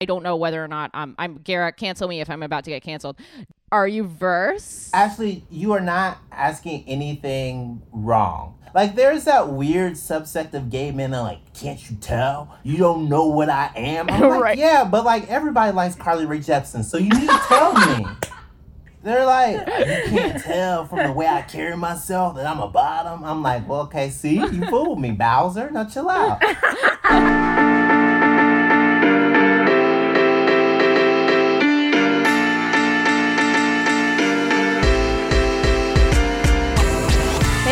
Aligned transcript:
I 0.00 0.04
don't 0.04 0.22
know 0.22 0.36
whether 0.36 0.62
or 0.62 0.68
not 0.68 0.92
I'm 0.94 1.16
I'm 1.18 1.38
Garrett, 1.38 1.76
cancel 1.76 2.06
me 2.06 2.20
if 2.20 2.30
I'm 2.30 2.44
about 2.44 2.62
to 2.64 2.70
get 2.70 2.84
canceled. 2.84 3.16
Are 3.72 3.88
you 3.88 4.04
verse? 4.04 4.90
Actually, 4.94 5.44
you 5.50 5.72
are 5.72 5.80
not 5.80 6.18
asking 6.30 6.84
anything 6.86 7.82
wrong. 7.90 8.54
Like 8.76 8.94
there's 8.94 9.24
that 9.24 9.48
weird 9.48 9.94
subsect 9.94 10.54
of 10.54 10.70
gay 10.70 10.92
men 10.92 11.10
that 11.10 11.16
are 11.18 11.22
like, 11.24 11.52
can't 11.52 11.90
you 11.90 11.96
tell? 11.96 12.56
You 12.62 12.76
don't 12.76 13.08
know 13.08 13.26
what 13.26 13.50
I 13.50 13.72
am. 13.74 14.08
I'm 14.08 14.20
like, 14.30 14.40
Right. 14.40 14.58
yeah, 14.58 14.84
but 14.84 15.04
like 15.04 15.28
everybody 15.28 15.72
likes 15.72 15.96
Carly 15.96 16.26
Rae 16.26 16.38
Jepsen, 16.38 16.84
so 16.84 16.96
you 16.96 17.08
need 17.10 17.28
to 17.28 17.40
tell 17.48 17.72
me. 17.74 18.06
They're 19.02 19.26
like, 19.26 19.56
you 19.66 20.10
can't 20.18 20.42
tell 20.42 20.84
from 20.86 20.98
the 21.06 21.12
way 21.12 21.26
I 21.26 21.42
carry 21.42 21.76
myself 21.76 22.36
that 22.36 22.46
I'm 22.46 22.58
a 22.60 22.68
bottom. 22.68 23.24
I'm 23.24 23.42
like, 23.42 23.66
well, 23.68 23.82
okay, 23.82 24.10
see, 24.10 24.34
you 24.36 24.66
fooled 24.66 25.00
me, 25.00 25.12
Bowser. 25.12 25.70
Now 25.70 25.84
chill 25.86 26.08
out. 26.10 26.40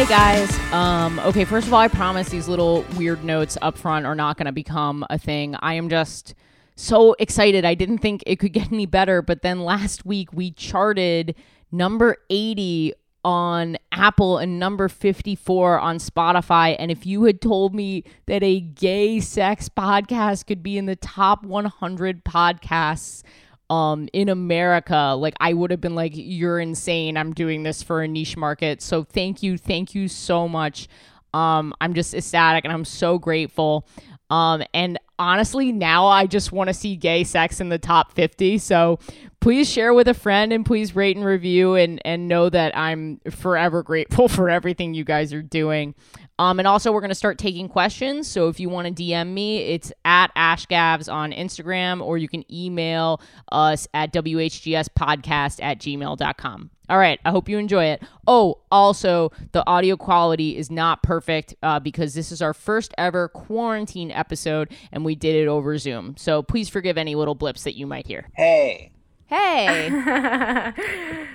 guys. 0.09 0.57
Um, 0.73 1.19
okay, 1.21 1.45
first 1.45 1.67
of 1.67 1.75
all, 1.75 1.81
I 1.81 1.89
promise 1.89 2.29
these 2.29 2.47
little 2.47 2.85
weird 2.97 3.25
notes 3.25 3.59
up 3.61 3.77
front 3.77 4.07
are 4.07 4.15
not 4.15 4.37
going 4.37 4.47
to 4.47 4.53
become 4.53 5.05
a 5.11 5.19
thing. 5.19 5.57
I 5.59 5.75
am 5.75 5.89
just 5.89 6.35
so 6.77 7.17
excited. 7.19 7.65
I 7.65 7.75
didn't 7.75 7.99
think 7.99 8.23
it 8.25 8.39
could 8.39 8.53
get 8.53 8.71
any 8.71 8.87
better, 8.87 9.21
but 9.21 9.43
then 9.43 9.61
last 9.65 10.07
week 10.07 10.33
we 10.33 10.53
charted 10.53 11.35
number 11.73 12.19
80 12.31 12.95
on 13.25 13.77
Apple 13.91 14.39
and 14.39 14.61
number 14.61 14.89
54 14.89 15.81
on 15.81 15.99
Spotify. 15.99 16.77
And 16.79 16.93
if 16.93 17.05
you 17.05 17.25
had 17.25 17.41
told 17.41 17.75
me 17.75 18.05
that 18.27 18.45
a 18.45 18.61
gay 18.61 19.19
sex 19.19 19.69
podcast 19.69 20.47
could 20.47 20.63
be 20.63 20.79
in 20.79 20.87
the 20.87 20.95
top 20.95 21.43
100 21.43 22.25
podcasts 22.25 23.25
um 23.71 24.09
in 24.13 24.29
America 24.29 25.15
like 25.19 25.35
I 25.41 25.53
would 25.53 25.71
have 25.71 25.81
been 25.81 25.95
like 25.95 26.13
you're 26.15 26.61
insane. 26.61 27.17
I'm 27.17 27.33
doing 27.33 27.63
this 27.63 27.83
for 27.83 28.03
a 28.03 28.09
niche 28.09 28.37
market. 28.37 28.83
So 28.83 29.05
thank 29.05 29.43
you 29.43 29.59
thank 29.59 29.95
you 29.95 30.09
so 30.09 30.49
much. 30.49 30.89
Um 31.35 31.75
I'm 31.81 31.95
just 31.95 32.15
ecstatic 32.15 32.65
and 32.65 32.73
I'm 32.73 32.85
so 32.85 33.19
grateful. 33.19 33.87
Um 34.31 34.63
and 34.73 34.99
honestly 35.19 35.73
now 35.73 36.07
I 36.07 36.27
just 36.27 36.53
want 36.53 36.69
to 36.69 36.75
see 36.75 36.97
gay 36.97 37.25
sex 37.25 37.61
in 37.61 37.71
the 37.71 37.79
top 37.79 38.13
50 38.13 38.59
so 38.59 38.99
please 39.41 39.71
share 39.71 39.95
with 39.95 40.09
a 40.09 40.15
friend 40.15 40.53
and 40.53 40.67
please 40.67 40.95
rate 40.95 41.17
and 41.17 41.25
review 41.25 41.75
and 41.75 42.03
and 42.05 42.29
know 42.29 42.51
that 42.51 42.77
I'm 42.77 43.21
forever 43.31 43.83
grateful 43.83 44.29
for 44.37 44.51
everything 44.51 44.93
you 44.93 45.05
guys 45.05 45.33
are 45.33 45.43
doing 45.43 45.95
um, 46.39 46.59
and 46.59 46.69
also, 46.69 46.93
we're 46.93 47.01
going 47.01 47.09
to 47.09 47.15
start 47.15 47.39
taking 47.39 47.69
questions. 47.69 48.29
So 48.29 48.49
if 48.49 48.61
you 48.61 48.69
want 48.69 48.95
to 48.95 49.03
DM 49.03 49.29
me, 49.33 49.59
it's 49.59 49.91
at 50.05 50.35
ashgavs 50.35 51.13
on 51.13 51.33
Instagram, 51.33 52.03
or 52.03 52.19
you 52.19 52.29
can 52.29 52.45
email 52.53 53.23
us 53.51 53.89
at 53.95 54.13
whgspodcast 54.13 55.63
at 55.63 55.79
gmail.com. 55.79 56.71
All 56.89 56.99
right. 56.99 57.19
I 57.25 57.31
hope 57.31 57.49
you 57.49 57.59
enjoy 57.59 57.87
it. 57.87 58.03
Oh, 58.27 58.59
also, 58.71 59.33
the 59.53 59.67
audio 59.67 59.97
quality 59.97 60.57
is 60.57 60.71
not 60.71 61.03
perfect 61.03 61.55
uh, 61.63 61.81
because 61.81 62.15
this 62.15 62.31
is 62.31 62.41
our 62.41 62.55
first 62.55 62.95
ever 62.97 63.29
quarantine 63.29 64.13
episode 64.13 64.73
and 64.93 65.05
we 65.05 65.17
did 65.17 65.35
it 65.35 65.49
over 65.49 65.79
Zoom. 65.79 66.17
So 66.17 66.43
please 66.43 66.69
forgive 66.69 66.97
any 66.97 67.17
little 67.17 67.35
blips 67.35 67.65
that 67.65 67.75
you 67.77 67.87
might 67.87 68.07
hear. 68.07 68.29
Hey. 68.35 68.93
Hey, 69.29 69.89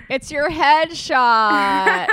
it's 0.09 0.31
your 0.31 0.49
headshot. 0.49 2.07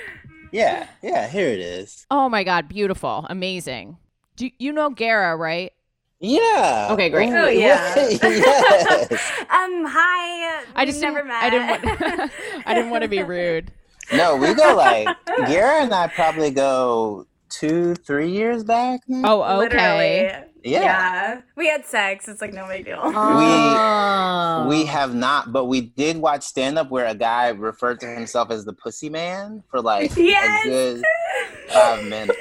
Yeah, 0.52 0.86
yeah, 1.02 1.28
here 1.28 1.48
it 1.48 1.60
is. 1.60 2.06
oh 2.10 2.28
my 2.28 2.44
God. 2.44 2.68
Beautiful. 2.68 3.26
Amazing. 3.30 3.96
Do 4.36 4.50
you 4.58 4.72
know 4.72 4.90
Gara, 4.90 5.36
right? 5.36 5.72
Yeah. 6.18 6.88
Okay, 6.90 7.08
great. 7.08 7.30
Oh, 7.32 7.48
yeah. 7.48 7.94
yes. 7.96 9.10
Um, 9.50 9.84
hi. 9.86 10.64
I 10.74 10.84
just 10.86 11.00
never 11.00 11.24
met. 11.24 11.42
I 11.42 11.50
didn't 11.50 11.68
want. 11.68 12.32
I 12.66 12.74
didn't 12.74 12.90
want 12.90 13.02
to 13.02 13.08
be 13.08 13.22
rude. 13.22 13.72
No, 14.12 14.36
we 14.36 14.54
go 14.54 14.74
like 14.74 15.08
Gara 15.26 15.82
and 15.82 15.92
I 15.94 16.06
probably 16.08 16.50
go 16.50 17.26
two, 17.48 17.94
three 17.96 18.30
years 18.30 18.64
back. 18.64 19.00
now. 19.08 19.22
Oh, 19.42 19.42
okay. 19.64 19.76
Literally. 20.28 20.49
Yeah. 20.62 21.40
We 21.56 21.68
had 21.68 21.84
sex. 21.86 22.28
It's 22.28 22.40
like 22.40 22.52
no 22.52 22.66
big 22.68 22.84
deal. 22.84 22.98
Oh. 23.02 24.66
We 24.68 24.84
have 24.86 25.14
not, 25.14 25.52
but 25.52 25.66
we 25.66 25.80
did 25.80 26.16
watch 26.18 26.42
stand 26.42 26.78
up 26.78 26.90
where 26.90 27.06
a 27.06 27.14
guy 27.14 27.48
referred 27.48 28.00
to 28.00 28.06
himself 28.06 28.50
as 28.50 28.64
the 28.64 28.72
Pussy 28.72 29.08
Man 29.08 29.62
for 29.70 29.80
like 29.80 30.14
Yes. 30.16 30.66
a 30.66 30.68
good 30.68 31.04
five 31.72 32.04
minutes. 32.04 32.38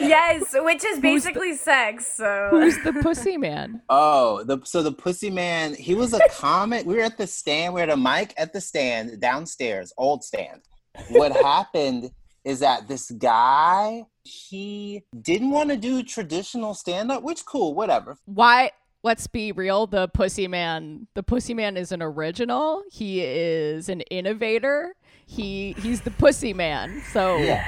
yes, 0.00 0.54
which 0.54 0.84
is 0.84 0.98
basically 1.00 1.54
sex. 1.56 2.06
So 2.16 2.48
Who's 2.50 2.76
the 2.84 2.92
pussy 3.02 3.36
man? 3.36 3.82
Oh, 3.88 4.42
the 4.44 4.60
so 4.64 4.82
the 4.82 4.92
Pussy 4.92 5.30
Man, 5.30 5.74
he 5.74 5.94
was 5.94 6.12
a 6.14 6.20
comic. 6.30 6.86
We 6.86 6.94
were 6.96 7.02
at 7.02 7.18
the 7.18 7.26
stand, 7.26 7.74
we 7.74 7.80
had 7.80 7.90
a 7.90 7.96
mic 7.96 8.34
at 8.36 8.52
the 8.52 8.60
stand 8.60 9.20
downstairs, 9.20 9.92
old 9.98 10.24
stand. 10.24 10.62
What 11.10 11.32
happened 11.32 12.10
is 12.44 12.60
that 12.60 12.88
this 12.88 13.10
guy, 13.10 14.04
he 14.28 15.02
didn't 15.20 15.50
want 15.50 15.70
to 15.70 15.76
do 15.76 16.02
traditional 16.02 16.74
stand 16.74 17.10
up, 17.10 17.22
which 17.22 17.44
cool, 17.46 17.74
whatever. 17.74 18.16
Why? 18.26 18.70
Let's 19.02 19.26
be 19.26 19.52
real. 19.52 19.86
The 19.86 20.08
pussy 20.08 20.48
man. 20.48 21.06
The 21.14 21.22
pussy 21.22 21.54
man 21.54 21.76
is 21.76 21.92
an 21.92 22.02
original. 22.02 22.82
He 22.90 23.20
is 23.22 23.88
an 23.88 24.00
innovator. 24.02 24.94
He 25.26 25.74
he's 25.78 26.00
the 26.02 26.10
pussy 26.10 26.52
man. 26.52 27.02
So 27.12 27.36
Yeah. 27.38 27.64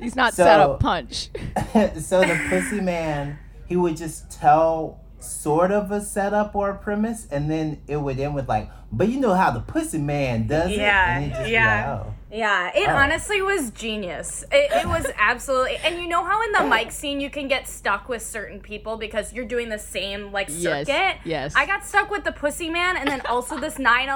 he's 0.00 0.16
not 0.16 0.34
So- 0.34 0.44
set 0.44 0.60
up 0.60 0.80
punch. 0.80 1.30
so 2.00 2.20
the 2.20 2.38
pussy 2.48 2.80
man, 2.80 3.38
he 3.66 3.76
would 3.76 3.96
just 3.96 4.30
tell 4.30 5.00
sort 5.20 5.70
of 5.70 5.92
a 5.92 6.00
setup 6.00 6.56
or 6.56 6.70
a 6.70 6.76
premise, 6.76 7.28
and 7.30 7.48
then 7.48 7.80
it 7.86 7.96
would 7.98 8.18
end 8.18 8.34
with 8.34 8.48
like, 8.48 8.68
"But 8.90 9.08
you 9.08 9.20
know 9.20 9.34
how 9.34 9.52
the 9.52 9.60
pussy 9.60 9.98
man 9.98 10.48
does 10.48 10.72
it." 10.72 10.78
Yeah, 10.78 11.18
and 11.18 11.30
just 11.32 11.44
be 11.44 11.50
yeah. 11.52 11.92
like, 11.94 12.06
oh. 12.06 12.14
Yeah, 12.32 12.70
it 12.74 12.88
Oh. 12.88 12.92
honestly 12.96 13.42
was 13.42 13.70
genius. 13.72 14.42
It, 14.50 14.72
it 14.72 14.86
was 14.88 15.06
absolutely, 15.18 15.76
and 15.84 16.00
you 16.00 16.08
know 16.08 16.24
how 16.24 16.42
in 16.42 16.52
the 16.52 16.64
mic 16.64 16.90
scene 16.90 17.20
you 17.20 17.28
can 17.28 17.46
get 17.46 17.68
stuck 17.68 18.08
with 18.08 18.22
certain 18.22 18.58
people 18.60 18.96
because 18.96 19.34
you're 19.34 19.44
doing 19.44 19.68
the 19.68 19.78
same 19.78 20.32
like 20.32 20.48
circuit. 20.48 20.88
yes. 20.88 21.18
yes. 21.24 21.54
I 21.54 21.66
got 21.66 21.84
stuck 21.84 22.10
with 22.10 22.24
the 22.24 22.32
pussy 22.32 22.70
man, 22.70 22.96
and 22.96 23.06
then 23.06 23.20
also 23.26 23.58
this 23.60 23.78
nine 23.78 24.08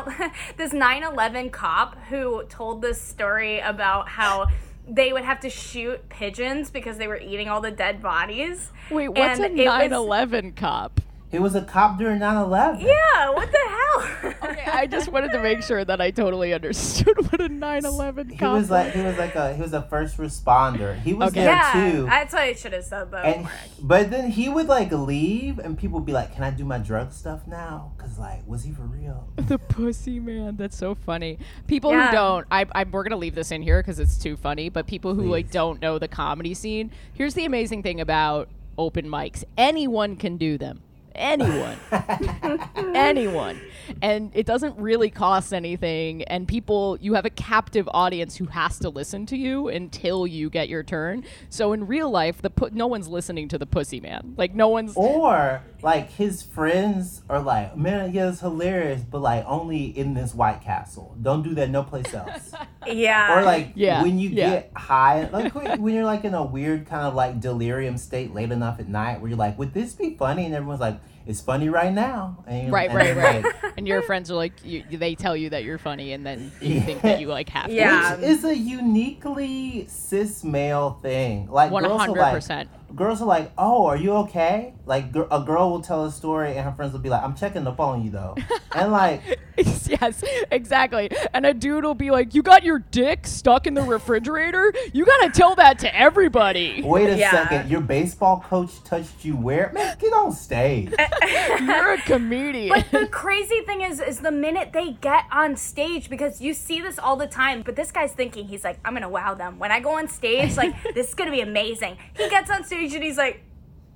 this 0.56 0.72
nine 0.72 1.02
eleven 1.02 1.50
cop 1.50 1.96
who 2.08 2.44
told 2.48 2.80
this 2.82 3.00
story 3.00 3.60
about 3.60 4.08
how. 4.08 4.46
They 4.88 5.12
would 5.12 5.24
have 5.24 5.40
to 5.40 5.50
shoot 5.50 6.08
pigeons 6.08 6.70
because 6.70 6.96
they 6.96 7.08
were 7.08 7.18
eating 7.18 7.48
all 7.48 7.60
the 7.60 7.72
dead 7.72 8.00
bodies. 8.00 8.70
Wait, 8.88 9.08
what's 9.08 9.40
And 9.40 9.58
a 9.58 9.62
it 9.62 9.66
was- 9.66 9.90
9/11 9.90 10.54
cop? 10.54 11.00
He 11.30 11.38
was 11.40 11.54
a 11.56 11.62
cop 11.62 11.98
during 11.98 12.20
9/11. 12.20 12.80
Yeah, 12.82 13.30
what 13.30 13.50
the 13.50 13.58
hell? 13.58 14.32
Okay, 14.50 14.64
I 14.70 14.86
just 14.86 15.10
wanted 15.10 15.32
to 15.32 15.40
make 15.42 15.62
sure 15.62 15.84
that 15.84 16.00
I 16.00 16.10
totally 16.12 16.52
understood 16.54 17.16
what 17.30 17.40
a 17.40 17.48
9/11 17.48 18.30
He 18.30 18.36
cop 18.36 18.54
was 18.54 18.70
like 18.70 18.92
he 18.92 19.02
was 19.02 19.18
like 19.18 19.34
a 19.34 19.54
he 19.54 19.60
was 19.60 19.72
a 19.72 19.82
first 19.82 20.18
responder. 20.18 20.98
He 21.02 21.14
was 21.14 21.30
Okay. 21.30 21.40
there 21.40 21.50
yeah, 21.54 21.72
too. 21.92 22.04
that's 22.06 22.32
what 22.32 22.42
I 22.42 22.52
should 22.52 22.72
have 22.74 22.84
said 22.84 23.10
though. 23.10 23.16
and 23.18 23.48
but 23.82 24.10
then 24.10 24.30
he 24.30 24.48
would 24.48 24.66
like 24.68 24.92
leave, 24.92 25.58
and 25.58 25.76
people 25.76 25.98
would 25.98 26.06
be 26.06 26.12
like, 26.12 26.32
"Can 26.34 26.44
I 26.44 26.50
do 26.50 26.64
my 26.64 26.78
drug 26.78 27.12
stuff 27.12 27.46
now?" 27.46 27.92
Cause 27.98 28.18
like, 28.18 28.46
was 28.46 28.62
he 28.62 28.70
for 28.72 28.82
real? 28.82 29.28
the 29.36 29.58
pussy 29.58 30.20
man. 30.20 30.56
That's 30.56 30.76
so 30.76 30.94
funny. 30.94 31.38
People 31.66 31.90
Yeah. 31.90 32.06
who 32.08 32.12
don't, 32.14 32.46
I, 32.50 32.66
I 32.72 32.84
we're 32.84 33.02
gonna 33.02 33.16
leave 33.16 33.34
this 33.34 33.50
in 33.50 33.62
here 33.62 33.80
because 33.82 33.98
it's 33.98 34.16
too 34.16 34.36
funny. 34.36 34.68
But 34.68 34.86
people 34.86 35.14
who 35.14 35.24
like 35.24 35.50
don't 35.50 35.80
know 35.82 35.98
the 35.98 36.08
comedy 36.08 36.54
scene. 36.54 36.92
Here's 37.12 37.34
the 37.34 37.44
amazing 37.46 37.82
thing 37.82 38.00
about 38.00 38.48
open 38.78 39.06
mics: 39.06 39.42
anyone 39.58 40.14
can 40.16 40.36
do 40.36 40.56
them. 40.56 40.82
Anyone, 41.16 41.78
anyone, 42.94 43.60
and 44.02 44.30
it 44.34 44.46
doesn't 44.46 44.76
really 44.78 45.10
cost 45.10 45.52
anything. 45.52 46.22
And 46.24 46.46
people, 46.46 46.98
you 47.00 47.14
have 47.14 47.24
a 47.24 47.30
captive 47.30 47.88
audience 47.92 48.36
who 48.36 48.46
has 48.46 48.78
to 48.80 48.88
listen 48.88 49.26
to 49.26 49.36
you 49.36 49.68
until 49.68 50.26
you 50.26 50.50
get 50.50 50.68
your 50.68 50.82
turn. 50.82 51.24
So 51.48 51.72
in 51.72 51.86
real 51.86 52.10
life, 52.10 52.42
the 52.42 52.50
pu- 52.50 52.70
no 52.72 52.86
one's 52.86 53.08
listening 53.08 53.48
to 53.48 53.58
the 53.58 53.66
pussy 53.66 54.00
man. 54.00 54.34
Like 54.36 54.54
no 54.54 54.68
one's. 54.68 54.96
Or 54.96 55.62
like 55.86 56.10
his 56.10 56.42
friends 56.42 57.22
are 57.30 57.40
like, 57.40 57.76
"Man, 57.76 58.12
yeah, 58.12 58.28
it's 58.30 58.40
hilarious," 58.40 59.02
but 59.08 59.20
like 59.22 59.44
only 59.46 59.84
in 59.96 60.14
this 60.14 60.34
White 60.34 60.60
Castle. 60.60 61.16
Don't 61.22 61.42
do 61.42 61.54
that 61.54 61.70
no 61.70 61.82
place 61.84 62.12
else. 62.20 62.52
yeah. 62.86 63.38
or 63.38 63.42
like 63.44 63.70
Yeah, 63.76 64.02
when 64.02 64.18
you 64.18 64.30
yeah. 64.30 64.50
get 64.50 64.72
high 64.74 65.28
like 65.32 65.54
when 65.54 65.80
when 65.80 65.94
you're 65.94 66.04
like 66.04 66.24
in 66.24 66.34
a 66.34 66.44
weird 66.44 66.86
kind 66.86 67.06
of 67.06 67.14
like 67.14 67.40
delirium 67.40 67.96
state 67.98 68.34
late 68.34 68.50
enough 68.52 68.80
at 68.80 68.88
night 68.88 69.20
where 69.20 69.28
you're 69.30 69.38
like 69.38 69.58
would 69.58 69.72
this 69.72 69.92
be 69.94 70.14
funny 70.16 70.44
and 70.46 70.54
everyone's 70.54 70.80
like 70.80 70.98
it's 71.26 71.40
funny 71.40 71.68
right 71.68 71.92
now 71.92 72.44
and 72.46 72.70
Right, 72.72 72.88
and 72.88 72.96
right, 72.98 73.16
right. 73.16 73.42
like, 73.44 73.54
and 73.76 73.86
your 73.88 74.00
friends 74.02 74.30
are 74.30 74.36
like, 74.36 74.52
you, 74.64 74.84
they 74.92 75.16
tell 75.16 75.36
you 75.36 75.50
that 75.50 75.64
you're 75.64 75.76
funny, 75.78 76.12
and 76.12 76.24
then 76.24 76.52
you 76.60 76.74
Yeah. 76.74 76.80
think 76.82 77.02
that 77.02 77.18
you 77.20 77.26
like 77.26 77.48
have 77.48 77.66
to. 77.66 77.72
Yeah. 77.74 78.14
which 78.14 78.24
is 78.30 78.44
a 78.44 78.56
uniquely 78.56 79.86
cis 79.88 80.44
male 80.44 80.98
thing 81.02 81.48
like 81.50 81.70
One 81.70 81.82
girls 81.82 81.92
will 81.92 81.98
hundred 81.98 82.20
like 82.20 82.34
percent. 82.34 82.68
Girls 82.94 83.20
are 83.20 83.26
like, 83.26 83.52
"Oh, 83.58 83.86
are 83.86 83.96
you 83.96 84.12
okay?" 84.24 84.74
Like 84.86 85.12
gr- 85.12 85.24
a 85.30 85.40
girl 85.42 85.70
will 85.70 85.80
tell 85.82 86.04
a 86.04 86.10
story, 86.12 86.50
and 86.56 86.60
her 86.60 86.72
friends 86.72 86.92
will 86.92 87.00
be 87.00 87.08
like, 87.08 87.22
"I'm 87.22 87.34
checking 87.34 87.66
up 87.66 87.80
on 87.80 88.02
you 88.04 88.10
though," 88.10 88.36
and 88.74 88.92
like, 88.92 89.22
yes, 89.56 90.22
exactly. 90.50 91.10
And 91.34 91.44
a 91.46 91.52
dude 91.54 91.84
will 91.84 91.94
be 91.94 92.10
like, 92.10 92.34
"You 92.34 92.42
got 92.42 92.62
your 92.62 92.78
dick 92.78 93.26
stuck 93.26 93.66
in 93.66 93.74
the 93.74 93.82
refrigerator? 93.82 94.72
You 94.92 95.04
gotta 95.04 95.30
tell 95.30 95.54
that 95.56 95.78
to 95.80 95.94
everybody. 95.98 96.82
wait 96.84 97.08
a 97.10 97.16
Yeah. 97.16 97.30
second, 97.30 97.70
your 97.70 97.80
baseball 97.80 98.40
coach 98.46 98.82
touched 98.84 99.24
you 99.24 99.34
where? 99.36 99.70
Man, 99.74 99.96
get 99.98 100.12
on 100.12 100.32
stage. 100.32 100.92
You're 101.60 101.94
a 101.94 101.98
comedian." 102.02 102.68
But 102.68 102.90
the 102.90 103.06
crazy 103.08 103.60
thing 103.62 103.82
is, 103.82 104.00
is 104.00 104.20
the 104.20 104.30
minute 104.30 104.72
they 104.72 104.92
get 104.92 105.24
on 105.32 105.56
stage, 105.56 106.08
because 106.10 106.40
you 106.40 106.54
see 106.54 106.80
this 106.80 106.98
all 106.98 107.16
the 107.16 107.26
time. 107.26 107.62
But 107.62 107.74
this 107.76 107.90
guy's 107.90 108.12
thinking 108.12 108.46
he's 108.46 108.62
like, 108.64 108.78
I'm 108.84 108.92
gonna 108.94 109.08
wow 109.08 109.34
them 109.34 109.58
when 109.58 109.72
I 109.72 109.80
go 109.80 109.98
on 109.98 110.08
stage. 110.08 110.56
Like 110.56 110.74
this 110.94 111.08
is 111.08 111.14
gonna 111.14 111.30
be 111.32 111.40
amazing. 111.40 111.96
He 112.16 112.28
gets 112.28 112.50
on 112.50 112.62
stage 112.64 112.75
and 112.76 113.04
he's 113.04 113.18
like. 113.18 113.42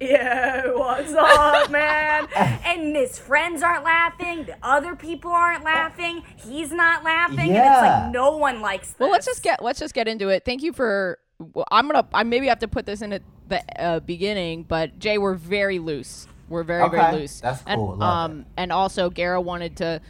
Yeah, 0.03 0.71
what's 0.75 1.13
up, 1.13 1.71
man? 1.71 2.27
And 2.65 2.97
his 2.97 3.19
friends 3.19 3.63
aren't 3.63 3.85
laughing. 3.85 4.45
The 4.47 4.57
other 4.63 4.97
people 4.97 5.31
aren't 5.31 5.63
laughing. 5.63 6.23
He's 6.37 6.73
not 6.73 7.05
laughing, 7.05 7.51
and 7.51 7.57
it's 7.57 7.83
like 7.83 8.11
no 8.11 8.39
one 8.39 8.63
likes 8.63 8.89
this. 8.93 8.99
Well, 8.99 9.11
let's 9.11 9.27
just 9.27 9.43
get 9.43 9.63
let's 9.63 9.79
just 9.79 9.93
get 9.93 10.09
into 10.09 10.29
it. 10.31 10.47
Thank 10.47 10.63
you 10.63 10.73
for. 10.73 11.19
Well, 11.39 11.67
I'm 11.71 11.87
gonna. 11.87 12.09
I 12.15 12.23
maybe 12.23 12.47
have 12.47 12.61
to 12.61 12.69
put 12.69 12.87
this 12.87 13.03
in 13.03 13.13
at 13.13 13.21
the 13.49 13.63
uh, 13.79 14.01
beginning, 14.01 14.63
but 14.63 14.99
Jay, 14.99 15.19
we're 15.19 15.35
very 15.35 15.79
loose. 15.79 16.27
We're 16.49 16.63
very 16.63 16.89
very 16.89 17.21
loose. 17.21 17.41
that's 17.41 17.63
And, 17.67 17.79
cool, 17.79 17.97
love 17.97 18.31
um, 18.31 18.47
and 18.57 18.73
also 18.73 19.11
Gara 19.11 19.41
wanted 19.41 19.77
to 19.79 20.01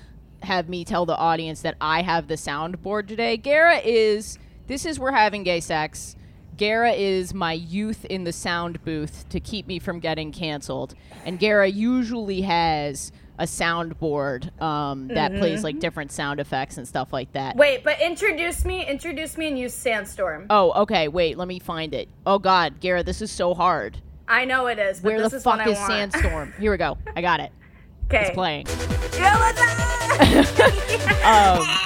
have 0.45 0.69
me 0.69 0.85
tell 0.85 1.05
the 1.05 1.17
audience 1.17 1.63
that 1.63 1.75
I 1.81 2.03
have 2.03 2.29
the 2.29 2.37
soundboard 2.37 3.09
today. 3.09 3.37
Gara 3.37 3.79
is. 3.79 4.39
This 4.69 4.87
is 4.87 5.01
we're 5.01 5.11
having 5.11 5.43
gay 5.43 5.59
sex. 5.59 6.15
Gara 6.61 6.93
is 6.93 7.33
my 7.33 7.55
youth 7.55 8.05
in 8.05 8.25
the 8.25 8.35
sound 8.35 8.85
booth 8.85 9.27
to 9.31 9.41
keep 9.41 9.67
me 9.67 9.79
from 9.79 9.99
getting 9.99 10.31
canceled. 10.31 10.95
And 11.25 11.39
Gara 11.39 11.67
usually 11.67 12.43
has 12.43 13.13
a 13.39 13.45
soundboard 13.45 14.61
um, 14.61 15.09
that 15.09 15.35
plays 15.37 15.65
like 15.65 15.79
different 15.79 16.13
sound 16.13 16.39
effects 16.39 16.77
and 16.77 16.87
stuff 16.87 17.15
like 17.15 17.33
that. 17.33 17.57
Wait, 17.57 17.83
but 17.83 17.99
introduce 18.03 18.67
me, 18.67 18.87
introduce 18.87 19.39
me, 19.39 19.49
and 19.49 19.59
use 19.59 19.73
Sandstorm. 19.73 20.49
Oh, 20.51 20.83
okay. 20.83 21.09
Wait, 21.09 21.39
let 21.39 21.49
me 21.49 21.61
find 21.61 21.95
it. 21.95 22.11
Oh 22.27 22.39
God, 22.39 22.79
Gara, 22.81 23.03
this 23.03 23.23
is 23.23 23.31
so 23.31 23.55
hard. 23.55 23.97
I 24.29 24.45
know 24.45 24.67
it 24.67 24.79
is, 24.79 25.01
but 25.01 25.13
Where 25.13 25.23
this 25.23 25.31
the 25.31 25.37
is 25.39 25.43
fuck 25.43 25.67
is. 25.67 25.79
Sandstorm? 25.79 26.53
Here 26.61 26.73
we 26.73 26.77
go. 26.77 26.99
I 27.17 27.23
got 27.23 27.41
it. 27.41 27.53
Okay. 28.05 28.27
It's 28.27 28.35
playing. 28.35 28.67
um, 31.25 31.67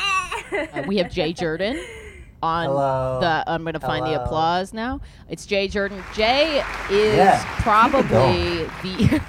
Uh, 0.73 0.85
we 0.87 0.99
have 0.99 1.11
Jay 1.11 1.33
Jurden 1.33 1.85
on 2.45 2.67
Hello. 2.67 3.19
the. 3.21 3.45
I'm 3.47 3.65
gonna 3.65 3.81
find 3.81 4.05
the 4.07 4.23
applause 4.23 4.73
now. 4.75 5.01
It's 5.29 5.47
Jay 5.47 5.67
Jurden. 5.67 6.03
Jay 6.15 6.63
is 6.91 7.17
Yeah, 7.17 7.43
probably 7.63 8.65
the. 8.83 9.23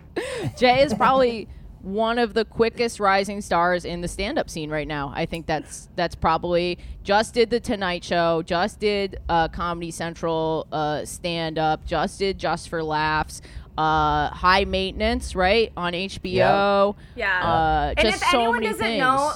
Jay 0.58 0.82
is 0.82 0.94
probably 0.94 1.48
one 1.82 2.18
of 2.18 2.34
the 2.34 2.44
quickest 2.44 2.98
rising 2.98 3.40
stars 3.40 3.84
in 3.84 4.00
the 4.00 4.08
stand-up 4.08 4.50
scene 4.50 4.70
right 4.70 4.88
now. 4.88 5.12
I 5.14 5.26
think 5.26 5.46
that's 5.46 5.88
that's 5.94 6.14
probably 6.14 6.78
just 7.04 7.34
did 7.34 7.50
the 7.50 7.60
Tonight 7.60 8.02
Show, 8.02 8.42
just 8.42 8.80
did 8.80 9.20
uh, 9.28 9.48
Comedy 9.48 9.90
Central 9.90 10.66
uh, 10.72 11.04
stand-up, 11.04 11.84
just 11.84 12.18
did 12.18 12.38
Just 12.38 12.68
for 12.70 12.82
Laughs. 12.82 13.42
Uh, 13.78 14.30
high 14.30 14.64
maintenance, 14.64 15.36
right 15.36 15.70
on 15.76 15.92
HBO. 15.92 16.96
Yeah. 17.14 17.42
Uh, 17.44 17.94
and 17.94 17.98
just 18.08 18.22
if 18.22 18.28
so 18.30 18.38
anyone 18.38 18.54
many 18.54 18.66
doesn't 18.68 18.80
things. 18.86 18.98
know, 19.00 19.32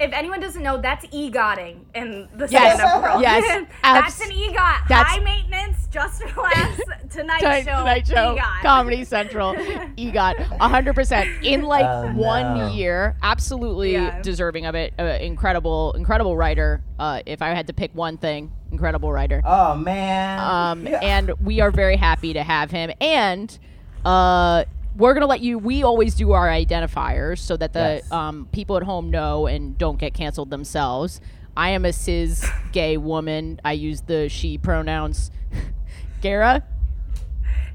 if 0.00 0.12
anyone 0.12 0.40
doesn't 0.40 0.62
know, 0.62 0.80
that's 0.80 1.06
EGOTing 1.06 1.80
in 1.94 2.28
the 2.34 2.48
Yes, 2.50 2.76
stand-up 2.78 3.02
world. 3.02 3.22
yes, 3.22 3.66
that's 3.82 4.20
abs- 4.20 4.20
an 4.20 4.30
EGOT. 4.36 4.88
that's- 4.88 5.06
High 5.06 5.20
maintenance, 5.20 5.86
just 5.88 6.22
for 6.24 6.42
laughs, 6.42 6.80
Tonight 7.10 7.38
Tonight, 7.40 7.64
Show, 7.64 7.78
Tonight 7.78 8.06
Show, 8.06 8.36
EGOT. 8.36 8.60
Comedy 8.62 9.04
Central, 9.04 9.54
EGOT, 9.54 10.34
100% 10.58 11.44
in 11.44 11.62
like 11.62 11.84
Oh, 11.86 12.12
one 12.14 12.58
no. 12.58 12.68
year. 12.72 13.16
Absolutely 13.22 13.92
Yeah. 13.92 14.20
deserving 14.22 14.66
of 14.66 14.74
it. 14.74 14.94
Uh, 14.98 15.04
incredible, 15.20 15.92
incredible 15.92 16.36
writer. 16.36 16.82
Uh, 16.98 17.20
if 17.26 17.40
I 17.40 17.48
had 17.50 17.68
to 17.68 17.72
pick 17.72 17.94
one 17.94 18.16
thing, 18.18 18.50
incredible 18.72 19.12
writer. 19.12 19.40
Oh 19.44 19.76
man. 19.76 20.40
Um, 20.40 20.86
Yeah. 20.86 20.98
and 21.02 21.30
we 21.40 21.60
are 21.60 21.70
very 21.70 21.96
happy 21.96 22.32
to 22.32 22.42
have 22.42 22.70
him. 22.72 22.90
And 23.00 23.56
uh, 24.04 24.64
we're 24.96 25.14
gonna 25.14 25.26
let 25.26 25.40
you. 25.40 25.58
We 25.58 25.82
always 25.82 26.14
do 26.14 26.32
our 26.32 26.48
identifiers 26.48 27.38
so 27.38 27.56
that 27.56 27.72
the 27.72 28.00
Yes. 28.02 28.12
um, 28.12 28.48
people 28.52 28.76
at 28.76 28.82
home 28.84 29.10
know 29.10 29.46
and 29.46 29.76
don't 29.76 29.98
get 29.98 30.14
canceled 30.14 30.50
themselves. 30.50 31.20
I 31.56 31.70
am 31.70 31.84
a 31.84 31.92
cis 31.92 32.48
gay 32.72 32.96
woman. 32.96 33.60
I 33.64 33.72
use 33.72 34.02
the 34.02 34.28
she 34.28 34.58
pronouns. 34.58 35.30
Gara. 36.20 36.64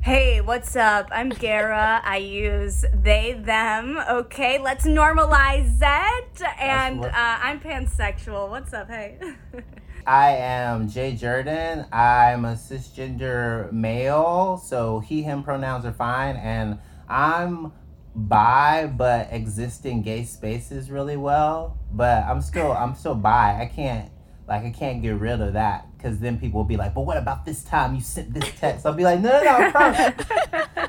Hey, 0.01 0.39
what's 0.39 0.75
up? 0.77 1.09
I'm 1.11 1.29
Gara. 1.29 2.01
I 2.03 2.17
use 2.17 2.85
they, 2.93 3.33
them. 3.33 3.99
Okay, 4.09 4.57
let's 4.57 4.85
normalize 4.85 5.77
it. 5.81 6.41
And 6.59 7.03
uh, 7.03 7.11
I'm 7.13 7.59
pansexual. 7.59 8.49
What's 8.49 8.73
up? 8.73 8.89
Hey. 8.89 9.17
I 10.07 10.31
am 10.37 10.87
Jay 10.89 11.15
Jurden. 11.15 11.85
I'm 11.91 12.45
a 12.45 12.53
cisgender 12.53 13.71
male, 13.73 14.57
so 14.57 14.99
he, 14.99 15.21
him 15.21 15.43
pronouns 15.43 15.85
are 15.85 15.91
fine. 15.91 16.37
And 16.37 16.79
I'm 17.09 17.71
bi, 18.15 18.87
but 18.87 19.29
exist 19.31 19.85
in 19.85 20.01
gay 20.01 20.23
spaces 20.23 20.91
really 20.91 21.17
well. 21.17 21.77
But 21.91 22.23
I'm 22.23 22.41
still, 22.41 22.71
I'm 22.71 22.95
still 22.95 23.15
bi. 23.15 23.59
I 23.61 23.65
can't, 23.65 24.11
like, 24.47 24.63
I 24.63 24.71
can't 24.71 25.01
get 25.01 25.11
rid 25.19 25.41
of 25.41 25.53
that 25.53 25.87
because 25.97 26.19
then 26.19 26.39
people 26.39 26.59
will 26.59 26.67
be 26.67 26.77
like, 26.77 26.93
"But 26.93 27.01
what 27.01 27.17
about 27.17 27.45
this 27.45 27.63
time 27.63 27.95
you 27.95 28.01
sent 28.01 28.33
this 28.33 28.51
text?" 28.59 28.85
I'll 28.85 28.93
be 28.93 29.03
like, 29.03 29.19
"No, 29.19 29.29
no, 29.29 29.57
no, 29.59 29.71
I. 29.75 30.85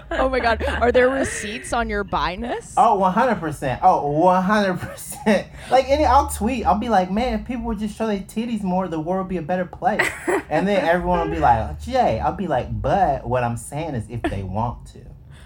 Oh 0.18 0.28
my 0.28 0.40
God. 0.40 0.62
Are 0.80 0.90
there 0.90 1.08
receipts 1.08 1.72
on 1.72 1.88
your 1.88 2.04
biness? 2.04 2.74
Oh, 2.76 2.98
100%. 3.00 3.78
Oh, 3.82 4.12
100%. 4.20 5.46
Like, 5.70 5.88
any, 5.88 6.04
I'll 6.04 6.28
tweet. 6.28 6.66
I'll 6.66 6.78
be 6.78 6.88
like, 6.88 7.10
man, 7.10 7.38
if 7.40 7.46
people 7.46 7.66
would 7.66 7.78
just 7.78 7.96
show 7.96 8.06
their 8.06 8.18
titties 8.18 8.62
more, 8.62 8.88
the 8.88 8.98
world 8.98 9.26
would 9.26 9.30
be 9.30 9.36
a 9.36 9.42
better 9.42 9.64
place. 9.64 10.06
and 10.50 10.66
then 10.66 10.84
everyone 10.84 11.28
will 11.28 11.34
be 11.36 11.40
like, 11.40 11.80
Jay. 11.80 12.18
I'll 12.18 12.34
be 12.34 12.46
like, 12.46 12.80
but 12.82 13.26
what 13.26 13.44
I'm 13.44 13.56
saying 13.56 13.94
is 13.94 14.08
if 14.08 14.22
they 14.22 14.42
want 14.42 14.86
to. 14.88 15.00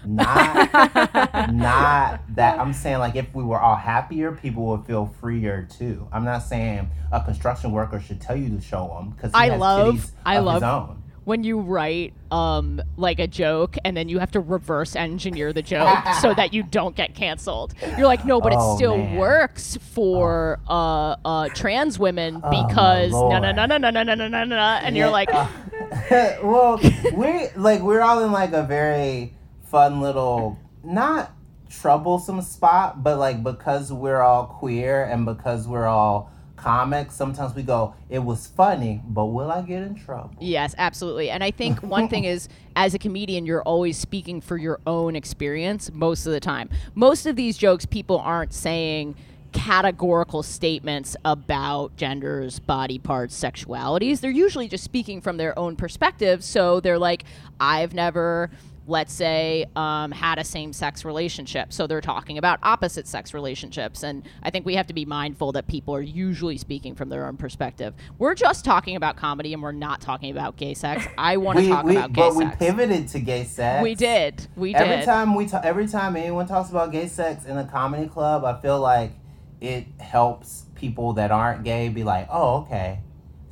Not, 0.05 0.73
not 1.53 2.21
that 2.35 2.59
I'm 2.59 2.73
saying 2.73 2.99
like 2.99 3.15
if 3.15 3.33
we 3.33 3.43
were 3.43 3.59
all 3.59 3.75
happier, 3.75 4.31
people 4.31 4.65
would 4.67 4.85
feel 4.85 5.13
freer 5.19 5.67
too. 5.77 6.07
I'm 6.11 6.25
not 6.25 6.39
saying 6.39 6.89
a 7.11 7.21
construction 7.23 7.71
worker 7.71 7.99
should 7.99 8.19
tell 8.21 8.35
you 8.35 8.49
to 8.55 8.61
show 8.61 8.87
them 8.97 9.11
because 9.11 9.31
I 9.33 9.49
love- 9.55 10.11
I 10.25 10.39
love- 10.39 10.55
his 10.55 10.63
own. 10.63 10.99
when 11.25 11.43
you 11.45 11.59
write 11.61 12.13
um 12.31 12.81
like 12.97 13.17
a 13.19 13.27
joke 13.27 13.77
and 13.85 13.95
then 13.95 14.09
you 14.09 14.19
have 14.19 14.31
to 14.31 14.41
reverse 14.41 14.93
engineer 14.93 15.53
the 15.53 15.61
joke 15.61 15.97
so 16.21 16.33
that 16.33 16.53
you 16.53 16.63
don't 16.63 16.95
get 16.97 17.15
canceled. 17.15 17.73
You're 17.97 18.07
like, 18.07 18.25
no, 18.25 18.41
but 18.41 18.51
it 18.51 18.59
Oh, 18.59 18.75
still 18.75 18.97
man. 18.97 19.15
works 19.15 19.77
for 19.93 20.59
uh 20.67 21.15
uh 21.23 21.47
trans 21.49 21.97
women 21.97 22.41
Oh, 22.43 22.49
because 22.67 23.11
no 23.13 23.29
no 23.39 23.51
no 23.53 23.65
no 23.65 23.77
no 23.77 23.89
no 23.89 24.03
no 24.03 24.15
no 24.15 24.27
no 24.27 24.43
no 24.43 24.57
and 24.57 24.97
you're 24.97 25.09
like 25.09 25.29
well, 26.43 26.79
we 27.13 27.47
like 27.55 27.81
we're 27.81 28.01
all 28.01 28.23
in 28.23 28.31
like 28.33 28.51
a 28.53 28.63
very 28.63 29.33
fun 29.73 30.01
little 30.01 30.55
not 30.83 31.31
troublesome 31.67 32.43
spot, 32.43 33.01
but 33.03 33.17
like 33.17 33.41
because 33.41 33.91
we're 33.91 34.21
all 34.21 34.45
queer 34.45 35.05
and 35.05 35.25
because 35.25 35.67
we're 35.67 35.87
all 35.87 36.31
comics, 36.55 37.15
sometimes 37.15 37.55
we 37.55 37.63
go, 37.63 37.95
"It 38.07 38.19
was 38.19 38.45
funny, 38.45 39.01
but 39.03 39.25
will 39.25 39.49
I 39.49 39.63
get 39.63 39.81
in 39.81 39.95
trouble?" 39.95 40.29
Yes, 40.39 40.75
absolutely. 40.77 41.31
And 41.31 41.43
I 41.43 41.49
think 41.49 41.81
one 41.81 42.07
thing 42.07 42.25
is, 42.25 42.49
as 42.75 42.93
a 42.93 42.99
comedian, 42.99 43.47
you're 43.47 43.63
always 43.63 43.97
speaking 43.97 44.41
for 44.41 44.57
your 44.57 44.79
own 44.85 45.15
experience 45.15 45.91
most 45.91 46.27
of 46.27 46.33
the 46.33 46.39
time. 46.39 46.69
Most 46.93 47.25
of 47.25 47.35
these 47.35 47.57
jokes, 47.57 47.87
people 47.87 48.19
aren't 48.19 48.53
saying 48.53 49.15
categorical 49.53 50.43
statements 50.43 51.15
about 51.25 51.95
genders, 51.97 52.59
body 52.59 52.99
parts, 52.99 53.35
sexualities. 53.39 54.19
They're 54.19 54.29
usually 54.29 54.67
just 54.67 54.83
speaking 54.83 55.19
from 55.19 55.37
their 55.37 55.57
own 55.57 55.75
perspective. 55.75 56.43
So 56.43 56.79
they're 56.79 56.99
like, 56.99 57.23
I've 57.59 57.95
never. 57.95 58.51
Let's 58.85 59.13
say 59.13 59.65
um, 59.75 60.11
had 60.11 60.39
a 60.39 60.43
same-sex 60.43 61.05
relationship, 61.05 61.71
so 61.71 61.87
they're 61.87 62.01
talking 62.01 62.37
about 62.37 62.59
opposite-sex 62.63 63.33
relationships, 63.33 64.03
and 64.03 64.23
I 64.41 64.49
think 64.49 64.65
we 64.65 64.75
have 64.75 64.87
to 64.87 64.93
be 64.93 65.05
mindful 65.05 65.53
that 65.53 65.67
people 65.67 65.95
are 65.95 66.01
usually 66.01 66.57
speaking 66.57 66.93
from 66.95 67.09
their 67.09 67.25
own 67.25 67.37
perspective. 67.37 67.93
We're 68.17 68.35
just 68.35 68.65
talking 68.65 68.95
about 68.95 69.15
comedy, 69.15 69.53
and 69.53 69.63
we're 69.63 69.71
not 69.71 70.01
talking 70.01 70.31
about 70.31 70.57
gay 70.57 70.73
sex. 70.73 71.05
I 71.17 71.37
want 71.43 71.59
to 71.59 71.67
talk 71.67 71.85
we 71.85 71.95
about 71.95 72.13
gay 72.13 72.29
sex. 72.29 72.35
but 72.35 72.45
we 72.45 72.55
pivoted 72.55 73.07
to 73.09 73.19
gay 73.19 73.45
sex. 73.45 73.83
We 73.83 73.95
did. 73.95 74.47
We 74.55 74.75
Every 74.75 75.05
time 75.05 75.35
we 75.35 75.47
ta- 75.47 75.61
every 75.63 75.87
time 75.87 76.15
anyone 76.15 76.47
talks 76.47 76.69
about 76.69 76.91
gay 76.91 77.07
sex 77.07 77.45
in 77.45 77.57
a 77.57 77.65
comedy 77.65 78.07
club, 78.07 78.43
I 78.43 78.59
feel 78.59 78.79
like 78.79 79.13
it 79.61 79.87
helps 79.99 80.65
people 80.75 81.13
that 81.13 81.31
aren't 81.31 81.63
gay 81.63 81.89
be 81.89 82.03
like, 82.03 82.27
"Oh, 82.29 82.57
okay." 82.61 82.99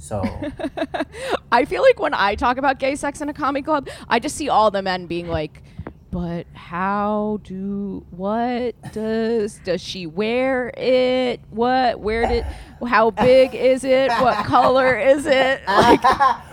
So 0.01 0.23
I 1.51 1.65
feel 1.65 1.83
like 1.83 1.99
when 1.99 2.15
I 2.15 2.33
talk 2.33 2.57
about 2.57 2.79
gay 2.79 2.95
sex 2.95 3.21
in 3.21 3.29
a 3.29 3.33
comedy 3.33 3.63
club, 3.63 3.87
I 4.09 4.19
just 4.19 4.35
see 4.35 4.49
all 4.49 4.71
the 4.71 4.81
men 4.81 5.05
being 5.05 5.27
like, 5.27 5.61
"But 6.09 6.47
how 6.53 7.39
do? 7.43 8.03
What 8.09 8.75
does 8.93 9.59
does 9.63 9.79
she 9.79 10.07
wear 10.07 10.69
it? 10.75 11.41
What? 11.51 11.99
Where 11.99 12.27
did? 12.27 12.45
How 12.87 13.11
big 13.11 13.55
is 13.55 13.83
it? 13.83 14.09
What 14.11 14.45
color 14.45 14.97
is 14.97 15.25
it?" 15.25 15.61
Like, 15.67 16.03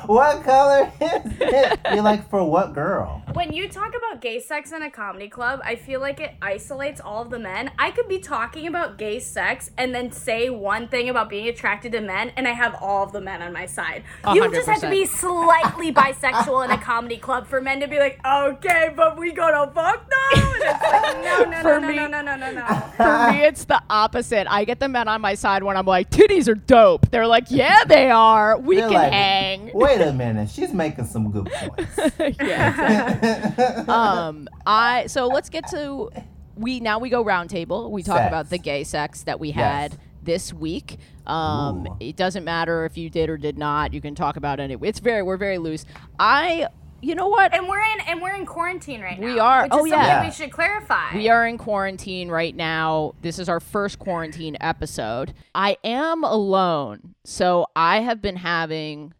what 0.09 0.43
color 0.43 0.91
is 1.01 1.33
it? 1.41 1.79
You're 1.93 2.03
like, 2.03 2.29
for 2.31 2.43
what 2.43 2.73
girl? 2.73 3.23
When 3.35 3.53
you 3.53 3.69
talk 3.69 3.89
about 3.95 4.23
gay 4.23 4.41
sex 4.41 4.73
in 4.73 4.83
a 4.83 4.91
comedy 4.91 5.29
club, 5.29 5.61
I 5.65 5.77
feel 5.77 6.01
like 6.01 6.19
it 6.19 6.35
isolates 6.41 7.01
all 7.01 7.23
of 7.23 7.31
the 7.31 7.39
men. 7.39 7.71
I 7.79 7.91
could 7.91 8.09
be 8.09 8.19
talking 8.19 8.67
about 8.67 8.97
gay 8.97 9.19
sex 9.21 9.71
and 9.77 9.95
then 9.95 10.11
say 10.11 10.49
one 10.49 10.89
thing 10.89 11.09
about 11.11 11.29
being 11.29 11.47
attracted 11.49 11.93
to 11.93 12.01
men, 12.01 12.33
and 12.37 12.49
I 12.49 12.53
have 12.53 12.75
all 12.81 13.05
of 13.05 13.13
the 13.13 13.21
men 13.21 13.43
on 13.43 13.53
my 13.53 13.67
side. 13.67 14.03
A 14.25 14.35
You 14.35 14.51
just 14.51 14.67
have 14.69 14.81
to 14.81 14.89
be 14.91 15.05
slightly 15.05 15.93
bisexual 16.01 16.65
in 16.65 16.71
a 16.71 16.79
comedy 16.79 17.19
club 17.19 17.47
for 17.47 17.61
men 17.61 17.81
to 17.81 17.87
be 17.89 17.99
like, 17.99 18.19
okay, 18.27 18.93
but 18.97 19.19
we 19.19 19.33
gonna 19.33 19.71
fuck 19.73 20.09
them. 20.09 20.43
And 20.43 20.63
it's 20.63 20.83
like, 20.83 21.23
no, 21.25 21.45
no, 21.51 21.63
For 21.63 21.81
no, 21.81 21.89
me- 21.89 21.97
no, 21.97 22.07
no, 22.07 22.23
no, 22.23 22.37
no, 22.37 22.51
no, 22.53 22.67
no. 22.67 22.67
For 22.97 23.31
me, 23.33 23.43
it's 23.45 23.65
the 23.65 23.83
opposite. 23.91 24.47
I 24.51 24.65
get 24.65 24.81
the 24.81 24.89
men 24.89 25.07
on 25.07 25.21
my 25.21 25.35
side 25.35 25.63
when 25.63 25.77
I'm 25.77 25.87
like, 25.87 26.09
titties 26.19 26.49
are 26.49 26.55
dope. 26.55 27.11
They're 27.11 27.27
like, 27.27 27.47
yeah, 27.51 27.85
they 27.87 28.11
are. 28.11 28.59
We 28.59 28.77
They're 28.77 28.89
can 28.89 28.95
like, 28.95 29.13
hang. 29.13 29.71
Wait 29.75 30.01
a 30.01 30.13
minute, 30.13 30.51
she's 30.51 30.73
making 30.73 31.07
some 31.07 31.31
good 31.31 31.47
points. 31.51 31.99
yeah. 32.41 33.85
um, 33.89 34.49
I 34.67 35.07
so 35.07 35.27
let's 35.27 35.49
get 35.49 35.67
to 35.69 36.11
we 36.57 36.81
now 36.81 36.99
we 36.99 37.09
go 37.11 37.25
roundtable. 37.25 37.91
We 37.91 38.03
talk 38.03 38.19
Sex. 38.19 38.29
about 38.29 38.51
the 38.51 38.59
gay 38.59 38.85
sex 38.85 39.23
that 39.25 39.39
we 39.41 39.49
Yes. 39.49 39.57
had 39.57 39.99
this 40.23 40.53
week. 40.53 40.99
Um, 41.27 41.87
it 42.01 42.17
doesn't 42.17 42.45
matter 42.45 42.85
if 42.85 42.99
you 42.99 43.09
did 43.11 43.31
or 43.31 43.37
did 43.37 43.57
not. 43.57 43.93
You 43.95 44.01
can 44.01 44.15
talk 44.15 44.37
about 44.37 44.61
it. 44.61 44.77
It's 44.83 44.99
very 44.99 45.23
we're 45.23 45.37
very 45.37 45.59
loose. 45.59 45.85
I 46.19 46.67
you 47.01 47.15
know 47.15 47.29
what? 47.29 47.55
And 47.55 47.69
we're 47.69 47.79
in 47.81 48.01
and 48.09 48.21
we're 48.21 48.35
in 48.35 48.45
quarantine 48.47 49.01
right 49.01 49.19
now. 49.19 49.27
We 49.27 49.39
are. 49.39 49.63
Which 49.65 49.73
Oh, 49.73 49.85
is 49.85 49.91
yeah. 49.91 49.97
something 49.97 50.11
Yeah. 50.11 50.25
we 50.27 50.31
should 50.33 50.51
clarify. 50.53 51.15
We 51.15 51.29
are 51.29 51.47
in 51.47 51.59
quarantine 51.59 52.29
right 52.29 52.55
now. 52.55 53.15
This 53.23 53.39
is 53.39 53.49
our 53.49 53.61
first 53.61 53.99
quarantine 53.99 54.57
episode. 54.61 55.33
I 55.55 55.77
am 55.85 56.25
alone. 56.25 57.15
So 57.25 57.67
I 57.77 58.01
have 58.01 58.21
been 58.21 58.37
having 58.37 59.15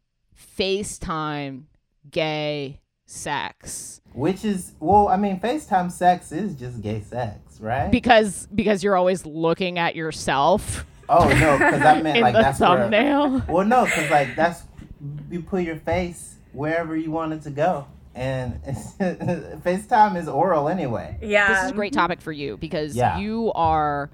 FaceTime 0.59 1.63
gay 2.11 2.81
sex. 3.07 4.01
Which 4.13 4.45
is, 4.45 4.73
well, 4.81 5.09
I 5.09 5.17
mean, 5.17 5.39
FaceTime 5.39 5.93
sex 5.93 6.33
is 6.33 6.55
just 6.57 6.81
gay 6.83 7.01
sex, 7.03 7.61
right? 7.61 7.91
Because 7.91 8.49
because 8.55 8.83
you're 8.83 8.97
always 8.97 9.25
looking 9.25 9.79
at 9.79 9.95
yourself 9.95 10.85
oh, 11.09 11.29
no, 11.29 11.57
because 11.59 11.83
I 11.83 12.03
meant 12.03 12.17
in 12.17 12.23
like 12.23 12.35
the 12.35 12.43
that's 12.43 12.59
where- 12.61 12.79
thumbnail. 12.81 13.45
Well, 13.49 13.65
no, 13.67 13.85
because 13.85 14.11
like 14.11 14.35
that's 14.35 14.63
you 15.31 15.43
put 15.43 15.63
your 15.63 15.77
face 15.77 16.35
wherever 16.53 16.97
you 16.97 17.11
want 17.11 17.33
it 17.33 17.43
to 17.43 17.51
go, 17.51 17.87
and 18.15 18.61
FaceTime 18.65 20.17
is 20.17 20.29
oral 20.29 20.69
anyway. 20.69 21.19
yeah. 21.23 21.49
this 21.55 21.65
is 21.65 21.71
a 21.71 21.75
great 21.75 21.93
topic 21.93 22.21
for 22.21 22.33
you 22.33 22.57
because 22.57 22.95
Yeah. 22.97 23.19
you 23.19 23.53
are 23.55 24.11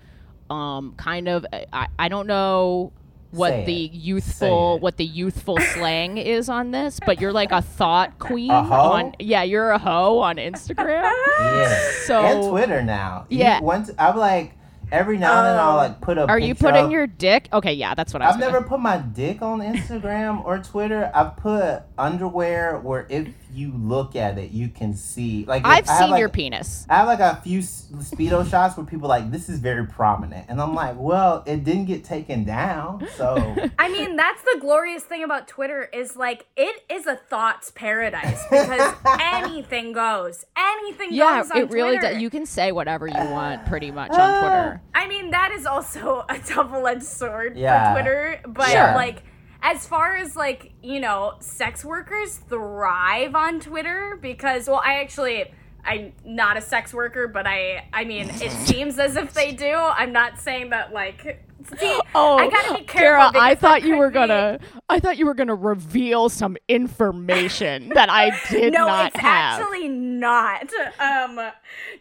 um 0.50 0.94
kind 0.96 1.26
of 1.28 1.46
I, 1.72 1.88
I 1.98 2.08
don't 2.08 2.26
know 2.26 2.92
what 3.30 3.50
Say 3.50 3.64
the 3.64 3.84
it. 3.86 3.92
youthful 3.92 4.78
what 4.78 4.96
the 4.98 5.04
youthful 5.04 5.58
slang 5.74 6.18
is 6.18 6.48
on 6.48 6.70
this, 6.70 7.00
but 7.04 7.20
you're 7.20 7.32
like 7.32 7.50
a 7.50 7.62
thought 7.62 8.18
queen 8.18 8.50
A 8.50 8.62
hoe? 8.62 8.74
on 8.74 9.14
yeah, 9.18 9.42
you're 9.42 9.70
a 9.70 9.78
hoe 9.78 10.18
on 10.18 10.36
Instagram. 10.36 11.10
Yeah. 11.40 11.90
So 12.06 12.20
and 12.22 12.48
Twitter 12.50 12.82
now. 12.82 13.26
You- 13.30 13.38
Yeah. 13.40 13.60
Once 13.60 13.90
I'm 13.98 14.16
like 14.16 14.54
every 14.92 15.18
now 15.18 15.38
and 15.38 15.46
then 15.46 15.58
I'll 15.58 15.76
like 15.76 15.90
um, 15.92 15.96
put 15.96 16.18
a. 16.18 16.26
are 16.26 16.38
you 16.38 16.54
picture 16.54 16.64
putting 16.66 16.84
of- 16.86 16.90
your 16.92 17.06
dick? 17.06 17.48
Okay, 17.52 17.72
yeah, 17.72 17.94
that's 17.94 18.12
what 18.12 18.22
I 18.22 18.26
was 18.26 18.34
I've 18.36 18.40
gonna- 18.40 18.52
never 18.52 18.64
put 18.66 18.80
my 18.80 18.98
dick 18.98 19.42
on 19.42 19.60
Instagram 19.60 20.44
or 20.44 20.58
Twitter. 20.58 21.10
I've 21.14 21.36
put 21.36 21.82
underwear 21.98 22.78
where 22.80 23.06
if 23.08 23.28
you 23.54 23.72
look 23.76 24.16
at 24.16 24.38
it, 24.38 24.50
you 24.50 24.68
can 24.68 24.94
see. 24.94 25.44
Like 25.46 25.62
I've 25.64 25.86
seen 25.88 26.10
like, 26.10 26.18
your 26.20 26.28
penis. 26.28 26.86
I 26.88 26.96
have 26.96 27.06
like 27.06 27.20
a 27.20 27.40
few 27.42 27.60
speedo 27.60 28.46
shots 28.50 28.76
where 28.76 28.84
people 28.86 29.06
are 29.06 29.20
like 29.20 29.30
this 29.30 29.48
is 29.48 29.58
very 29.58 29.86
prominent, 29.86 30.46
and 30.48 30.60
I'm 30.60 30.74
like, 30.74 30.96
well, 30.98 31.42
it 31.46 31.64
didn't 31.64 31.86
get 31.86 32.04
taken 32.04 32.44
down, 32.44 33.06
so 33.16 33.34
I 33.78 33.88
mean, 33.88 34.16
that's 34.16 34.42
the 34.42 34.58
glorious 34.60 35.02
thing 35.04 35.22
about 35.24 35.48
Twitter 35.48 35.84
is 35.92 36.16
like 36.16 36.46
it 36.56 36.82
is 36.90 37.06
a 37.06 37.16
thoughts 37.16 37.70
paradise 37.74 38.42
because 38.50 38.94
anything 39.20 39.92
goes. 39.92 40.44
Anything 40.56 41.08
Yeah, 41.12 41.42
goes 41.42 41.50
on 41.50 41.58
it 41.58 41.70
really 41.70 41.98
Twitter. 41.98 42.14
does. 42.14 42.22
You 42.22 42.30
can 42.30 42.46
say 42.46 42.72
whatever 42.72 43.06
you 43.06 43.14
want 43.14 43.66
pretty 43.66 43.90
much 43.90 44.10
on 44.12 44.40
Twitter. 44.40 44.80
I 44.94 45.06
mean, 45.08 45.30
that 45.30 45.52
is 45.52 45.66
also 45.66 46.24
a 46.28 46.38
double-edged 46.38 47.02
sword 47.02 47.56
Yeah. 47.56 47.94
for 47.94 48.00
Twitter, 48.00 48.40
but 48.46 48.68
Sure. 48.68 48.94
like 48.94 49.22
as 49.64 49.86
far 49.86 50.14
as 50.14 50.36
like, 50.36 50.72
you 50.82 51.00
know, 51.00 51.34
sex 51.40 51.84
workers 51.84 52.36
thrive 52.36 53.34
on 53.34 53.58
Twitter 53.58 54.16
because 54.20 54.68
well, 54.68 54.82
I 54.84 55.00
actually 55.00 55.46
I'm 55.84 56.12
not 56.24 56.56
a 56.56 56.60
sex 56.60 56.94
worker, 56.94 57.26
but 57.26 57.46
I 57.46 57.88
I 57.92 58.04
mean, 58.04 58.28
it 58.30 58.52
seems 58.66 58.98
as 58.98 59.16
if 59.16 59.32
they 59.32 59.52
do. 59.52 59.74
I'm 59.74 60.12
not 60.12 60.38
saying 60.38 60.70
that 60.70 60.92
like 60.92 61.40
See, 61.78 61.98
Oh, 62.14 62.36
I 62.36 62.50
gotta 62.50 62.74
be 62.78 62.84
careful. 62.84 63.32
Gara, 63.32 63.42
I 63.42 63.54
thought 63.54 63.82
you 63.84 63.96
were 63.96 64.10
be- 64.10 64.14
gonna. 64.14 64.58
I 64.90 65.00
thought 65.00 65.16
you 65.16 65.24
were 65.24 65.32
gonna 65.32 65.54
reveal 65.54 66.28
some 66.28 66.58
information 66.68 67.88
that 67.94 68.10
I 68.10 68.38
did 68.50 68.74
not 68.74 68.74
have. 68.74 68.74
no, 68.74 68.86
not 68.86 69.06
it's 69.06 69.20
have. 69.20 69.60
actually 69.62 69.88
not. 69.88 70.70
Um, 71.00 71.40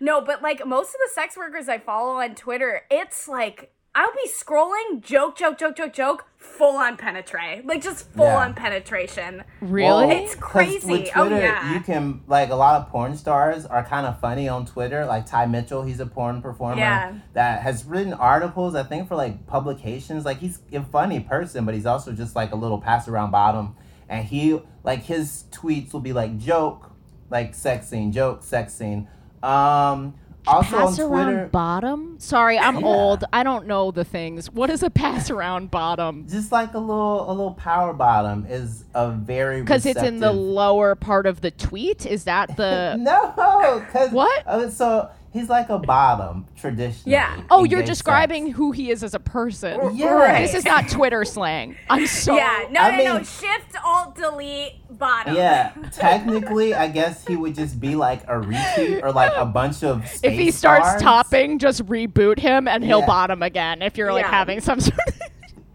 no, 0.02 0.20
but 0.20 0.42
like 0.42 0.68
most 0.68 0.90
of 0.90 0.96
the 1.06 1.10
sex 1.14 1.38
workers 1.38 1.70
I 1.70 1.78
follow 1.78 2.18
on 2.18 2.36
Twitter, 2.36 2.82
it's 2.92 3.30
like 3.30 3.72
I'll 3.96 4.12
be 4.12 4.28
scrolling, 4.28 5.02
joke, 5.02 5.38
joke, 5.38 5.60
joke, 5.60 5.76
joke, 5.76 5.94
joke, 5.94 6.26
full 6.38 6.78
on 6.78 6.98
penetrate, 6.98 7.66
like 7.68 7.84
just 7.84 8.10
full 8.12 8.26
Yeah. 8.26 8.38
on 8.38 8.54
penetration. 8.56 9.44
really? 9.62 9.86
Well, 9.86 10.10
It's 10.10 10.34
'cause 10.34 10.44
crazy. 10.52 10.92
With 10.92 11.10
Oh, 11.16 11.26
yeah. 11.30 11.74
you 11.74 11.80
can 11.80 12.22
like 12.28 12.50
a 12.50 12.56
lot 12.56 12.82
of 12.82 12.90
porn 12.90 13.16
stars 13.16 13.66
are 13.68 13.84
kind 13.84 14.08
of 14.08 14.20
funny 14.20 14.50
on 14.50 14.66
Twitter. 14.66 15.06
Like 15.06 15.26
Ty 15.28 15.46
Mitchell, 15.46 15.84
he's 15.84 16.00
a 16.00 16.06
porn 16.08 16.42
performer 16.42 16.78
Yeah. 16.82 17.12
that 17.34 17.62
has 17.62 17.86
written 17.86 18.14
articles. 18.14 18.74
I 18.76 18.82
think 18.84 19.08
for 19.08 19.16
like 19.16 19.46
publications. 19.46 20.26
Like 20.26 20.38
he's 20.38 20.60
a 20.74 20.82
funny 20.82 21.20
person, 21.20 21.64
but 21.64 21.76
he's 21.76 21.86
also 21.86 22.12
just 22.14 22.36
like 22.36 22.52
a 22.52 22.56
little 22.56 22.80
pass 22.82 23.08
around 23.08 23.30
bottom. 23.32 23.76
And 24.10 24.26
he 24.26 24.60
like 24.84 25.04
his 25.04 25.46
tweets 25.52 25.94
will 25.94 26.00
be 26.02 26.14
like 26.14 26.38
joke, 26.40 26.92
like 27.30 27.54
sex 27.54 27.88
scene, 27.90 28.12
joke, 28.12 28.42
sex 28.44 28.74
scene. 28.74 29.08
Um, 29.44 30.16
also 30.48 30.78
pass 30.78 31.00
on 31.00 31.12
around 31.12 31.26
Twitter, 31.26 31.50
bottom. 31.52 32.16
Sorry, 32.20 32.58
I'm 32.60 32.80
Yeah. 32.80 32.86
old. 32.86 33.24
I 33.34 33.44
don't 33.44 33.68
know 33.68 33.92
the 33.92 34.04
things. 34.04 34.52
What 34.52 34.70
is 34.70 34.84
a 34.84 34.90
pass 34.90 35.30
around 35.30 35.72
bottom? 35.72 36.26
just 36.30 36.52
like 36.52 36.74
a 36.74 36.80
little 36.80 37.30
a 37.30 37.32
little 37.32 37.54
power 37.54 37.94
bottom 37.94 38.46
is 38.50 38.84
a 38.94 39.10
very 39.12 39.62
Because 39.62 39.86
it's 39.86 40.02
in 40.02 40.20
the 40.20 40.32
lower 40.34 40.96
part 40.96 41.26
of 41.26 41.42
the 41.42 41.52
tweet. 41.52 42.06
Is 42.06 42.24
that 42.26 42.56
the? 42.58 42.96
No, 43.00 43.82
because 43.86 44.12
What? 44.12 44.44
Uh, 44.48 44.70
so 44.70 45.10
he's 45.34 45.50
like 45.50 45.70
a 45.70 45.80
bottom 45.80 46.46
traditionally. 46.56 47.12
Yeah. 47.12 47.42
oh, 47.50 47.64
you're 47.66 47.84
describing 47.84 48.46
sex. 48.48 48.58
who 48.58 48.72
he 48.72 48.92
is 48.92 49.04
as 49.04 49.14
a 49.14 49.20
person. 49.20 49.96
Yeah. 49.98 50.08
Right. 50.14 50.42
This 50.44 50.54
is 50.54 50.64
not 50.66 50.88
Twitter 50.88 51.26
slang. 51.26 51.76
I'm 51.90 52.08
sorry. 52.08 52.38
yeah, 52.38 52.68
no, 52.72 52.80
I 52.80 52.98
no, 53.04 53.18
no. 53.18 53.24
Shift, 53.24 53.76
Alt, 53.84 54.16
Delete, 54.16 54.74
bottom. 54.98 55.36
Yeah, 55.36 55.72
technically, 55.92 56.74
I 56.76 56.88
guess 56.88 57.28
he 57.28 57.36
would 57.36 57.56
just 57.56 57.80
be 57.80 57.96
like 57.96 58.24
a 58.24 58.40
retweet 58.40 59.04
or 59.04 59.12
like 59.12 59.34
a 59.36 59.46
bunch 59.46 59.84
of. 59.84 60.08
Space 60.08 60.20
If 60.24 60.34
he 60.34 60.52
starts 60.52 60.88
stars. 60.88 61.02
topping, 61.02 61.60
just 61.60 61.86
reboot 61.88 62.40
him 62.40 62.68
and 62.68 62.84
he'll 62.84 63.00
Yeah. 63.00 63.06
bottom 63.08 63.42
again. 63.44 63.82
If 63.82 63.98
you're 63.98 64.14
like 64.14 64.24
Yeah. 64.26 64.32
having 64.32 64.62
some 64.62 64.80
sort 64.80 65.00
of. 65.08 65.14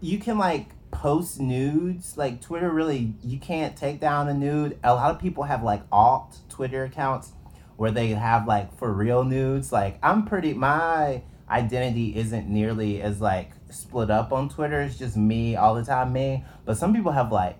you 0.01 0.17
can 0.19 0.37
like 0.37 0.67
post 0.91 1.39
nudes. 1.39 2.17
Like 2.17 2.41
Twitter, 2.41 2.69
really, 2.69 3.13
you 3.23 3.37
can't 3.39 3.75
take 3.75 3.99
down 3.99 4.27
a 4.29 4.33
nude. 4.33 4.77
A 4.83 4.93
lot 4.93 5.11
of 5.11 5.19
people 5.21 5.43
have 5.43 5.63
like 5.63 5.81
alt 5.91 6.37
Twitter 6.49 6.83
accounts 6.85 7.31
where 7.79 7.91
they 7.91 8.09
have 8.09 8.45
like 8.45 8.77
for 8.77 8.91
real 8.91 9.23
nudes. 9.23 9.71
Like 9.71 9.97
I'm 10.03 10.25
pretty. 10.25 10.53
My 10.53 11.21
identity 11.49 12.13
isn't 12.17 12.49
nearly 12.49 13.01
as 13.01 13.21
like 13.21 13.51
split 13.69 14.11
up 14.11 14.33
on 14.33 14.49
Twitter. 14.49 14.81
It's 14.81 14.97
just 14.97 15.15
me 15.15 15.55
all 15.55 15.75
the 15.75 15.85
time, 15.85 16.11
me. 16.11 16.43
But 16.65 16.75
some 16.77 16.93
people 16.93 17.13
have 17.13 17.31
like 17.31 17.57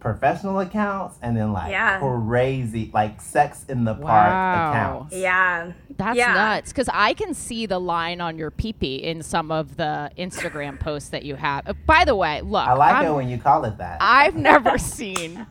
professional 0.00 0.58
accounts 0.58 1.16
and 1.22 1.36
then 1.36 1.52
like 1.52 1.70
Yeah. 1.70 2.00
crazy 2.00 2.90
like 2.92 3.20
sex 3.20 3.64
in 3.68 3.84
the 3.84 3.94
park 3.94 4.32
Wow. 4.32 4.70
accounts. 4.70 5.14
Yeah. 5.16 5.72
That's 6.00 6.16
Yeah. 6.16 6.32
nuts. 6.34 6.72
Because 6.72 6.88
I 6.92 7.12
can 7.14 7.34
see 7.34 7.66
the 7.66 7.78
line 7.78 8.20
on 8.20 8.38
your 8.38 8.50
peepee 8.50 9.02
in 9.02 9.22
some 9.22 9.52
of 9.52 9.76
the 9.76 10.10
Instagram 10.18 10.80
posts 10.80 11.10
that 11.10 11.24
you 11.24 11.36
have. 11.36 11.68
Uh, 11.68 11.74
by 11.86 12.04
the 12.04 12.14
way, 12.16 12.40
look, 12.40 12.66
I 12.66 12.72
like 12.72 12.94
I'm- 12.94 13.06
it 13.06 13.14
when 13.14 13.28
you 13.28 13.38
call 13.38 13.64
it 13.66 13.76
that. 13.78 13.98
I've 14.00 14.34
never 14.34 14.78
seen, 14.96 15.46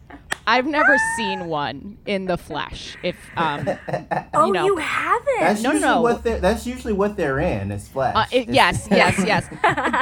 I've 0.47 0.65
never 0.65 0.97
seen 1.17 1.45
one 1.45 1.97
in 2.07 2.25
the 2.25 2.37
flesh. 2.37 2.97
If 3.03 3.15
um, 3.37 3.69
Oh, 4.33 4.51
you 4.53 4.65
you, 4.65 4.77
haven't. 4.77 5.39
That's 5.39 5.61
No, 5.61 5.71
no, 5.73 5.79
no. 5.79 6.01
what 6.01 6.23
they're. 6.23 6.39
That's 6.39 6.65
usually 6.65 6.93
what 6.93 7.15
they're 7.15 7.39
in. 7.39 7.71
Is 7.71 7.87
flesh. 7.87 8.15
uh, 8.15 8.25
it, 8.31 8.49
It's- 8.49 8.55
yes, 8.55 8.87
yes, 8.89 9.15
yes. 9.25 9.45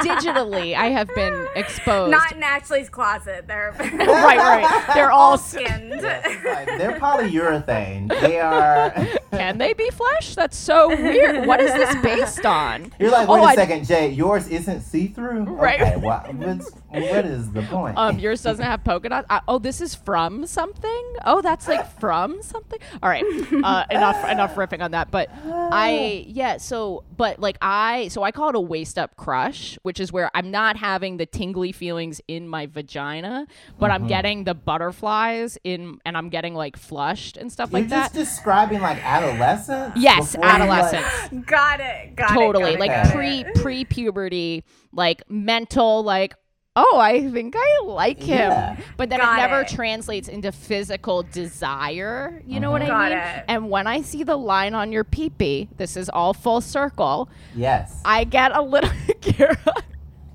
Digitally, 0.02 0.74
I 0.74 0.86
have 0.86 1.08
been 1.14 1.46
exposed. 1.54 2.10
Not 2.10 2.32
in 2.32 2.42
Ashley's 2.42 2.88
closet. 2.88 3.46
They're 3.46 3.74
right, 3.78 4.38
right. 4.38 4.84
They're 4.94 5.10
all. 5.10 5.18
all 5.32 5.36
skinned. 5.38 5.92
It's 5.92 6.44
like, 6.44 6.66
they're 6.78 6.98
polyurethane. 6.98 8.08
They 8.20 8.38
are. 8.40 8.90
can 9.32 9.58
they 9.58 9.72
be 9.74 9.90
flesh? 9.90 10.34
That's 10.38 10.56
so 10.56 10.88
weird. 10.88 11.46
What 11.46 11.60
is 11.60 11.72
this 11.72 11.96
based 12.00 12.46
on? 12.46 12.92
You're 13.00 13.10
like, 13.10 13.28
oh, 13.28 13.34
wait 13.34 13.40
Oh, 13.40 13.44
a 13.44 13.46
I- 13.48 13.54
second, 13.56 13.84
Jay. 13.86 14.10
Yours 14.10 14.46
isn't 14.46 14.82
see 14.82 15.08
through. 15.08 15.42
Right. 15.44 15.80
Okay, 15.82 15.96
what's, 15.96 16.70
what 16.90 17.24
is 17.26 17.50
the 17.52 17.62
point? 17.62 17.96
Um, 17.98 18.18
yours 18.18 18.42
doesn't 18.42 18.64
have 18.64 18.82
polka 18.84 19.08
dots. 19.08 19.26
Uh, 19.28 19.40
oh, 19.48 19.58
this 19.58 19.80
is 19.80 19.94
from 19.94 20.46
something. 20.46 21.12
Oh, 21.24 21.40
that's 21.42 21.68
like 21.68 21.98
from 22.00 22.42
something. 22.42 22.78
All 23.02 23.08
right, 23.10 23.24
uh, 23.64 23.84
enough 23.90 24.28
enough 24.30 24.54
riffing 24.54 24.80
on 24.82 24.92
that. 24.92 25.10
But 25.10 25.28
I 25.44 26.24
yeah. 26.26 26.56
So 26.56 27.04
but 27.16 27.38
like 27.38 27.58
I 27.60 28.08
so 28.08 28.22
I 28.22 28.32
call 28.32 28.48
it 28.50 28.54
a 28.54 28.60
waist 28.60 28.98
up 28.98 29.16
crush, 29.16 29.78
which 29.82 30.00
is 30.00 30.12
where 30.12 30.30
I'm 30.34 30.50
not 30.50 30.76
having 30.76 31.16
the 31.18 31.26
tingly 31.26 31.72
feelings 31.72 32.20
in 32.28 32.48
my 32.48 32.66
vagina, 32.66 33.46
but 33.78 33.88
Mm-hmm. 33.88 34.02
I'm 34.02 34.06
getting 34.06 34.44
the 34.44 34.54
butterflies 34.54 35.56
in, 35.64 35.98
and 36.04 36.16
I'm 36.16 36.28
getting 36.28 36.54
like 36.54 36.76
flushed 36.76 37.36
and 37.36 37.50
stuff 37.50 37.70
You're 37.70 37.80
like 37.80 37.88
that. 37.90 38.12
just 38.12 38.14
describing 38.14 38.80
like 38.80 38.98
adolescence. 39.04 39.94
Yes, 39.96 40.32
before 40.36 40.44
you, 40.44 40.50
like- 40.52 40.60
adolescence. 40.60 41.44
Got 41.46 41.80
it. 41.80 42.16
Got 42.16 42.28
totally 42.30 42.74
it. 42.74 42.78
got 42.78 42.80
like 42.80 43.04
got 43.04 43.14
pre 43.14 43.44
pre 43.56 43.84
puberty 43.84 44.64
like 44.92 45.22
mental 45.30 46.02
like 46.02 46.34
oh 46.80 46.98
i 46.98 47.28
think 47.30 47.54
i 47.56 47.80
like 47.84 48.20
him 48.22 48.38
Yeah. 48.38 48.76
but 48.96 49.10
then 49.10 49.18
Got 49.20 49.38
it 49.38 49.42
never 49.42 49.60
it. 49.62 49.68
translates 49.68 50.28
into 50.28 50.52
physical 50.52 51.22
desire 51.24 52.40
you 52.46 52.60
know 52.60 52.70
what 52.70 52.82
i 52.82 52.86
Got 52.86 53.08
mean 53.10 53.18
it. 53.18 53.44
and 53.48 53.68
when 53.70 53.86
i 53.86 54.00
see 54.02 54.22
the 54.22 54.36
line 54.36 54.74
on 54.74 54.92
your 54.92 55.04
peepee 55.04 55.68
this 55.76 55.96
is 55.96 56.08
all 56.08 56.32
full 56.34 56.60
circle 56.60 57.28
yes. 57.54 58.00
i 58.04 58.24
get 58.24 58.54
a 58.56 58.62
little 58.62 58.90
Gara, 59.20 59.56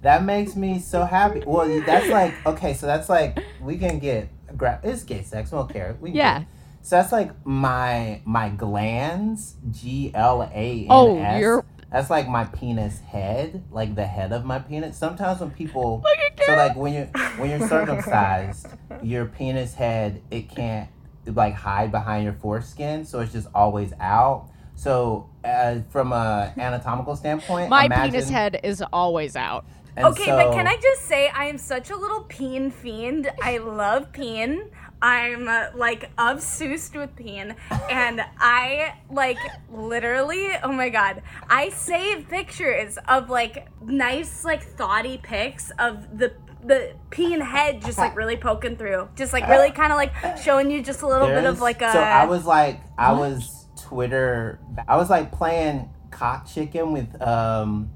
That 0.01 0.25
makes 0.25 0.57
me 0.57 0.79
so 0.79 1.05
happy. 1.05 1.41
Well, 1.47 1.65
that's 1.85 2.09
like 2.09 2.33
okay, 2.45 2.73
so 2.73 2.85
that's 2.87 3.07
like 3.07 3.39
we 3.61 3.77
can 3.77 3.99
get 3.99 4.27
gra- 4.57 4.81
it's 4.83 5.03
gay 5.03 5.21
sex. 5.23 5.49
We 5.49 5.57
don't 5.57 5.71
care. 5.71 5.95
We 6.01 6.09
can 6.09 6.17
Yeah. 6.17 6.39
get- 6.39 6.47
so 6.81 6.97
that's 6.97 7.13
like 7.13 7.31
my 7.45 8.19
my 8.25 8.49
glands. 8.49 9.55
G 9.71 10.11
L 10.13 10.41
A 10.43 10.45
N 10.51 10.81
S. 10.81 10.87
Oh, 10.89 11.37
you're- 11.39 11.63
That's 11.93 12.09
like 12.09 12.27
my 12.27 12.45
penis 12.45 12.99
head, 13.01 13.63
like 13.69 13.93
the 13.93 14.07
head 14.07 14.33
of 14.33 14.45
my 14.45 14.57
penis. 14.57 14.97
Sometimes 14.97 15.41
when 15.41 15.51
people, 15.51 16.03
Look 16.03 16.43
so 16.43 16.55
like 16.55 16.75
when 16.75 16.93
you're 16.93 17.05
when 17.37 17.51
you're 17.51 17.69
circumcised, 17.69 18.67
your 19.03 19.27
penis 19.27 19.75
head 19.75 20.23
it 20.31 20.49
can't 20.49 20.89
like 21.27 21.53
hide 21.53 21.91
behind 21.91 22.23
your 22.23 22.33
foreskin, 22.33 23.05
so 23.05 23.19
it's 23.19 23.31
just 23.31 23.47
always 23.53 23.93
out. 23.99 24.49
So, 24.75 25.29
uh, 25.45 25.81
from 25.91 26.13
a 26.13 26.51
anatomical 26.57 27.15
standpoint, 27.15 27.69
my 27.69 27.85
imagine, 27.85 28.11
penis 28.11 28.29
head 28.29 28.59
is 28.63 28.83
always 28.91 29.35
out 29.35 29.65
and 29.95 30.07
Okay, 30.07 30.25
but 30.25 30.53
can 30.53 30.65
I 30.65 30.75
just 30.77 31.03
say 31.03 31.29
I 31.29 31.45
am 31.45 31.57
such 31.57 31.91
a 31.91 31.95
little 31.95 32.21
peen 32.21 32.71
fiend. 32.71 33.29
I 33.43 33.59
love 33.59 34.11
peen. 34.11 34.71
I'm 35.03 35.49
uh, 35.49 35.65
like 35.75 36.09
obsessed 36.17 36.95
with 36.95 37.13
peen, 37.17 37.55
and 37.89 38.21
I 38.39 38.95
like 39.11 39.37
literally. 39.69 40.47
Oh 40.63 40.71
my 40.71 40.87
god! 40.87 41.21
I 41.49 41.69
save 41.69 42.29
pictures 42.29 42.97
of 43.09 43.29
like 43.29 43.67
nice, 43.85 44.45
like 44.45 44.63
thoughty 44.63 45.17
pics 45.17 45.71
of 45.77 46.17
the 46.17 46.33
the 46.63 46.93
peen 47.09 47.41
head 47.41 47.81
just 47.81 47.97
like 47.97 48.15
really 48.15 48.37
poking 48.37 48.77
through, 48.77 49.09
just 49.17 49.33
like 49.33 49.45
really 49.49 49.71
kind 49.71 49.91
of 49.91 49.97
like 49.97 50.37
showing 50.37 50.71
you 50.71 50.81
just 50.81 51.01
a 51.01 51.07
little 51.07 51.27
bit 51.27 51.43
of 51.43 51.59
like 51.59 51.81
a. 51.81 51.91
So 51.91 51.99
I 51.99 52.25
was 52.25 52.45
like, 52.45 52.79
I 52.97 53.11
was 53.11 53.67
Twitter. 53.81 54.61
I 54.87 54.95
was 54.95 55.09
like 55.09 55.33
playing 55.33 55.89
cock 56.11 56.47
chicken 56.47 56.93
with 56.93 57.21
um 57.21 57.91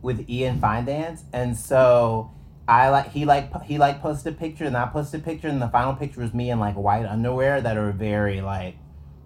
with 0.00 0.30
Ian 0.30 0.60
Findance, 0.60 1.24
and 1.32 1.56
so 1.56 2.30
I 2.68 2.88
like 2.90 3.10
he 3.10 3.24
like 3.24 3.62
he 3.64 3.78
like 3.78 4.00
posted 4.00 4.34
a 4.34 4.36
picture, 4.36 4.64
and 4.64 4.76
I 4.76 4.86
posted 4.86 5.20
a 5.20 5.24
picture, 5.24 5.48
and 5.48 5.60
the 5.60 5.68
final 5.68 5.94
picture 5.94 6.20
was 6.20 6.32
me 6.32 6.50
in 6.50 6.58
like 6.60 6.74
white 6.74 7.06
underwear 7.06 7.60
that 7.60 7.76
are 7.76 7.90
very 7.92 8.40
like 8.40 8.76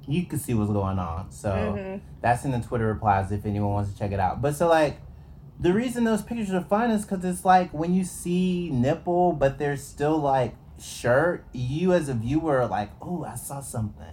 you 0.08 0.24
could 0.24 0.40
see 0.40 0.54
what's 0.54 0.70
going 0.70 0.98
on. 0.98 1.30
So 1.32 1.50
Mm-hmm. 1.50 2.04
that's 2.22 2.44
in 2.44 2.52
the 2.52 2.60
Twitter 2.60 2.86
replies 2.86 3.32
if 3.32 3.44
anyone 3.44 3.72
wants 3.72 3.92
to 3.92 3.98
check 3.98 4.12
it 4.12 4.20
out. 4.20 4.40
But 4.42 4.54
so 4.56 4.68
like. 4.68 4.98
The 5.58 5.72
reason 5.72 6.04
those 6.04 6.20
pictures 6.20 6.52
are 6.52 6.60
fun 6.60 6.90
is 6.90 7.06
because 7.06 7.24
it's 7.24 7.42
like 7.42 7.72
when 7.72 7.94
you 7.94 8.04
see 8.04 8.68
nipple, 8.70 9.32
but 9.32 9.58
there's 9.58 9.82
still 9.82 10.18
like 10.18 10.54
shirt. 10.78 11.46
You 11.54 11.94
as 11.94 12.10
a 12.10 12.14
viewer 12.14 12.58
are 12.58 12.66
like, 12.66 12.90
"Oh, 13.00 13.24
I 13.24 13.36
saw 13.36 13.60
something," 13.60 14.04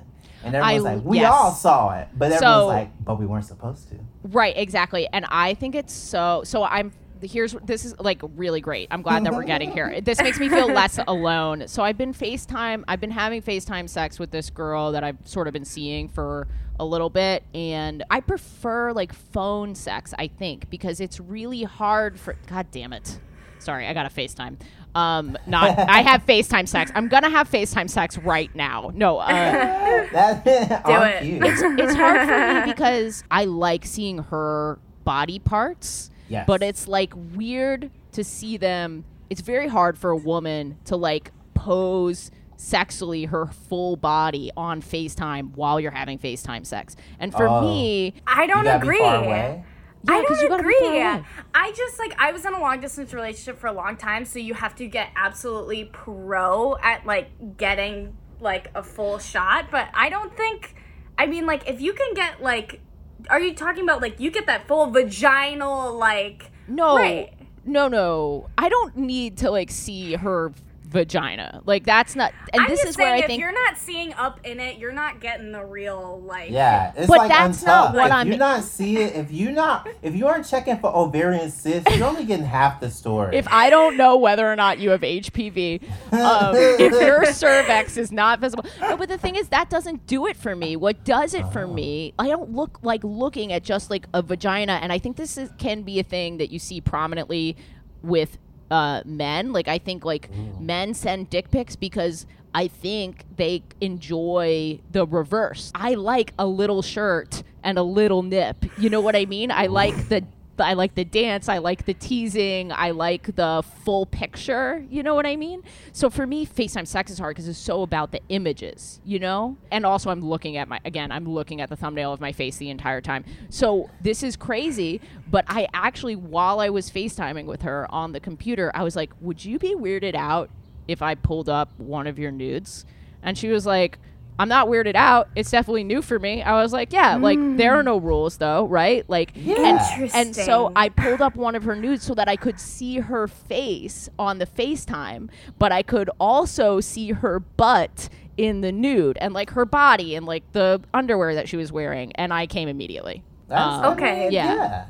and 0.42 0.56
everyone's 0.56 0.86
I- 0.86 0.94
like, 0.96 1.04
"We 1.04 1.20
yes. 1.20 1.34
all 1.34 1.52
saw 1.52 2.00
it," 2.00 2.08
but 2.18 2.32
everyone's 2.32 2.62
So- 2.62 2.68
like, 2.68 2.92
"But 3.04 3.20
we 3.20 3.26
weren't 3.26 3.44
supposed 3.44 3.90
to." 3.90 3.96
Right, 4.24 4.56
exactly. 4.56 5.06
And 5.12 5.26
I 5.30 5.54
think 5.56 5.76
it's 5.76 5.92
so 5.94 6.44
so 6.46 6.64
I'm 6.64 6.94
here's 7.24 7.54
this 7.64 7.86
is 7.86 7.98
like 8.00 8.22
really 8.36 8.62
great. 8.62 8.88
I'm 8.92 9.02
glad 9.02 9.24
that 9.26 9.34
we're 9.34 9.44
getting 9.44 9.72
here. 9.72 10.02
This 10.02 10.22
makes 10.22 10.40
me 10.40 10.50
feel 10.50 10.68
less 10.68 11.00
alone. 11.08 11.68
So 11.68 11.84
I've 11.84 11.98
been 11.98 12.14
FaceTime 12.14 12.84
I've 12.88 13.00
been 13.00 13.12
having 13.12 13.42
FaceTime 13.42 13.90
sex 13.90 14.20
with 14.20 14.32
this 14.32 14.50
girl 14.50 14.92
that 14.92 15.04
I've 15.04 15.18
sort 15.26 15.48
of 15.48 15.54
been 15.54 15.66
seeing 15.66 16.08
for 16.10 16.48
a 16.80 16.86
little 16.86 17.10
bit 17.10 17.44
and 17.54 18.04
I 18.10 18.20
prefer 18.20 18.92
like 18.94 19.14
phone 19.14 19.76
sex, 19.76 20.14
I 20.18 20.28
think, 20.28 20.70
because 20.70 21.00
it's 21.00 21.20
really 21.20 21.64
hard 21.64 22.20
for 22.20 22.36
god 22.48 22.68
damn 22.72 22.94
it. 22.94 23.20
Sorry, 23.60 23.88
I 23.88 23.94
got 23.94 24.06
a 24.06 24.10
FaceTime. 24.10 24.58
Um 24.96 25.38
not 25.48 25.78
I 25.80 26.02
have 26.02 26.26
FaceTime 26.28 26.68
sex. 26.68 26.92
I'm 26.96 27.08
gonna 27.08 27.30
have 27.30 27.50
FaceTime 27.50 27.90
sex 27.90 28.18
right 28.18 28.54
now. 28.56 28.92
No, 28.94 29.18
uh 29.20 29.28
That 30.12 30.82
on 30.86 31.08
it. 31.08 31.22
cue. 31.24 31.40
it's 31.42 31.96
hard 31.96 32.28
for 32.28 32.66
me 32.66 32.72
because 32.74 33.24
I 33.32 33.46
like 33.46 33.86
seeing 33.86 34.18
her 34.20 34.80
body 35.04 35.40
parts, 35.40 36.10
Yes. 36.34 36.46
but 36.48 36.62
it's 36.64 36.88
like 36.88 37.14
weird 37.36 37.90
to 38.14 38.24
see 38.24 38.58
them. 38.58 39.06
It's 39.30 39.42
very 39.42 39.68
hard 39.68 39.98
for 39.98 40.10
a 40.12 40.18
woman 40.18 40.78
to 40.86 40.96
like 40.96 41.32
pose 41.54 42.30
sexually 42.58 43.26
her 43.26 43.46
full 43.48 43.96
body 43.96 44.52
on 44.56 44.82
FaceTime 44.82 45.56
while 45.56 45.80
you're 45.80 45.92
having 45.92 46.18
FaceTime 46.20 46.66
sex. 46.66 46.96
And 47.20 47.32
for 47.34 47.48
Oh. 47.48 47.62
me, 47.62 48.14
I 48.28 48.46
don't 48.48 48.64
gotta 48.64 48.78
agree. 48.78 48.98
Be 48.98 49.04
far 49.04 49.24
away. 49.26 49.64
Yeah, 50.06 50.16
I 50.16 50.26
'cause 50.26 50.42
you 50.42 50.50
don't 50.50 50.62
gotta 50.62 50.70
agree. 50.70 51.26
I 51.56 51.72
just 51.72 51.98
like 52.00 52.14
I 52.20 52.32
was 52.32 52.46
in 52.46 52.54
a 52.54 52.60
long 52.60 52.80
distance 52.82 53.14
relationship 53.14 53.58
for 53.60 53.68
a 53.68 53.72
long 53.74 53.96
time, 53.98 54.26
so 54.26 54.38
you 54.40 54.54
have 54.54 54.76
to 54.76 54.88
get 54.88 55.10
absolutely 55.16 55.86
pro 55.86 56.78
at 56.84 57.06
like 57.06 57.58
getting 57.58 58.16
like 58.40 58.70
a 58.76 58.84
full 58.84 59.18
shot. 59.20 59.68
But 59.72 59.88
I 59.94 60.10
don't 60.10 60.36
think. 60.36 60.76
I 61.18 61.26
mean, 61.26 61.46
like 61.46 61.68
if 61.70 61.80
you 61.80 61.94
can 61.94 62.14
get 62.16 62.42
like, 62.42 62.82
are 63.30 63.40
you 63.40 63.54
talking 63.54 63.84
about 63.84 64.02
like 64.02 64.20
you 64.20 64.32
get 64.32 64.46
that 64.48 64.68
full 64.68 64.88
vaginal 64.92 65.98
like? 65.98 66.52
no, 66.68 66.96
Right. 66.98 67.34
no, 67.66 67.88
no, 67.88 68.50
I 68.58 68.70
don't 68.70 68.96
need 68.98 69.38
to 69.40 69.52
like 69.52 69.72
see 69.72 70.14
her 70.16 70.52
vagina. 70.94 71.62
Like 71.66 71.84
that's 71.84 72.16
not. 72.16 72.32
And 72.54 72.62
I'm 72.62 72.70
this 72.70 72.80
just 72.80 72.90
is 72.90 72.96
saying, 72.96 73.08
where 73.08 73.16
I 73.16 73.20
if 73.20 73.26
think 73.26 73.40
if 73.40 73.44
you're 73.44 73.52
not 73.66 73.78
seeing 73.78 74.14
up 74.14 74.40
in 74.46 74.60
it, 74.60 74.78
you're 74.78 74.94
not 74.94 75.20
getting 75.20 75.52
the 75.52 75.66
real 75.66 76.22
like. 76.22 76.52
Yeah, 76.52 76.94
it's 76.96 77.08
But 77.08 77.18
like 77.18 77.30
that's 77.30 77.64
not 77.64 77.94
what 77.96 78.06
if 78.08 78.12
I'm- 78.14 78.32
you 78.32 78.38
not 78.38 78.64
see 78.64 78.98
it, 79.00 79.16
if 79.16 79.32
you 79.32 79.52
not, 79.52 79.90
if 80.02 80.16
you 80.16 80.28
aren't 80.28 80.46
checking 80.48 80.78
for 80.78 80.96
ovarian 80.96 81.50
cysts, 81.52 81.94
you're 81.98 82.08
only 82.08 82.24
getting 82.26 82.46
half 82.46 82.80
the 82.80 82.90
story. 82.90 83.36
if 83.36 83.48
I 83.50 83.70
don't 83.70 83.98
know 83.98 84.16
whether 84.18 84.50
or 84.50 84.56
not 84.56 84.78
you 84.80 84.92
have 84.92 85.02
HPV, 85.02 85.82
um, 86.14 86.56
if 86.56 86.92
your 87.02 87.26
cervix 87.26 87.98
is 87.98 88.12
not 88.12 88.40
visible. 88.40 88.66
No, 88.80 88.96
but 88.96 89.10
the 89.10 89.18
thing 89.18 89.36
is, 89.36 89.50
that 89.50 89.70
doesn't 89.72 90.06
do 90.08 90.28
it 90.28 90.38
for 90.38 90.56
me. 90.56 90.76
What 90.76 91.04
does 91.04 91.34
it 91.34 91.46
for 91.52 91.66
me? 91.68 92.14
I 92.20 92.28
don't 92.28 92.52
look 92.52 92.80
like 92.84 93.04
looking 93.04 93.52
at 93.52 93.64
just 93.64 93.90
like 93.90 94.06
a 94.14 94.22
vagina, 94.22 94.74
and 94.82 94.94
I 94.94 95.00
think 95.00 95.18
this 95.18 95.38
is, 95.38 95.50
can 95.58 95.82
be 95.82 96.00
a 96.00 96.04
thing 96.04 96.38
that 96.38 96.52
you 96.52 96.60
see 96.60 96.80
prominently 96.82 97.58
with 98.04 98.38
uh, 98.74 99.04
men. 99.06 99.54
Like 99.54 99.68
I 99.68 99.78
think 99.78 100.04
like 100.04 100.30
men 100.60 100.94
send 100.94 101.30
dick 101.30 101.52
pics 101.52 101.76
because. 101.76 102.26
I 102.56 102.68
think 102.68 103.26
they 103.36 103.64
enjoy 103.82 104.80
the 104.92 105.08
reverse. 105.08 105.72
I 105.74 105.96
like 105.96 106.36
a 106.38 106.46
little 106.46 106.84
shirt 106.84 107.42
and 107.64 107.80
a 107.80 107.82
little 107.82 108.22
nip. 108.22 108.58
You 108.78 108.92
know 108.92 109.02
what 109.02 109.16
I 109.16 109.26
mean? 109.26 109.50
I 109.50 109.66
like 109.66 110.10
the 110.10 110.24
I 110.60 110.74
like 110.74 110.96
the 110.96 111.06
dance, 111.06 111.50
I 111.50 111.58
like 111.58 111.86
the 111.86 111.94
teasing, 111.94 112.72
I 112.72 112.92
like 112.92 113.36
the 113.36 113.64
full 113.84 114.06
picture, 114.06 114.86
you 114.90 115.02
know 115.02 115.16
what 115.16 115.26
I 115.26 115.36
mean? 115.36 115.64
So 115.92 116.10
for 116.10 116.28
me, 116.28 116.46
FaceTime 116.46 116.88
sex 116.88 117.12
is 117.12 117.18
hard 117.18 117.36
because 117.36 117.48
it's 117.48 117.58
so 117.58 117.82
about 117.82 118.12
the 118.12 118.22
images, 118.30 119.02
you 119.04 119.20
know? 119.20 119.58
And 119.72 119.86
also 119.86 120.10
I'm 120.10 120.22
looking 120.22 120.58
at 120.58 120.68
my 120.68 120.80
again, 120.86 121.12
I'm 121.12 121.28
looking 121.28 121.62
at 121.62 121.70
the 121.70 121.76
thumbnail 121.76 122.14
of 122.14 122.22
my 122.22 122.32
face 122.32 122.58
the 122.58 122.70
entire 122.70 123.02
time. 123.02 123.26
So 123.50 123.90
this 124.02 124.22
is 124.22 124.36
crazy, 124.36 125.02
but 125.30 125.46
I 125.48 125.68
actually 125.74 126.16
while 126.16 126.60
I 126.60 126.70
was 126.70 126.90
FaceTiming 126.90 127.46
with 127.46 127.64
her 127.64 127.88
on 127.90 128.12
the 128.12 128.20
computer, 128.20 128.72
I 128.76 128.84
was 128.84 128.96
like, 128.96 129.12
"Would 129.22 129.44
you 129.44 129.58
be 129.58 129.76
weirded 129.76 130.16
out 130.16 130.50
if 130.88 131.02
I 131.02 131.16
pulled 131.16 131.50
up 131.50 131.72
one 131.80 132.08
of 132.08 132.20
your 132.20 132.32
nudes?" 132.32 132.86
And 133.24 133.38
she 133.38 133.48
was 133.48 133.66
like, 133.66 133.98
I'm 134.40 134.50
not 134.50 134.68
weirded 134.68 134.96
out. 134.96 135.30
It's 135.36 135.52
definitely 135.52 135.84
new 135.84 136.02
for 136.02 136.18
me. 136.20 136.42
I 136.42 136.62
was 136.62 136.74
like, 136.74 136.92
yeah, 136.92 137.16
like 137.18 137.38
there 137.58 137.76
are 137.76 137.84
no 137.84 137.98
rules 137.98 138.38
though, 138.38 138.66
right? 138.68 139.08
Like, 139.08 139.32
Yeah. 139.36 139.56
and, 139.60 140.12
and 140.16 140.36
so 140.36 140.72
I 140.76 140.90
pulled 140.90 141.22
up 141.22 141.36
one 141.36 141.56
of 141.56 141.64
her 141.64 141.76
nudes 141.76 142.04
so 142.04 142.14
that 142.16 142.28
I 142.28 142.36
could 142.36 142.60
see 142.60 142.98
her 143.00 143.28
face 143.28 144.10
on 144.18 144.40
the 144.40 144.46
FaceTime, 144.48 145.30
but 145.60 145.72
I 145.72 145.84
could 145.84 146.10
also 146.20 146.80
see 146.80 147.12
her 147.12 147.40
butt 147.40 148.10
in 148.36 148.62
the 148.62 148.72
nude 148.72 149.18
and 149.22 149.34
like 149.34 149.52
her 149.52 149.66
body 149.66 150.16
and 150.16 150.26
like 150.26 150.44
the 150.54 150.82
underwear 150.94 151.36
that 151.36 151.48
she 151.48 151.56
was 151.58 151.72
wearing. 151.72 152.12
And 152.16 152.34
I 152.34 152.48
came 152.48 152.68
immediately. 152.68 153.24
That's 153.48 153.86
Um, 153.86 153.94
Okay. 153.94 154.30
Yeah. 154.32 154.56
yeah. 154.56 154.86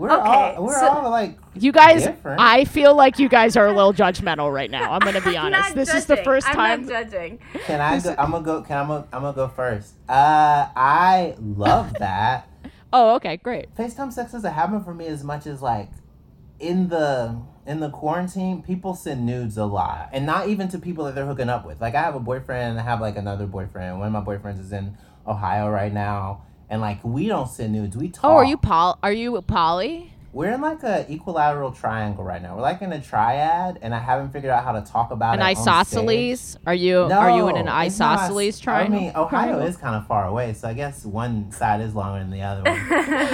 We're 0.00 0.10
Okay, 0.18 0.54
all 0.56 0.64
we're 0.64 0.80
so- 0.80 0.88
all 0.88 1.10
like 1.10 1.36
You 1.54 1.72
guys, 1.72 2.04
Different. 2.04 2.40
I 2.40 2.64
feel 2.64 2.94
like 2.94 3.18
you 3.18 3.28
guys 3.28 3.54
are 3.56 3.66
a 3.66 3.72
little 3.72 3.92
judgmental 3.92 4.50
right 4.52 4.70
now. 4.70 4.92
I'm 4.92 5.00
gonna 5.00 5.20
be 5.20 5.36
honest. 5.44 5.68
not 5.70 5.74
This 5.74 5.92
is 5.92 6.06
the 6.06 6.14
judging. 6.16 6.24
first 6.24 6.48
I'm 6.48 6.54
time. 6.54 6.86
not 6.86 6.88
judging. 7.10 7.38
Can 7.66 7.80
I 7.82 8.00
go? 8.00 8.14
I'm 8.18 8.30
gonna 8.30 8.42
go. 8.44 8.62
Can 8.62 8.78
I'm 8.78 8.86
gonna, 8.88 9.06
I'm 9.12 9.20
gonna 9.22 9.34
go 9.36 9.48
first. 9.48 9.92
Uh, 10.08 10.68
I 10.74 11.34
love 11.38 11.92
that. 11.98 12.48
Oh, 12.92 13.14
okay, 13.16 13.36
great. 13.36 13.74
FaceTime 13.76 14.10
sex 14.12 14.32
doesn't 14.32 14.52
happen 14.54 14.82
for 14.82 14.94
me 14.94 15.06
as 15.06 15.22
much 15.22 15.46
as 15.46 15.60
like 15.60 15.90
in 16.58 16.88
the 16.88 17.36
in 17.66 17.80
the 17.80 17.90
quarantine, 17.90 18.62
people 18.62 18.94
send 18.94 19.26
nudes 19.26 19.58
a 19.58 19.66
lot, 19.66 20.08
and 20.12 20.24
not 20.24 20.48
even 20.48 20.68
to 20.68 20.78
people 20.78 21.04
that 21.04 21.14
they're 21.14 21.26
hooking 21.26 21.50
up 21.50 21.66
with. 21.66 21.78
Like 21.80 21.94
I 21.94 22.00
have 22.00 22.14
a 22.14 22.20
boyfriend, 22.20 22.80
I 22.80 22.82
have 22.82 23.02
like 23.02 23.16
another 23.18 23.46
boyfriend. 23.46 23.98
One 23.98 24.06
of 24.06 24.12
my 24.14 24.34
boyfriends 24.34 24.60
is 24.60 24.72
in 24.72 24.96
Ohio 25.26 25.68
right 25.68 25.92
now, 25.92 26.42
and 26.70 26.80
like 26.80 27.04
we 27.04 27.26
don't 27.28 27.48
send 27.48 27.72
nudes. 27.74 27.96
We 27.96 28.08
talk. 28.08 28.24
Oh, 28.24 28.36
are 28.36 28.44
you 28.44 28.56
Paul? 28.56 28.98
Are 29.02 29.12
you 29.12 29.40
Polly? 29.42 30.12
We're 30.32 30.52
in 30.52 30.60
like 30.60 30.84
a 30.84 31.04
equilateral 31.12 31.72
triangle 31.72 32.22
right 32.22 32.40
now. 32.40 32.54
We're 32.54 32.62
like 32.62 32.82
in 32.82 32.92
a 32.92 33.00
triad, 33.02 33.80
and 33.82 33.92
I 33.92 33.98
haven't 33.98 34.30
figured 34.32 34.52
out 34.52 34.62
how 34.62 34.70
to 34.70 34.80
talk 34.80 35.10
about 35.10 35.34
An 35.34 35.40
it. 35.40 35.42
on 35.42 35.48
isosceles? 35.50 36.40
stage. 36.40 36.62
Are 36.68 36.74
you 36.74 36.98
are 37.00 37.36
you 37.36 37.48
in 37.48 37.56
an 37.56 37.64
No, 37.66 37.76
it's 37.80 37.98
not. 37.98 38.18
isosceles 38.20 38.60
triangle? 38.60 38.96
I 38.96 39.02
mean, 39.02 39.12
Ohio 39.16 39.58
is 39.66 39.76
kind 39.76 39.96
of 39.96 40.06
far 40.06 40.26
away, 40.28 40.52
so 40.54 40.68
I 40.68 40.74
guess 40.74 41.04
one 41.04 41.50
side 41.50 41.80
is 41.80 41.96
longer 41.96 42.20
than 42.20 42.30
the 42.30 42.42
other 42.42 42.62
one. 42.62 42.88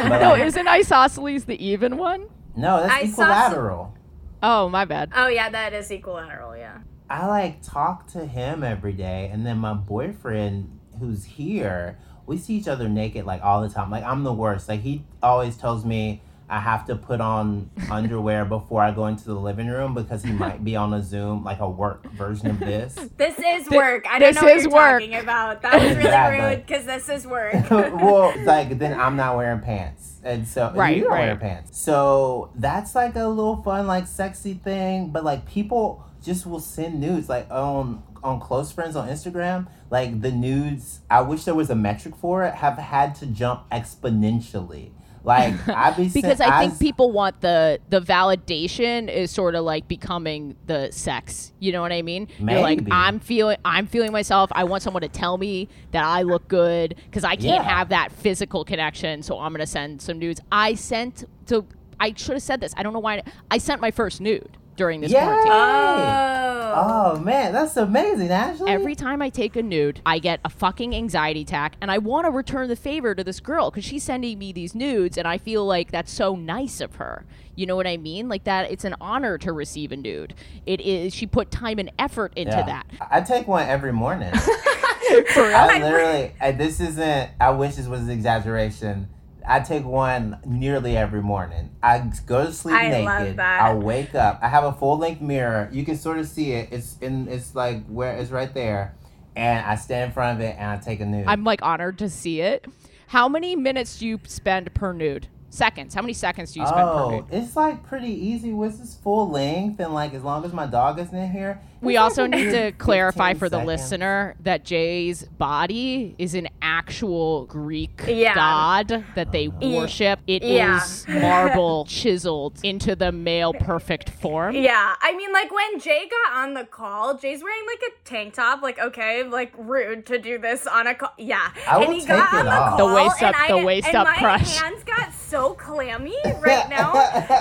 But, 0.09 0.21
No, 0.23 0.31
like, 0.31 0.43
isn't 0.47 0.67
isosceles 0.67 1.45
the 1.45 1.63
even 1.63 1.99
one? 1.99 2.27
no, 2.57 2.81
that's 2.83 3.05
Isos- 3.05 3.13
equilateral. 3.13 3.95
Oh, 4.43 4.71
my 4.71 4.87
bad. 4.87 5.11
Oh 5.15 5.29
yeah, 5.29 5.51
that 5.51 5.75
is 5.75 5.91
equilateral. 5.91 6.57
Yeah. 6.57 6.79
I 7.11 7.27
like 7.27 7.61
talk 7.63 8.07
to 8.13 8.25
him 8.25 8.65
every 8.65 8.95
day, 8.95 9.29
and 9.31 9.45
then 9.45 9.59
my 9.59 9.75
boyfriend 9.75 10.81
who's 10.99 11.25
here, 11.25 11.99
we 12.27 12.37
see 12.39 12.55
each 12.55 12.69
other 12.69 12.89
naked 12.89 13.25
like 13.25 13.43
all 13.43 13.63
the 13.63 13.69
time. 13.69 13.91
Like 13.91 14.05
I'm 14.05 14.25
the 14.25 14.33
worst. 14.33 14.69
Like 14.69 14.81
he 14.81 15.05
always 15.23 15.57
tells 15.57 15.85
me 15.85 16.23
I 16.49 16.61
have 16.61 16.87
to 16.87 16.95
put 16.95 17.21
on 17.21 17.71
underwear 17.91 18.45
before 18.45 18.81
I 18.81 18.93
go 18.93 19.07
into 19.07 19.25
the 19.25 19.35
living 19.35 19.67
room 19.67 19.95
because 19.95 20.23
he 20.23 20.31
might 20.33 20.63
be 20.63 20.77
on 20.77 20.95
a 20.95 21.03
Zoom, 21.03 21.43
like 21.43 21.59
a 21.59 21.69
work 21.69 22.09
version 22.13 22.49
of 22.51 22.61
this. 22.61 22.95
This 23.17 23.37
is 23.39 23.69
work. 23.71 24.07
I 24.09 24.19
don't 24.21 24.33
this 24.35 24.43
know 24.43 24.49
what 24.49 24.61
you're 24.63 24.71
work. 24.71 25.01
talking 25.03 25.15
about. 25.17 25.63
That 25.63 25.75
was 25.75 25.83
really 25.83 25.97
Exactly. 26.01 26.47
rude 26.57 26.67
because 26.67 26.85
this 26.85 27.09
is 27.09 27.27
work. 27.27 27.55
well, 27.71 28.33
like 28.45 28.79
then 28.79 28.99
I'm 28.99 29.17
not 29.17 29.37
wearing 29.37 29.61
pants, 29.61 30.21
and 30.23 30.47
so 30.47 30.73
Right, 30.75 30.97
you're 30.97 31.09
not 31.09 31.15
right. 31.15 31.21
wearing 31.23 31.39
pants. 31.39 31.79
So 31.81 32.51
that's 32.55 32.95
like 32.95 33.17
a 33.17 33.27
little 33.27 33.61
fun, 33.63 33.87
like 33.89 34.07
sexy 34.07 34.55
thing. 34.55 35.09
But 35.11 35.25
like 35.25 35.47
people 35.47 36.05
just 36.23 36.47
will 36.47 36.61
send 36.61 37.01
nudes, 37.01 37.29
like 37.29 37.51
on 37.51 38.03
on 38.27 38.41
close 38.41 38.73
friends 38.73 38.97
on 38.97 39.09
Instagram. 39.09 39.69
Like 39.91 40.21
the 40.21 40.31
nudes, 40.33 41.01
I 41.11 41.23
wish 41.23 41.45
there 41.45 41.55
was 41.55 41.71
a 41.71 41.75
metric 41.77 42.17
for 42.17 42.43
it. 42.45 42.55
Have 42.55 42.77
had 42.79 43.15
to 43.17 43.27
jump 43.27 43.71
exponentially. 43.71 44.91
Like 45.25 45.55
I 45.69 45.91
be 45.91 46.09
because 46.09 46.41
I 46.41 46.67
think 46.69 46.79
people 46.79 47.11
want 47.11 47.41
the 47.41 47.81
the 47.89 48.01
validation 48.01 49.13
is 49.13 49.31
sort 49.33 49.55
of 49.57 49.65
like 49.65 49.89
becoming 49.89 50.55
the 50.67 50.91
sex. 50.93 51.53
You 51.59 51.73
know 51.73 51.83
what 51.83 51.93
I 51.93 52.03
mean? 52.03 52.29
You're 52.39 52.61
like 52.61 52.81
I'm 52.93 53.19
feeling 53.19 53.57
I'm 53.65 53.87
feeling 53.89 54.13
myself. 54.13 54.51
I 54.53 54.65
want 54.65 54.83
someone 54.85 55.03
to 55.03 55.09
tell 55.09 55.37
me 55.37 55.69
that 55.91 56.05
I 56.05 56.23
look 56.23 56.47
good 56.47 56.95
because 57.07 57.25
I 57.25 57.35
can't 57.35 57.43
Yeah. 57.43 57.63
have 57.63 57.89
that 57.89 58.13
physical 58.13 58.65
connection. 58.65 59.23
So 59.23 59.41
I'm 59.41 59.53
gonna 59.53 59.67
send 59.67 60.01
some 60.01 60.19
nudes. 60.21 60.41
I 60.53 60.75
sent 60.75 61.25
to 61.47 61.67
I 61.99 62.13
should 62.17 62.35
have 62.35 62.43
said 62.43 62.61
this. 62.61 62.73
I 62.77 62.83
don't 62.85 62.93
know 62.93 63.01
why 63.01 63.23
I 63.51 63.59
sent 63.59 63.81
my 63.81 63.91
first 63.91 64.21
nude 64.21 64.57
during 64.77 65.01
this 65.01 65.11
Yay! 65.11 65.19
quarantine. 65.21 65.53
Oh. 65.53 66.46
Oh 66.79 67.19
man, 67.19 67.53
that's 67.53 67.77
amazing, 67.77 68.31
Ashley. 68.31 68.71
Every 68.71 68.95
time 68.95 69.23
I 69.23 69.31
take 69.31 69.57
a 69.57 69.63
nude, 69.63 70.01
I 70.05 70.19
get 70.19 70.41
a 70.45 70.51
fucking 70.51 70.95
anxiety 70.95 71.41
attack, 71.43 71.77
and 71.81 71.91
I 71.91 71.99
want 71.99 72.27
to 72.27 72.31
return 72.31 72.69
the 72.69 72.77
favor 72.77 73.15
to 73.15 73.25
this 73.25 73.41
girl 73.41 73.71
because 73.71 73.85
she's 73.85 74.03
sending 74.03 74.39
me 74.39 74.53
these 74.53 74.75
nudes, 74.75 75.17
and 75.17 75.27
I 75.27 75.39
feel 75.39 75.65
like 75.65 75.91
that's 75.91 76.13
so 76.13 76.37
nice 76.37 76.81
of 76.81 76.97
her. 76.97 77.25
You 77.55 77.65
know 77.65 77.77
what 77.77 77.87
I 77.87 77.97
mean? 77.97 78.29
Like 78.29 78.45
that, 78.45 78.71
it's 78.71 78.85
an 78.85 78.95
honor 79.01 79.39
to 79.39 79.53
receive 79.53 79.91
a 79.91 79.97
nude. 79.97 80.35
It 80.67 80.81
is. 80.83 81.15
She 81.15 81.27
put 81.27 81.51
time 81.51 81.79
and 81.79 81.91
effort 81.99 82.33
into 82.37 82.57
Yeah. 82.57 82.67
that. 82.67 82.87
I 83.11 83.23
take 83.23 83.49
one 83.49 83.67
every 83.67 83.93
morning. 83.95 84.33
For 84.37 85.47
real? 85.47 85.57
I 85.57 85.79
literally, 85.81 86.33
I, 86.41 86.53
this 86.53 86.81
isn't, 86.81 87.31
I 87.41 87.51
wish 87.51 87.77
this 87.77 87.87
was 87.87 88.03
an 88.03 88.11
exaggeration. 88.11 89.09
I 89.47 89.61
take 89.61 89.85
one 89.85 90.39
nearly 90.45 90.97
every 90.97 91.23
morning. 91.23 91.71
I 91.83 92.11
go 92.27 92.47
to 92.47 92.53
sleep 92.53 92.75
I 92.75 92.89
naked. 92.89 93.05
love 93.05 93.37
that. 93.37 93.61
I 93.63 93.75
wake 93.75 94.15
up. 94.15 94.41
I 94.43 94.49
have 94.49 94.65
a 94.65 94.73
full 94.73 94.99
length 94.99 95.21
mirror. 95.21 95.69
You 95.73 95.85
can 95.85 95.97
sort 95.97 96.19
of 96.19 96.27
see 96.27 96.53
it. 96.53 96.69
It's 96.73 96.99
in, 97.01 97.29
it's 97.29 97.55
like 97.55 97.87
where 97.87 98.17
it's 98.17 98.31
right 98.31 98.53
there. 98.53 98.97
And 99.37 99.65
I 99.65 99.77
stand 99.77 100.11
in 100.11 100.13
front 100.13 100.39
of 100.39 100.45
it 100.45 100.57
and 100.59 100.71
I 100.71 100.77
take 100.79 101.01
a 101.01 101.07
nude. 101.07 101.27
I'm 101.29 101.45
like 101.45 101.63
honored 101.63 101.99
to 101.99 102.09
see 102.09 102.41
it. 102.41 102.67
How 103.09 103.29
many 103.29 103.55
minutes 103.55 103.99
do 103.99 104.07
you 104.07 104.21
spend 104.25 104.73
per 104.75 104.93
nude? 104.93 105.29
Seconds. 105.51 105.95
How 105.95 106.03
many 106.03 106.13
seconds 106.13 106.53
do 106.53 106.61
you 106.61 106.67
spend 106.67 106.83
per 106.83 106.93
oh, 106.93 107.11
nude? 107.11 107.25
it's 107.31 107.55
like 107.55 107.87
pretty 107.87 108.11
easy 108.11 108.53
with 108.53 108.79
this 108.81 108.95
full 108.95 109.31
length 109.31 109.79
and 109.79 109.95
like 109.95 110.13
as 110.13 110.23
long 110.25 110.45
as 110.45 110.53
my 110.53 110.67
dog 110.67 110.99
isn't 110.99 111.17
in 111.17 111.31
here. 111.31 111.61
We 111.87 111.97
also 111.97 112.27
need 112.27 112.51
to 112.51 112.73
clarify 112.79 113.35
for 113.35 113.49
the 113.49 113.57
seconds. 113.59 113.67
listener 113.67 114.35
that 114.41 114.65
Jay's 114.65 115.25
body 115.25 116.15
is 116.19 116.35
an 116.35 116.49
actual 116.63 117.47
Greek 117.47 118.03
Yeah. 118.07 118.35
god 118.35 119.05
that 119.15 119.33
they 119.33 119.49
oh, 119.49 119.53
Yeah. 119.61 119.77
worship. 119.79 120.21
It 120.27 120.43
is 120.43 121.05
Yeah. 121.09 121.21
marble 121.23 121.85
chiseled 121.87 122.59
into 122.63 122.97
the 122.97 123.13
male 123.13 123.53
perfect 123.55 124.11
form. 124.11 124.55
Yeah, 124.57 124.95
I 125.01 125.15
mean, 125.17 125.33
like 125.33 125.51
when 125.53 125.79
Jay 125.81 126.09
got 126.11 126.37
on 126.45 126.55
the 126.55 126.65
call, 126.65 127.17
Jay's 127.17 127.43
wearing 127.43 127.65
like 127.67 127.83
a 127.93 128.09
tank 128.09 128.35
top. 128.35 128.63
Like, 128.63 128.79
okay, 128.79 129.23
like 129.23 129.53
rude 129.57 130.07
to 130.07 130.19
do 130.19 130.39
this 130.39 130.67
on 130.67 130.87
a 130.87 130.95
call. 130.95 131.13
Yeah, 131.19 131.51
I 131.69 131.77
and 131.79 131.87
will 131.89 131.95
he 131.95 132.01
take 132.01 132.09
got 132.09 132.33
it 132.35 132.39
on 132.41 132.45
the 132.47 132.51
off. 132.53 132.79
call, 132.79 132.89
The 132.89 132.95
waist 132.95 133.23
and 133.23 133.35
up- 133.35 133.41
I, 133.43 133.49
the 133.61 133.65
waist 133.67 133.87
and 133.89 133.97
up 133.97 134.07
my 134.07 134.17
crush. 134.19 134.59
hands 134.59 134.85
got 134.85 135.13
so 135.15 135.55
clammy 135.55 136.17
right 136.41 136.69
now. 136.69 136.93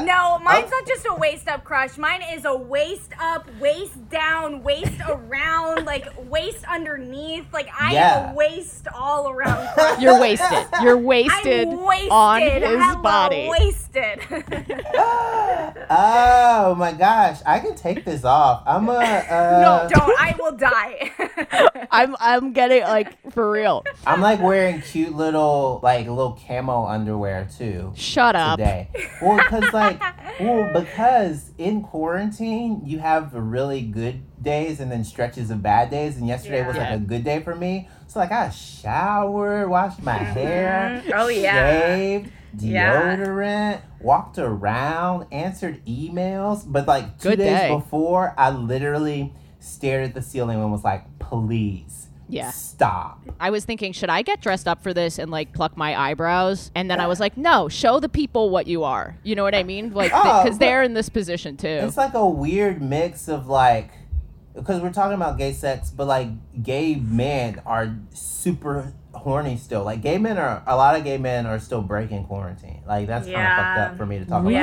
no, 0.03 0.39
mine's 0.39 0.69
oh. 0.71 0.79
not 0.79 0.87
just 0.87 1.05
a 1.09 1.15
waist 1.15 1.47
up 1.47 1.63
crush. 1.63 1.97
Mine 1.97 2.21
is 2.33 2.45
a 2.45 2.55
waist 2.55 3.11
up, 3.19 3.47
waist 3.59 4.09
down, 4.09 4.34
waist 4.43 4.99
around, 5.07 5.85
like 5.93 6.07
waist 6.29 6.63
underneath. 6.69 7.45
Like 7.53 7.69
I 7.79 7.93
Yeah. 7.93 8.27
am 8.29 8.31
a 8.31 8.35
waist 8.35 8.87
all 8.93 9.29
around. 9.29 9.67
Crush. 9.73 10.01
You're 10.01 10.19
wasted. 10.19 10.65
You're 10.81 10.97
wasted, 10.97 11.67
I'm 11.69 11.83
wasted 11.85 12.11
on 12.11 12.41
his 12.41 12.63
Hello, 12.63 13.01
body. 13.01 13.47
Wasted. 13.49 14.19
oh 15.89 16.75
my 16.77 16.91
gosh, 16.91 17.39
I 17.45 17.59
can 17.59 17.75
take 17.75 18.03
this 18.05 18.23
off. 18.25 18.63
I'm 18.65 18.89
a. 18.89 18.93
Uh, 18.95 19.59
no, 19.61 19.87
don't. 19.89 20.19
I 20.19 20.35
will 20.39 20.51
die. 20.51 21.87
I'm 21.91 22.15
I'm 22.19 22.53
getting 22.53 22.81
like 22.83 23.31
for 23.31 23.49
real. 23.49 23.83
I'm 24.05 24.21
like 24.21 24.41
wearing 24.41 24.81
cute 24.81 25.15
little 25.15 25.79
like 25.83 26.07
little 26.07 26.39
camo 26.47 26.85
underwear 26.85 27.47
too 27.57 27.93
Shut 27.95 28.35
up. 28.35 28.57
today. 28.59 28.89
Well, 29.21 29.37
because 29.37 29.71
like, 29.73 30.01
well, 30.39 30.71
because 30.73 31.51
in 31.57 31.81
quarantine 31.81 32.81
you 32.85 32.99
have 32.99 33.33
really 33.33 33.81
good 33.81 34.21
days 34.41 34.79
and 34.79 34.91
then 34.91 35.03
stretches 35.03 35.49
of 35.49 35.61
bad 35.61 35.89
days, 35.89 36.17
and 36.17 36.27
yesterday 36.27 36.65
was 36.65 36.75
like 36.77 36.91
a 36.93 36.99
good 36.99 37.23
day 37.23 37.41
for 37.41 37.55
me. 37.55 37.89
So 38.07 38.19
like 38.19 38.31
I 38.31 38.49
showered, 38.49 39.69
washed 39.69 40.01
my 40.03 40.17
mm-hmm. 40.17 40.33
hair, 40.33 41.03
Oh, 41.13 41.27
yeah. 41.27 41.79
shaved, 41.95 42.31
Yeah. 42.59 43.15
deodorant, 43.17 43.81
walked 44.01 44.37
around, 44.37 45.27
answered 45.31 45.85
emails. 45.85 46.63
But 46.65 46.87
like 46.87 47.17
two 47.19 47.29
Good 47.29 47.39
days 47.39 47.59
day. 47.59 47.69
before, 47.75 48.33
I 48.37 48.49
literally 48.51 49.33
stared 49.59 50.05
at 50.05 50.13
the 50.13 50.21
ceiling 50.21 50.59
and 50.61 50.71
was 50.71 50.83
like, 50.83 51.17
"Please, 51.19 52.07
Yeah. 52.27 52.51
stop." 52.51 53.19
I 53.39 53.49
was 53.49 53.65
thinking, 53.65 53.91
should 53.93 54.09
I 54.09 54.21
get 54.21 54.41
dressed 54.41 54.67
up 54.67 54.81
for 54.83 54.93
this 54.93 55.19
and 55.19 55.29
like 55.31 55.53
pluck 55.53 55.75
my 55.77 55.99
eyebrows? 55.99 56.71
And 56.75 56.89
then 56.89 56.99
I 56.99 57.07
was 57.07 57.19
like, 57.19 57.37
no, 57.37 57.67
show 57.69 57.99
the 57.99 58.09
people 58.09 58.49
what 58.49 58.67
you 58.67 58.83
are. 58.83 59.17
You 59.23 59.35
know 59.35 59.43
what 59.43 59.55
I 59.55 59.63
mean? 59.63 59.93
Like, 59.93 60.11
Oh, 60.13 60.43
because 60.43 60.57
they're 60.57 60.83
in 60.83 60.93
this 60.93 61.09
position 61.09 61.57
too. 61.57 61.67
It's 61.67 61.97
like 61.97 62.13
a 62.13 62.25
weird 62.27 62.81
mix 62.81 63.27
of 63.27 63.47
like, 63.47 63.91
because 64.55 64.81
we're 64.81 64.93
talking 64.93 65.15
about 65.15 65.37
gay 65.37 65.51
sex, 65.53 65.89
but 65.91 66.07
like 66.07 66.29
gay 66.63 66.95
men 66.95 67.61
are 67.65 67.95
super 68.13 68.93
horny 69.13 69.57
still. 69.57 69.83
Like 69.83 70.01
gay 70.01 70.17
men 70.17 70.37
are, 70.37 70.63
a 70.65 70.75
lot 70.75 70.95
of 70.97 71.03
gay 71.03 71.17
men 71.17 71.45
are 71.45 71.59
still 71.59 71.81
breaking 71.81 72.25
quarantine. 72.25 72.81
Like 72.87 73.07
that's 73.07 73.25
kind 73.27 73.37
of 73.37 73.57
fucked 73.57 73.79
up 73.91 73.97
for 73.97 74.05
me 74.05 74.19
to 74.19 74.25
talk 74.25 74.43
Really? 74.43 74.55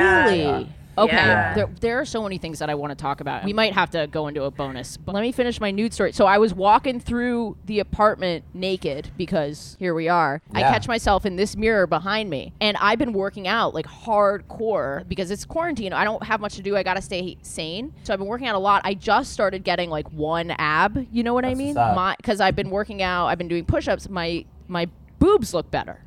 about. 0.45 0.63
Yeah. 0.63 0.73
Yeah. 0.97 1.03
Okay, 1.05 1.17
Yeah. 1.17 1.55
there, 1.55 1.69
there 1.81 2.01
are 2.01 2.05
so 2.05 2.23
many 2.23 2.39
things 2.39 2.59
that 2.59 2.69
I 2.69 2.75
want 2.75 2.91
to 2.91 2.95
talk 2.95 3.21
about. 3.21 3.45
We 3.45 3.53
might 3.53 3.73
have 3.73 3.91
to 3.91 4.07
go 4.07 4.29
into 4.29 4.45
a 4.45 4.51
bonus, 4.51 4.97
but 4.97 5.15
let 5.15 5.23
me 5.23 5.33
finish 5.33 5.61
my 5.61 5.71
nude 5.71 5.95
story. 5.95 6.13
So 6.13 6.27
I 6.27 6.39
was 6.39 6.53
walking 6.55 7.01
through 7.01 7.57
the 7.65 7.81
apartment 7.81 8.45
naked 8.55 9.11
because 9.17 9.77
here 9.79 9.95
we 9.95 10.09
are. 10.09 10.43
I 10.53 10.63
catch 10.63 10.89
myself 10.89 11.25
in 11.25 11.37
this 11.37 11.57
mirror 11.57 11.87
behind 11.87 12.29
me, 12.31 12.53
and 12.61 12.77
I've 12.79 12.99
been 12.99 13.13
working 13.13 13.49
out 13.49 13.75
like 13.75 13.87
hardcore 13.87 15.09
because 15.09 15.31
it's 15.31 15.45
quarantine. 15.45 15.93
I 15.93 16.05
don't 16.05 16.23
have 16.23 16.41
much 16.41 16.57
to 16.57 16.63
do. 16.63 16.77
I 16.77 16.83
got 16.83 16.95
to 16.95 17.03
stay 17.03 17.39
sane, 17.43 17.93
so 18.03 18.13
I've 18.13 18.19
been 18.19 18.29
working 18.29 18.49
out 18.49 18.55
a 18.55 18.59
lot. 18.59 18.83
I 18.85 18.95
just 18.95 19.33
started 19.33 19.65
getting 19.65 19.91
like 19.91 20.09
one 20.13 20.51
ab. 20.53 21.07
You 21.11 21.23
know 21.23 21.35
what 21.35 21.45
I 21.45 21.55
mean? 21.55 21.75
what's 21.75 21.79
up. 21.91 21.97
My 21.97 22.17
because 22.17 22.41
I've 22.41 22.57
been 22.57 22.71
working 22.71 23.03
out. 23.03 23.27
I've 23.27 23.39
been 23.39 23.49
doing 23.49 23.65
push-ups. 23.65 24.09
My 24.09 24.45
my 24.69 24.89
boobs 25.19 25.55
look 25.55 25.71
better 25.71 26.03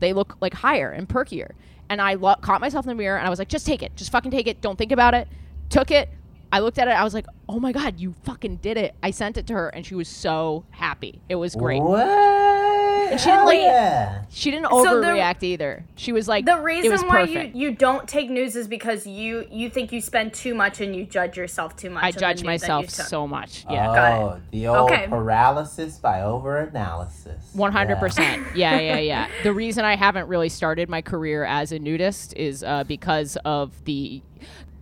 they 0.00 0.12
look 0.12 0.36
like 0.40 0.54
higher 0.54 0.90
and 0.90 1.08
perkier. 1.08 1.50
And 1.90 2.00
I 2.02 2.14
lo- 2.14 2.36
caught 2.40 2.60
myself 2.60 2.84
in 2.84 2.88
the 2.88 2.94
mirror 2.94 3.16
and 3.18 3.26
I 3.26 3.30
was 3.30 3.38
like, 3.38 3.48
just 3.48 3.66
take 3.66 3.82
it. 3.82 3.96
Just 3.96 4.12
fucking 4.12 4.30
take 4.30 4.46
it. 4.46 4.60
Don't 4.60 4.76
think 4.76 4.92
about 4.92 5.14
it. 5.14 5.28
Took 5.70 5.90
it. 5.90 6.10
I 6.50 6.60
looked 6.60 6.78
at 6.78 6.88
it. 6.88 6.92
I 6.92 7.04
was 7.04 7.14
like, 7.14 7.26
oh 7.48 7.60
my 7.60 7.72
God, 7.72 8.00
you 8.00 8.14
fucking 8.24 8.56
did 8.56 8.76
it. 8.76 8.94
I 9.02 9.10
sent 9.10 9.36
it 9.36 9.46
to 9.48 9.54
her 9.54 9.68
and 9.68 9.84
she 9.84 9.94
was 9.94 10.08
so 10.08 10.64
happy. 10.70 11.20
It 11.28 11.34
was 11.34 11.54
great. 11.54 11.82
What? 11.82 12.06
Right? 13.10 13.20
she 13.20 13.24
didn't 13.26 13.38
Hell 13.38 13.44
like- 13.46 13.58
yeah. 13.60 14.22
She 14.30 14.50
didn't 14.50 14.66
So 14.70 14.82
the- 15.00 15.06
overreact 15.06 15.42
either. 15.42 15.84
She 15.96 16.12
was 16.12 16.28
like, 16.28 16.44
The 16.44 16.52
it 16.52 16.56
was 16.56 16.64
reason 16.64 17.08
why 17.08 17.20
you, 17.22 17.26
perfect. 17.34 17.56
you 17.56 17.74
don't 17.74 18.06
take 18.08 18.30
news 18.30 18.54
is 18.56 18.68
because 18.68 19.06
you 19.06 19.46
you 19.50 19.70
think 19.70 19.90
you 19.92 20.00
spend 20.00 20.34
too 20.34 20.54
much 20.54 20.80
and 20.80 20.94
you 20.94 21.04
judge 21.04 21.36
yourself 21.36 21.76
too 21.76 21.90
much. 21.90 22.04
I 22.04 22.08
in 22.08 22.14
the 22.14 22.20
judge 22.20 22.36
news 22.36 22.42
that 22.42 22.68
myself 22.68 22.86
took. 22.86 23.06
so 23.06 23.26
much. 23.26 23.64
Yeah. 23.70 23.86
Got 23.86 24.12
Oh, 24.20 24.40
the 24.50 24.66
old 24.68 24.90
Okay. 24.90 25.06
paralysis 25.08 25.96
by 25.98 26.18
overanalysis. 26.20 27.54
One 27.54 27.72
hundred 27.72 27.96
percent. 27.98 28.46
Yeah, 28.54 28.78
yeah, 28.78 28.98
yeah. 28.98 29.28
The 29.42 29.52
reason 29.52 29.84
I 29.84 29.96
haven't 29.96 30.28
really 30.28 30.48
started 30.48 30.88
my 30.88 31.02
career 31.02 31.44
as 31.44 31.72
a 31.72 31.78
nudist 31.78 32.34
is 32.36 32.62
uh, 32.62 32.84
because 32.84 33.36
of 33.44 33.72
the, 33.84 34.20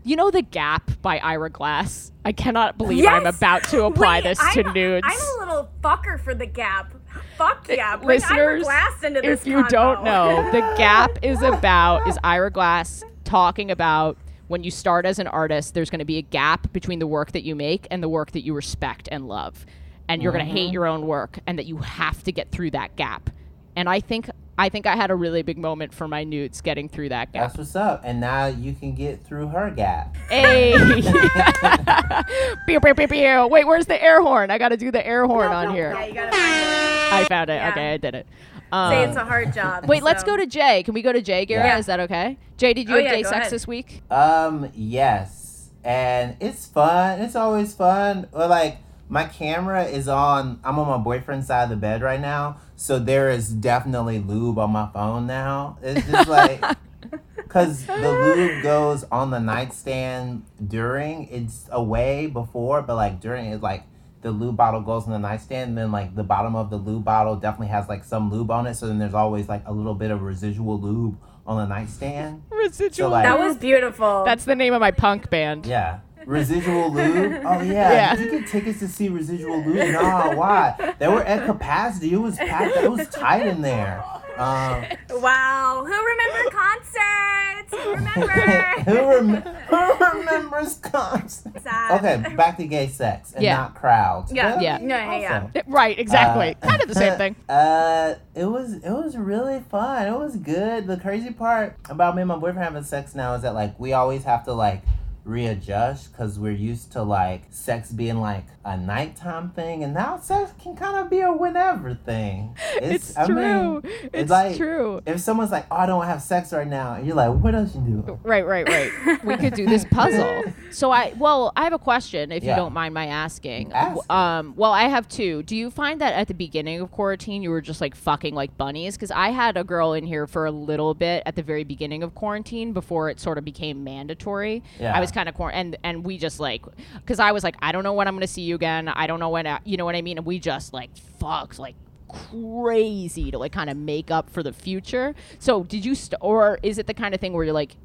you 0.07 0.15
know, 0.15 0.31
the 0.31 0.43
Gap 0.43 0.91
by 1.03 1.19
Ira 1.19 1.51
Glass. 1.51 2.13
I 2.25 2.31
cannot 2.31 2.79
believe 2.79 3.05
I'm 3.07 3.27
about 3.27 3.65
to 3.65 3.85
apply 3.85 4.19
Wait, 4.19 4.25
this 4.25 4.39
to 4.39 4.65
I'm, 4.65 4.73
nudes. 4.73 5.07
I'm 5.07 5.19
a 5.19 5.41
little 5.41 5.71
fucker 5.83 6.21
for 6.21 6.33
the 6.33 6.47
Gap. 6.47 6.95
Fuck 7.37 7.69
yeah, 7.69 7.97
bring 7.97 8.23
Ira 8.23 8.61
Listeners, 8.61 8.63
Glass 8.63 9.03
into 9.03 9.21
this. 9.21 9.41
if 9.41 9.47
you 9.47 9.67
don't 9.69 10.05
know, 10.05 10.49
the 10.53 10.61
Gap 10.79 11.19
is 11.23 11.43
about 11.43 12.07
is 12.07 12.17
Ira 12.23 12.53
Glass 12.53 13.03
talking 13.25 13.71
about 13.73 14.17
when 14.47 14.63
you 14.63 14.71
start 14.71 15.07
as 15.07 15.19
an 15.19 15.27
artist, 15.27 15.75
there's 15.75 15.91
going 15.91 15.99
to 15.99 16.05
be 16.05 16.19
a 16.19 16.23
gap 16.23 16.73
between 16.73 17.01
the 17.01 17.07
work 17.07 17.33
that 17.33 17.43
you 17.43 17.57
make 17.57 17.89
and 17.91 18.01
the 18.01 18.09
work 18.09 18.31
that 18.31 18.45
you 18.45 18.55
respect 18.55 19.09
and 19.11 19.27
love, 19.27 19.67
and 20.09 20.23
you're 20.23 20.31
going 20.31 20.47
to 20.47 20.51
hate 20.51 20.67
mm-hmm. 20.67 20.73
your 20.73 20.87
own 20.87 21.09
work, 21.09 21.41
and 21.49 21.59
that 21.59 21.67
you 21.67 21.79
have 21.79 22.23
to 22.23 22.31
get 22.31 22.53
through 22.53 22.71
that 22.71 22.95
gap. 22.95 23.29
And 23.75 23.89
I 23.89 23.99
think 23.99 24.31
I 24.59 24.69
think 24.71 24.87
I 24.87 24.97
had 24.97 25.11
a 25.11 25.15
really 25.15 25.43
big 25.43 25.59
moment 25.59 25.93
for 25.93 26.09
my 26.09 26.25
nudes 26.25 26.61
getting 26.63 26.89
through 26.89 27.11
that 27.11 27.33
gap. 27.33 27.49
That's 27.49 27.59
what's 27.59 27.77
up. 27.77 28.01
And 28.05 28.21
now 28.21 28.47
you 28.47 28.73
can 28.73 28.95
get 28.95 29.23
through 29.25 29.49
her 29.49 29.71
gap. 29.71 30.17
Hey! 30.31 30.73
pew, 32.67 32.81
pew, 32.81 32.95
pew, 32.95 33.09
pew. 33.09 33.47
Wait, 33.49 33.67
where's 33.67 33.87
the 33.87 34.03
air 34.03 34.21
horn? 34.23 34.51
I 34.51 34.59
got 34.59 34.71
to 34.71 34.77
do 34.77 34.91
the 34.91 35.07
air 35.07 35.27
horn 35.27 35.53
on 35.53 35.69
Yeah, 35.69 35.75
here. 35.75 36.07
you 36.09 36.15
gotta 36.15 36.33
find 36.33 36.63
it. 36.63 37.13
I 37.13 37.25
found 37.29 37.51
it. 37.51 37.55
Yeah. 37.55 37.71
Okay, 37.71 37.93
I 37.95 37.97
did 37.99 38.15
it. 38.15 38.27
Say 38.29 38.63
Um, 38.73 38.93
it's 39.09 39.17
a 39.17 39.25
hard 39.25 39.53
job. 39.53 39.87
wait, 39.87 40.03
let's 40.03 40.25
go 40.25 40.37
to 40.37 40.47
Jay. 40.47 40.83
Can 40.83 40.95
we 40.95 41.03
go 41.03 41.13
to 41.13 41.23
Jay, 41.23 41.47
Gara? 41.47 41.65
Yeah. 41.65 41.79
Is 41.79 41.87
that 41.87 42.01
okay? 42.01 42.37
Jay, 42.57 42.75
did 42.75 42.89
you 42.89 42.95
Oh, 42.95 42.99
have 42.99 43.05
yeah, 43.07 43.15
gay 43.17 43.23
sex 43.23 43.37
ahead. 43.37 43.51
this 43.53 43.67
week? 43.67 44.03
Um, 44.11 44.71
yes. 44.75 45.71
And 45.85 46.37
it's 46.41 46.67
fun. 46.67 47.21
It's 47.21 47.37
always 47.37 47.75
fun. 47.75 48.27
Or 48.33 48.47
like 48.49 48.79
my 49.09 49.25
camera 49.25 49.85
is 49.85 50.09
on 50.09 50.59
I'm 50.65 50.79
on 50.81 50.89
my 50.89 50.99
boyfriend's 50.99 51.47
side 51.47 51.65
of 51.65 51.71
the 51.71 51.77
bed 51.77 52.03
right 52.03 52.21
now. 52.21 52.57
So 52.77 52.99
there 52.99 53.31
is 53.31 53.49
definitely 53.51 54.19
lube 54.19 54.59
on 54.59 54.71
my 54.71 54.89
phone 54.93 55.27
now. 55.27 55.79
It's 55.83 56.07
just 56.07 56.29
like 56.29 56.63
cause 57.49 57.87
the 57.87 57.95
lube 58.13 58.63
goes 58.63 59.05
on 59.11 59.31
the 59.31 59.41
nightstand 59.41 60.45
during. 60.67 61.29
It's 61.29 61.69
away 61.73 62.27
before, 62.27 62.83
but 62.83 62.97
like 62.97 63.21
during 63.21 63.47
it's 63.47 63.63
like 63.63 63.85
the 64.23 64.31
lube 64.31 64.57
bottle 64.57 64.81
goes 64.81 65.05
on 65.05 65.11
the 65.13 65.19
nightstand, 65.19 65.71
and 65.71 65.79
then 65.79 65.93
like 65.93 66.15
the 66.15 66.25
bottom 66.25 66.55
of 66.57 66.69
the 66.71 66.77
lube 66.77 67.05
bottle 67.05 67.37
definitely 67.37 67.69
has 67.69 67.89
like 67.89 68.05
some 68.05 68.31
lube 68.31 68.51
on 68.51 68.67
it. 68.67 68.75
So 68.75 68.87
then 68.89 68.99
there's 68.99 69.15
always 69.15 69.49
like 69.49 69.63
a 69.67 69.73
little 69.73 69.95
bit 69.95 70.11
of 70.11 70.23
residual 70.23 70.79
lube 70.81 71.17
on 71.47 71.57
the 71.59 71.67
nightstand. 71.75 72.43
Residual. 72.51 73.11
like- 73.11 73.25
That 73.25 73.39
was 73.39 73.57
beautiful. 73.57 74.25
That's 74.25 74.45
the 74.45 74.57
name 74.57 74.75
of 74.75 74.81
my 74.81 74.91
punk 74.91 75.31
band. 75.31 75.65
Yeah. 75.65 76.01
Residual 76.27 76.93
lube? 76.93 77.41
Oh 77.47 77.61
yeah. 77.63 77.93
Yeah. 77.93 78.17
Did 78.17 78.25
you 78.33 78.41
get 78.41 78.49
tickets 78.51 78.81
to 78.81 78.89
see 78.89 79.09
Residual 79.09 79.65
lube? 79.65 79.77
No, 79.93 80.33
why? 80.35 80.95
They 80.99 81.09
were 81.09 81.23
at 81.23 81.47
capacity. 81.47 82.13
It 82.13 82.17
was 82.19 82.37
packed. 82.37 82.77
It 82.77 82.91
was 82.91 83.09
tight 83.09 83.47
in 83.47 83.63
there. 83.63 84.03
Um, 84.37 84.85
wow. 85.11 85.85
Who 85.87 85.93
remember 85.93 86.51
concerts? 86.51 87.71
Who 87.71 87.95
remember? 87.95 88.33
who, 88.85 88.97
rem- 88.97 89.43
who 89.43 90.19
remembers 90.19 90.75
concerts? 90.75 91.63
Sad. 91.63 92.05
Okay, 92.05 92.35
back 92.35 92.57
to 92.59 92.67
gay 92.67 92.89
sex 92.89 93.33
and 93.33 93.43
Yeah. 93.43 93.57
not 93.57 93.75
crowds. 93.77 94.33
Yeah, 94.33 94.55
But, 94.57 94.63
yeah. 94.63 94.79
No, 94.79 94.97
yeah, 94.97 95.19
yeah. 95.19 95.43
also. 95.43 95.63
Right, 95.69 95.99
exactly. 95.99 96.55
Uh, 96.63 96.69
kind 96.69 96.83
of 96.83 96.89
the 96.89 96.95
same 96.95 97.17
thing. 97.19 97.37
Uh, 97.49 98.15
it 98.35 98.45
was 98.47 98.75
it 98.75 98.91
was 98.91 99.17
really 99.17 99.61
fun. 99.71 100.07
It 100.07 100.19
was 100.19 100.37
good. 100.37 100.87
The 100.87 100.97
crazy 100.99 101.31
part 101.31 101.77
about 101.89 102.15
me 102.17 102.23
and 102.23 102.29
my 102.29 102.37
boyfriend 102.37 102.59
having 102.59 102.83
sex 102.85 103.15
now 103.15 103.35
is 103.35 103.43
that 103.43 103.55
like 103.55 103.79
we 103.81 103.93
always 103.95 104.25
have 104.25 104.45
to 104.45 104.53
like 104.53 104.83
readjust 105.27 106.13
because 106.13 106.39
we're 106.39 106.53
used 106.53 106.93
to 106.93 107.03
like 107.03 107.43
sex 107.51 107.91
being 107.91 108.21
like 108.21 108.45
a 108.65 108.77
nighttime 108.77 109.51
thing, 109.51 109.83
and 109.85 109.93
now 109.93 110.19
sex 110.19 110.53
can 110.63 110.77
kind 110.77 110.97
of 110.97 111.11
be 111.11 111.21
a 111.21 111.33
whenever 111.33 111.95
thing. 111.95 112.57
It's, 112.77 113.17
I 113.17 113.27
true. 113.27 113.81
mean, 113.83 113.93
it's 114.13 114.31
like- 114.31 114.57
true. 114.57 115.01
if 115.07 115.21
someone's 115.21 115.51
like, 115.51 115.67
"Oh, 115.71 115.77
I 115.77 115.87
don't 115.87 116.05
have 116.05 116.23
sex 116.23 116.53
right 116.53 116.67
now," 116.69 116.95
and 116.95 117.07
you're 117.07 117.17
like, 117.17 117.33
"What 117.43 117.55
else 117.55 117.75
you 117.75 117.81
do?" 117.81 118.19
Right, 118.23 118.47
right, 118.47 118.69
right. 118.69 119.25
we 119.25 119.37
could 119.37 119.55
do 119.55 119.67
this 119.67 119.85
puzzle. 119.91 120.45
So 120.71 120.91
I, 120.91 121.15
well, 121.17 121.53
I 121.57 121.65
have 121.65 121.73
a 121.73 121.79
question, 121.79 122.31
if 122.33 122.43
you 122.43 122.51
don't 122.57 122.73
mind 122.73 122.93
my 122.93 123.07
asking. 123.07 123.73
Ask. 123.73 124.11
Um, 124.11 124.53
well, 124.57 124.73
I 124.73 124.85
have 124.85 125.09
two. 125.09 125.43
Do 125.45 125.57
you 125.57 125.71
find 125.71 126.01
that 126.01 126.13
at 126.15 126.29
the 126.29 126.35
beginning 126.35 126.81
of 126.81 126.91
quarantine 126.91 127.43
you 127.43 127.51
were 127.51 127.61
just 127.63 127.81
like 127.81 127.95
fucking 127.95 128.35
like 128.35 128.57
bunnies? 128.59 128.95
Because 128.97 129.11
I 129.11 129.31
had 129.31 129.57
a 129.57 129.65
girl 129.65 129.95
in 129.95 130.05
here 130.05 130.27
for 130.27 130.45
a 130.45 130.51
little 130.51 130.93
bit 130.93 131.23
at 131.25 131.35
the 131.37 131.43
very 131.43 131.65
beginning 131.65 132.03
of 132.03 132.15
quarantine 132.15 132.73
before 132.73 133.09
it 133.09 133.21
sort 133.21 133.39
of 133.39 133.45
became 133.45 133.85
mandatory. 133.85 134.63
Yeah. 134.79 134.95
I 134.95 135.01
was 135.01 135.11
kind 135.11 135.29
of 135.29 135.35
quar- 135.35 135.53
and 135.53 135.77
and 135.83 136.05
we 136.05 136.19
just 136.19 136.41
like 136.41 136.65
because 136.97 137.21
I 137.21 137.33
was 137.33 137.43
like 137.45 137.57
I 137.63 137.73
don't 137.73 137.85
know 137.85 137.93
when 137.95 138.07
I'm 138.09 138.15
gonna 138.15 138.27
see 138.27 138.43
you 138.43 138.55
again. 138.55 138.89
I 138.89 139.07
don't 139.07 139.21
know 139.21 139.31
when 139.31 139.47
I, 139.47 139.61
you 139.65 139.77
know 139.77 139.85
what 139.85 139.95
I 139.97 140.03
mean. 140.03 140.19
And 140.19 140.27
we 140.27 140.39
just 140.39 140.73
like 140.73 140.95
fucked 141.19 141.59
like 141.59 141.75
crazy 142.09 143.31
to 143.31 143.39
like 143.39 143.53
kind 143.53 143.71
of 143.71 143.77
make 143.77 144.11
up 144.11 144.31
for 144.31 144.43
the 144.43 144.53
future. 144.53 145.15
So 145.39 145.65
did 145.65 145.85
you 145.85 145.95
st- 145.95 146.19
or 146.21 146.59
is 146.63 146.79
it 146.79 146.87
the 146.87 146.95
kind 146.95 147.15
of 147.15 147.21
thing 147.21 147.33
where 147.33 147.45
you're 147.45 147.55
like 147.55 147.77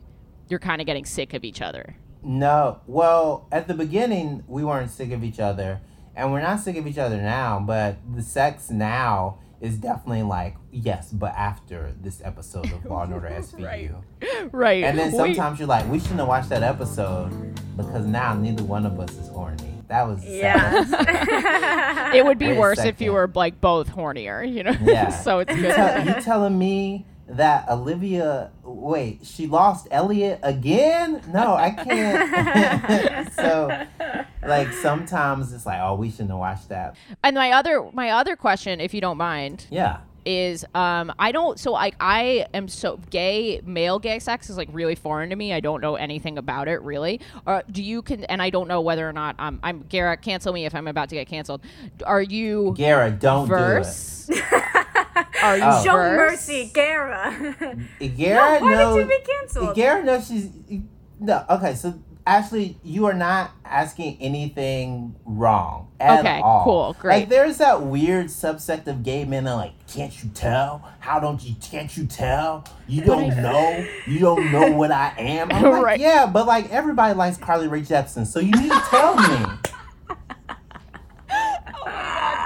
you're 0.50 0.60
kind 0.60 0.82
of 0.82 0.88
getting 0.88 1.06
sick 1.06 1.34
of 1.34 1.44
each 1.44 1.62
other? 1.62 1.96
No. 2.24 2.82
Well, 2.88 3.48
at 3.52 3.68
the 3.68 3.74
beginning, 3.74 4.44
we 4.48 4.64
weren't 4.64 4.92
sick 4.92 5.12
of 5.12 5.24
each 5.24 5.40
other, 5.40 5.80
and 6.16 6.32
we're 6.32 6.42
not 6.42 6.60
sick 6.60 6.78
of 6.78 6.86
each 6.88 6.98
other 6.98 7.18
now. 7.22 7.60
But 7.66 7.98
the 8.16 8.22
sex 8.22 8.70
now 8.70 9.40
is 9.60 9.78
definitely 9.78 10.24
like 10.24 10.56
yes, 10.72 11.12
but 11.12 11.34
after 11.36 11.94
this 12.02 12.22
episode 12.24 12.66
of 12.72 12.84
Law 12.86 13.04
and 13.04 13.14
Order 13.14 13.30
SVU, 13.40 14.02
Right. 14.52 14.84
and 14.84 14.98
then 14.98 15.12
sometimes 15.12 15.60
you're 15.60 15.68
like, 15.68 15.88
we 15.90 16.00
shouldn't 16.00 16.20
have 16.20 16.28
watched 16.28 16.50
that 16.50 16.64
episode 16.64 17.30
because 17.78 18.06
now 18.06 18.34
neither 18.34 18.64
one 18.64 18.86
of 18.86 19.00
us 19.00 19.12
is 19.18 19.28
horny. 19.30 19.76
That 19.88 20.08
was. 20.08 20.24
Yeah. 20.26 22.14
it 22.16 22.24
would 22.26 22.38
be 22.40 22.48
Wait 22.48 22.58
worse 22.58 22.80
if 22.80 23.02
you 23.02 23.12
were 23.14 23.30
like 23.36 23.60
both 23.60 23.90
hornier, 23.90 24.42
you 24.50 24.64
know? 24.64 24.76
Yeah. 24.82 25.10
so 25.24 25.40
it's 25.40 25.54
You, 25.56 25.62
good. 25.64 25.76
tell, 25.76 26.08
you 26.08 26.14
telling 26.22 26.58
me 26.58 27.06
that 27.38 27.70
Olivia? 27.70 28.52
Wait, 28.64 29.20
she 29.26 29.48
lost 29.48 29.88
Elliot 29.92 30.40
again? 30.44 31.22
No, 31.34 31.54
I 31.56 31.72
can't. 31.72 33.34
so, 33.34 33.86
like 34.46 34.72
sometimes 34.74 35.54
it's 35.54 35.66
like, 35.66 35.80
oh, 35.82 35.96
we 35.96 36.10
shouldn't 36.10 36.30
have 36.30 36.40
watched 36.40 36.70
that. 36.70 36.96
and 37.24 37.36
my 37.36 37.52
other 37.52 37.90
my 37.94 38.12
other 38.12 38.36
question, 38.36 38.80
if 38.80 38.94
you 38.94 39.02
don't 39.02 39.18
mind, 39.18 39.66
Yeah. 39.70 39.98
is 40.26 40.64
um 40.76 41.12
I 41.18 41.32
don't 41.32 41.60
so 41.60 41.72
like 41.72 41.96
I 42.00 42.46
am 42.54 42.68
so 42.68 43.00
gay 43.10 43.60
male 43.66 43.98
gay 43.98 44.20
sex 44.20 44.50
is 44.52 44.58
like 44.58 44.70
really 44.72 44.94
foreign 44.96 45.30
to 45.32 45.36
me. 45.36 45.52
I 45.54 45.60
don't 45.62 45.82
know 45.82 45.96
anything 45.96 46.38
about 46.38 46.68
it 46.68 46.82
really. 46.84 47.20
Uh, 47.48 47.62
do 47.72 47.82
you 47.82 48.02
can 48.04 48.24
and 48.26 48.40
I 48.42 48.50
don't 48.52 48.68
know 48.68 48.82
whether 48.82 49.08
or 49.08 49.14
not 49.14 49.36
um, 49.40 49.60
I'm 49.64 49.82
Garrett. 49.90 50.22
Cancel 50.22 50.54
me 50.54 50.66
if 50.66 50.76
I'm 50.76 50.88
about 50.88 51.10
to 51.10 51.16
get 51.16 51.28
canceled. 51.28 51.62
Are 52.06 52.22
you 52.22 52.74
Garrett, 52.78 53.20
don't 53.20 53.48
verse? 53.48 54.30
Are 55.44 55.58
you 55.58 55.64
Oh. 55.66 55.84
Show 55.84 55.92
verse? 55.94 56.32
mercy, 56.32 56.72
Gara. 56.74 57.56
do 57.60 57.76
it. 58.00 58.18
Garrett 58.18 58.62
Why 58.62 58.70
knows. 58.74 58.96
did 58.96 59.02
you 59.10 59.20
be 59.20 59.26
canceled? 59.26 59.76
Garrett 59.76 60.06
knows 60.06 60.28
she's. 60.28 60.50
No, 61.20 61.46
okay, 61.50 61.76
so 61.76 61.94
Ashley, 62.26 62.78
you 62.84 63.06
are 63.06 63.14
not 63.14 63.52
asking 63.66 64.18
anything 64.22 65.16
wrong 65.26 65.88
at 66.00 66.12
all. 66.12 66.20
Okay, 66.20 66.40
all. 66.42 66.64
cool, 66.64 66.96
great. 67.00 67.20
Like 67.22 67.30
there's 67.30 67.58
that 67.58 67.82
weird 67.84 68.28
subsect 68.28 68.88
of 68.88 69.04
gay 69.04 69.26
men 69.26 69.44
that 69.46 69.54
like, 69.54 69.74
can't 69.88 70.24
you 70.24 70.30
tell? 70.34 70.88
How 71.00 71.20
don't 71.20 71.44
you? 71.44 71.56
Can't 71.62 71.96
you 71.98 72.06
tell? 72.06 72.64
You 72.88 73.02
don't 73.04 73.30
know. 73.42 73.86
You 74.08 74.20
don't 74.20 74.52
know 74.52 74.72
what 74.72 74.92
I 74.92 75.14
am. 75.18 75.52
I'm 75.52 75.64
like, 75.64 75.84
Right. 75.84 76.00
yeah, 76.00 76.26
but 76.26 76.46
like 76.48 76.70
everybody 76.72 77.14
likes 77.16 77.38
Carly 77.38 77.68
Rae 77.68 77.82
Jepsen, 77.82 78.26
so 78.26 78.40
you 78.40 78.52
need 78.52 78.72
to 78.72 78.82
tell 78.90 79.16
me. 79.16 79.46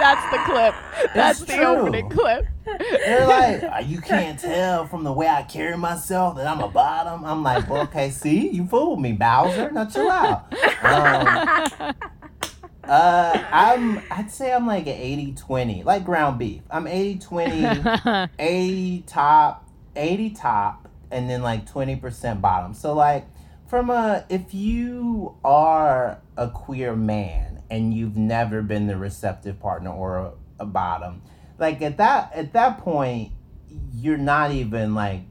That's 0.06 0.32
the 0.32 0.54
clip. 0.54 0.76
That's 1.16 1.40
the 1.40 1.56
true. 1.56 1.66
opening 1.66 2.10
clip. 2.12 2.46
They're 2.66 3.28
like, 3.28 3.64
"Uh, 3.64 3.80
you 3.86 4.00
can't 4.02 4.40
tell 4.40 4.86
from 4.86 5.04
the 5.04 5.12
way 5.12 5.28
I 5.28 5.42
carry 5.44 5.76
myself 5.78 6.38
that 6.38 6.46
I'm 6.46 6.62
a 6.62 6.68
bottom. 6.68 7.26
I'm 7.26 7.42
like, 7.42 7.68
well, 7.68 7.82
okay, 7.84 8.12
see, 8.12 8.50
you 8.50 8.68
fooled 8.68 9.02
me, 9.02 9.14
Bowser. 9.14 9.72
Now 9.72 9.86
chill 9.86 10.10
out. 10.10 10.54
Um, 10.84 11.94
uh, 12.84 13.44
I'm, 13.52 14.02
I'd 14.12 14.30
say 14.30 14.54
I'm 14.54 14.68
like 14.68 14.86
an 14.86 14.98
80-20, 14.98 15.84
like 15.86 16.06
ground 16.06 16.38
beef. 16.38 16.62
I'm 16.70 16.86
80-20, 16.86 18.30
80 18.38 19.02
top, 19.08 19.68
80 19.96 20.30
top, 20.32 20.88
and 21.10 21.28
then 21.28 21.42
like 21.42 21.68
20% 21.72 22.42
bottom. 22.42 22.76
So 22.76 22.94
like, 22.94 23.26
from 23.68 23.90
a, 23.90 24.24
if 24.30 24.54
you 24.54 25.36
are 25.44 26.22
a 26.38 26.50
queer 26.50 26.96
man 26.96 27.55
and 27.70 27.94
you've 27.94 28.18
never 28.18 28.62
been 28.62 28.88
the 28.88 28.98
receptive 28.98 29.60
partner 29.60 29.90
or 29.92 30.18
a, 30.18 30.32
a 30.60 30.66
bottom, 30.66 31.22
like 31.58 31.82
at 31.82 31.98
that 31.98 32.32
at 32.34 32.54
that 32.54 32.80
point 32.80 33.32
you're 33.94 34.18
not 34.18 34.52
even 34.52 34.94
like 34.94 35.22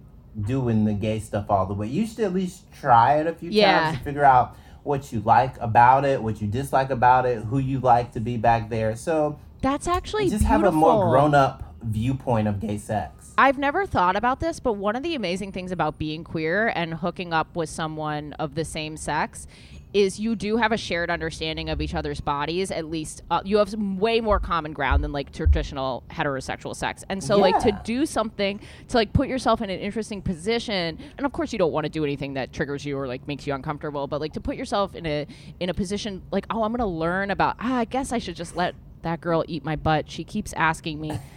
doing 0.40 0.85
the 0.85 0.92
gay 0.92 1.20
stuff 1.20 1.47
all 1.49 1.64
the 1.66 1.75
way 1.75 1.87
you 1.87 2.07
should 2.07 2.20
at 2.20 2.35
least 2.35 2.64
try 2.73 3.18
it 3.20 3.27
a 3.27 3.33
few 3.33 3.51
Yeah. 3.51 3.85
times 3.85 3.99
to 3.99 4.05
figure 4.05 4.25
out 4.25 4.57
what 4.83 5.12
you 5.12 5.20
like 5.20 5.57
about 5.61 6.05
it 6.05 6.20
what 6.23 6.40
you 6.42 6.49
dislike 6.49 6.90
about 6.90 7.25
it 7.25 7.42
who 7.44 7.59
you 7.59 7.79
like 7.79 8.12
to 8.12 8.20
be 8.20 8.37
back 8.37 8.68
there 8.68 8.97
so 8.97 9.38
That's 9.62 9.87
actually 9.87 10.29
just 10.31 10.44
have 10.44 10.64
a 10.64 10.73
more 10.73 11.09
grown 11.11 11.35
up 11.35 11.75
viewpoint 11.85 12.49
of 12.49 12.61
gay 12.61 12.79
sex. 12.79 13.33
I've 13.37 13.59
never 13.59 13.85
thought 13.85 14.16
about 14.16 14.40
this, 14.40 14.59
but 14.59 14.73
one 14.75 14.97
of 14.97 15.03
the 15.03 15.14
amazing 15.14 15.53
things 15.53 15.70
about 15.70 15.99
being 15.99 16.25
queer 16.25 16.73
and 16.75 16.94
hooking 16.94 17.33
up 17.35 17.55
with 17.55 17.68
someone 17.68 18.33
of 18.35 18.55
the 18.55 18.64
same 18.64 18.97
sex 18.97 19.47
is 19.94 20.18
you 20.18 20.35
do 20.35 20.57
have 20.57 20.72
a 20.72 20.76
shared 20.76 21.09
understanding 21.09 21.70
of 21.70 21.80
each 21.80 21.94
other's 21.94 22.20
bodies. 22.20 22.70
At 22.72 22.87
least 22.87 23.22
uh, 23.30 23.40
you 23.44 23.59
have 23.59 23.70
some 23.70 23.98
way 23.98 24.20
more 24.20 24.40
common 24.40 24.72
ground 24.72 25.04
than 25.04 25.12
like 25.12 25.33
traditional 25.33 26.02
heterosexual 26.11 26.74
sex. 26.74 27.04
And 27.09 27.22
so, 27.22 27.38
like, 27.38 27.59
to 27.61 27.80
do 27.85 28.04
something 28.04 28.61
to 28.88 28.96
like 28.96 29.12
put 29.12 29.28
yourself 29.28 29.62
in 29.62 29.70
an 29.70 29.78
interesting 29.78 30.20
position, 30.20 30.98
and 31.16 31.24
of 31.24 31.33
course, 31.33 31.52
you 31.52 31.59
don't 31.59 31.72
want 31.72 31.85
to 31.85 31.90
do 31.90 32.02
anything 32.04 32.35
that 32.35 32.52
triggers 32.52 32.85
you 32.85 32.98
or 32.98 33.07
like 33.07 33.26
makes 33.28 33.46
you 33.46 33.54
uncomfortable, 33.54 34.07
but 34.09 34.20
like 34.20 34.33
to 34.33 34.40
put 34.40 34.57
yourself 34.57 34.94
in 34.96 35.07
a 35.07 35.26
in 35.61 35.70
a 35.70 35.74
position 35.74 36.22
like, 36.33 36.46
oh, 36.50 36.64
I'm 36.64 36.72
gonna 36.72 36.87
learn 36.87 37.30
about. 37.30 37.57
Ah, 37.61 37.78
I 37.78 37.85
guess 37.85 38.12
I 38.12 38.18
should 38.18 38.37
just 38.37 38.57
let 38.57 38.74
that 39.05 39.21
girl 39.21 39.45
eat 39.49 39.64
my 39.64 39.77
butt. 39.77 40.11
She 40.11 40.25
keeps 40.25 40.53
asking 40.55 41.01
me. 41.01 41.19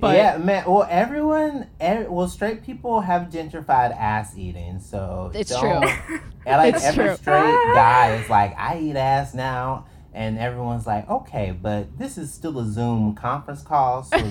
But- 0.00 0.16
yeah, 0.16 0.36
man. 0.36 0.64
Well, 0.66 0.86
everyone, 0.90 1.68
ev- 1.80 2.08
well, 2.10 2.28
straight 2.28 2.62
people 2.62 3.00
have 3.00 3.30
gentrified 3.30 3.96
ass 3.96 4.36
eating, 4.36 4.78
so 4.80 5.30
It's 5.34 5.50
don't- 5.50 5.82
true. 5.82 6.18
And 6.46 6.58
like 6.58 6.74
It's 6.74 6.84
every 6.84 7.06
true. 7.06 7.16
straight 7.16 7.54
guy 7.74 8.16
is 8.16 8.28
like, 8.28 8.54
I 8.58 8.78
eat 8.78 8.96
ass 8.96 9.32
now, 9.32 9.86
and 10.12 10.36
everyone's 10.38 10.86
like, 10.86 11.08
okay, 11.08 11.56
but 11.58 11.96
this 11.98 12.18
is 12.18 12.30
still 12.34 12.58
a 12.58 12.66
Zoom 12.66 13.14
conference 13.14 13.62
call, 13.62 14.02
so 14.02 14.16
um, 14.18 14.24
you 14.24 14.30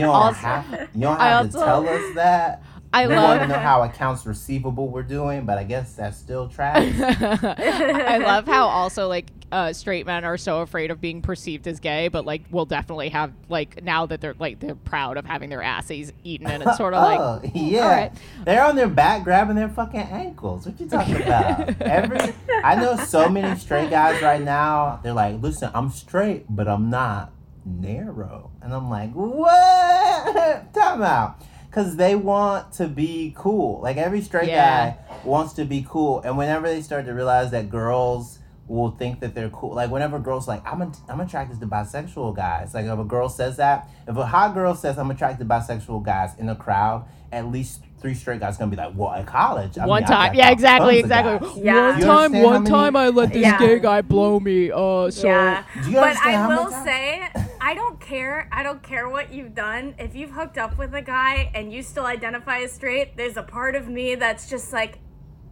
don't 0.00 0.04
Also- 0.04 0.36
have 0.40 0.88
you 0.94 1.00
don't 1.00 1.18
I 1.18 1.28
have 1.30 1.46
to 1.46 1.52
tell 1.58 1.88
us 1.88 2.14
that. 2.14 2.62
I 2.94 3.08
we 3.08 3.14
want 3.16 3.40
to 3.40 3.40
love 3.40 3.48
know 3.48 3.58
how 3.58 3.82
accounts 3.82 4.24
receivable 4.24 4.88
we're 4.88 5.02
doing, 5.02 5.44
but 5.44 5.58
I 5.58 5.64
guess 5.64 5.94
that's 5.94 6.16
still 6.16 6.48
trash. 6.48 6.94
I 7.00 8.18
love 8.18 8.46
how 8.46 8.68
also 8.68 9.08
like 9.08 9.26
uh, 9.50 9.72
straight 9.72 10.06
men 10.06 10.24
are 10.24 10.36
so 10.36 10.60
afraid 10.60 10.92
of 10.92 11.00
being 11.00 11.20
perceived 11.20 11.66
as 11.66 11.80
gay, 11.80 12.06
but 12.06 12.24
like 12.24 12.42
will 12.52 12.66
definitely 12.66 13.08
have 13.08 13.32
like 13.48 13.82
now 13.82 14.06
that 14.06 14.20
they're 14.20 14.36
like 14.38 14.60
they're 14.60 14.76
proud 14.76 15.16
of 15.16 15.24
having 15.24 15.50
their 15.50 15.60
asses 15.60 16.12
eaten, 16.22 16.46
and 16.46 16.62
it's 16.62 16.76
sort 16.76 16.94
of 16.94 17.02
like 17.02 17.18
oh, 17.18 17.40
yeah. 17.52 17.88
right. 17.88 18.12
They're 18.44 18.64
on 18.64 18.76
their 18.76 18.88
back 18.88 19.24
grabbing 19.24 19.56
their 19.56 19.68
fucking 19.68 19.98
ankles. 19.98 20.64
What 20.64 20.78
you 20.78 20.88
talking 20.88 21.16
about? 21.16 21.74
Every 21.82 22.32
I 22.62 22.76
know 22.76 22.96
so 22.96 23.28
many 23.28 23.58
straight 23.58 23.90
guys 23.90 24.22
right 24.22 24.42
now. 24.42 25.00
They're 25.02 25.12
like, 25.12 25.42
listen, 25.42 25.68
I'm 25.74 25.90
straight, 25.90 26.46
but 26.48 26.68
I'm 26.68 26.90
not 26.90 27.32
narrow. 27.64 28.52
And 28.62 28.72
I'm 28.72 28.88
like, 28.88 29.12
what? 29.14 30.72
Time 30.74 31.02
out. 31.02 31.40
Cause 31.74 31.96
they 31.96 32.14
want 32.14 32.72
to 32.74 32.86
be 32.86 33.34
cool. 33.36 33.80
Like 33.80 33.96
every 33.96 34.20
straight 34.20 34.48
Yeah. 34.48 34.90
guy 34.90 34.96
wants 35.24 35.54
to 35.54 35.64
be 35.64 35.84
cool. 35.88 36.20
And 36.20 36.38
whenever 36.38 36.68
they 36.68 36.80
start 36.82 37.04
to 37.06 37.12
realize 37.12 37.50
that 37.50 37.68
girls 37.68 38.38
will 38.68 38.92
think 38.92 39.18
that 39.20 39.34
they're 39.34 39.48
cool. 39.50 39.74
Like 39.74 39.90
whenever 39.90 40.20
girls 40.20 40.46
like 40.46 40.62
I'm 40.64 40.82
a, 40.82 40.92
I'm 41.08 41.20
attracted 41.20 41.58
to 41.60 41.66
bisexual 41.66 42.36
guys. 42.36 42.74
Like 42.74 42.86
if 42.86 42.96
a 42.96 43.02
girl 43.04 43.28
says 43.28 43.56
that, 43.56 43.88
if 44.06 44.16
a 44.16 44.24
hot 44.24 44.54
girl 44.54 44.76
says 44.76 44.98
I'm 44.98 45.10
attracted 45.10 45.48
to 45.48 45.52
bisexual 45.52 46.04
guys 46.04 46.30
in 46.38 46.48
a 46.48 46.54
crowd, 46.54 47.06
at 47.32 47.48
least 47.48 47.80
three 48.00 48.14
straight 48.14 48.38
guys 48.38 48.56
gonna 48.56 48.70
be 48.70 48.76
like, 48.76 48.92
well, 48.94 49.10
at 49.10 49.26
college, 49.26 49.76
I 49.76 49.84
one 49.86 50.02
mean, 50.02 50.08
time, 50.08 50.26
checked 50.28 50.36
yeah, 50.36 50.50
exactly, 50.50 50.98
exactly. 51.00 51.60
Yeah. 51.62 51.90
One 51.90 51.98
You 51.98 52.04
time, 52.04 52.32
one 52.42 52.62
many- 52.62 52.70
time, 52.70 52.94
I 52.96 53.08
let 53.08 53.32
this 53.32 53.42
Yeah. 53.42 53.58
gay 53.58 53.80
guy 53.80 54.00
blow 54.02 54.38
me. 54.38 54.70
Uh, 54.70 55.10
so 55.10 55.26
yeah. 55.26 55.64
Do 55.82 55.90
you 55.90 55.96
But 55.96 56.16
I 56.24 56.46
will 56.46 56.70
times- 56.70 56.84
say, 56.84 57.28
I 57.64 57.72
don't 57.72 57.98
care. 57.98 58.46
I 58.52 58.62
don't 58.62 58.82
care 58.82 59.08
what 59.08 59.32
you've 59.32 59.54
done. 59.54 59.94
If 59.98 60.14
you've 60.14 60.32
hooked 60.32 60.58
up 60.58 60.76
with 60.76 60.92
a 60.92 61.00
guy 61.00 61.50
and 61.54 61.72
you 61.72 61.82
still 61.82 62.04
identify 62.04 62.58
as 62.58 62.72
straight, 62.72 63.16
there's 63.16 63.38
a 63.38 63.42
part 63.42 63.74
of 63.74 63.88
me 63.88 64.16
that's 64.16 64.50
just 64.50 64.70
like, 64.70 64.98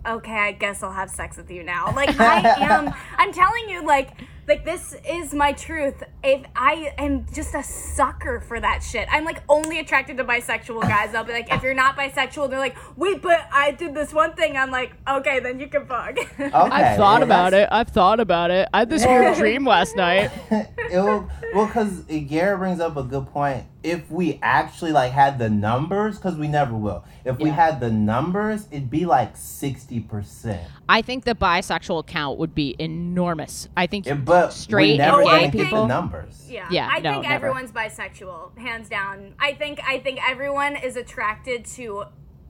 okay, 0.07 0.37
I 0.37 0.53
guess 0.53 0.83
I'll 0.83 0.93
have 0.93 1.09
sex 1.09 1.39
with 1.39 1.51
you 1.51 1.63
now. 1.63 1.91
Like 1.97 2.21
I 2.21 2.41
am. 2.61 2.95
I'm 3.17 3.33
telling 3.33 3.67
you, 3.71 3.87
like. 3.87 4.11
Like 4.53 4.67
this 4.67 4.95
is 5.09 5.33
my 5.33 5.55
truth. 5.55 6.03
If 6.23 6.45
I 6.55 6.93
am 6.99 7.25
just 7.33 7.55
a 7.55 7.63
sucker 7.63 8.39
for 8.39 8.61
that 8.61 8.83
shit, 8.83 9.09
I'm 9.11 9.25
like 9.25 9.43
only 9.49 9.79
attracted 9.79 10.19
to 10.19 10.25
bisexual 10.25 10.83
guys. 10.83 11.15
I'll 11.15 11.25
be 11.25 11.33
like, 11.33 11.51
if 11.51 11.63
you're 11.63 11.73
not 11.73 11.97
bisexual, 11.97 12.51
they're 12.51 12.59
like, 12.59 12.77
wait, 12.99 13.23
but 13.23 13.49
I 13.51 13.71
did 13.71 13.95
this 13.95 14.13
one 14.13 14.35
thing. 14.35 14.59
I'm 14.59 14.71
like, 14.71 14.93
okay, 15.09 15.41
then 15.41 15.59
you 15.59 15.69
can 15.69 15.87
fuck. 15.87 16.19
Okay, 16.39 16.51
I've 16.53 16.99
thought 16.99 17.23
about 17.23 17.55
it. 17.55 17.67
I've 17.73 17.89
thought 17.89 18.21
about 18.21 18.51
it. 18.51 18.69
I 18.75 18.81
had 18.81 18.91
this 18.91 19.07
weird 19.07 19.37
dream 19.39 19.65
last 19.65 19.97
night. 19.97 20.31
it 20.51 20.69
will, 20.91 21.31
well, 21.55 21.67
because 21.67 22.01
Gara 22.01 22.59
brings 22.59 22.79
up 22.79 22.99
a 22.99 23.03
good 23.03 23.29
point. 23.29 23.65
If 23.83 24.11
we 24.11 24.39
actually 24.43 24.93
like 24.93 25.13
had 25.13 25.39
the 25.39 25.49
numbers, 25.49 26.19
because 26.19 26.37
we 26.37 26.49
never 26.49 26.75
will. 26.75 27.05
If 27.25 27.39
we 27.39 27.49
had 27.49 27.81
the 27.81 27.91
numbers, 27.91 28.67
it'd 28.71 28.91
be 28.91 29.07
like 29.07 29.37
sixty 29.37 30.01
percent. 30.01 30.63
I 30.89 31.01
think 31.03 31.25
the 31.25 31.35
bisexual 31.35 32.07
count 32.07 32.39
would 32.39 32.55
be 32.55 32.75
enormous. 32.79 33.69
I 33.77 33.87
think 33.87 34.07
But 34.25 34.51
straight 34.53 34.93
we 34.93 34.99
never 34.99 35.23
and 35.23 35.53
gay 35.53 35.65
people- 35.65 35.83
the 35.83 35.87
numbers. 35.89 36.47
Yeah. 36.51 36.67
Yeah, 36.71 36.89
I 36.93 36.99
no, 37.01 37.13
think 37.13 37.23
never. 37.25 37.35
everyone's 37.47 37.73
bisexual, 37.73 38.59
hands 38.59 38.89
down. 38.89 39.35
I 39.39 39.55
think 39.55 39.81
I 39.87 39.99
think 40.01 40.19
everyone 40.29 40.77
is 40.77 40.97
attracted 40.97 41.65
to 41.77 42.05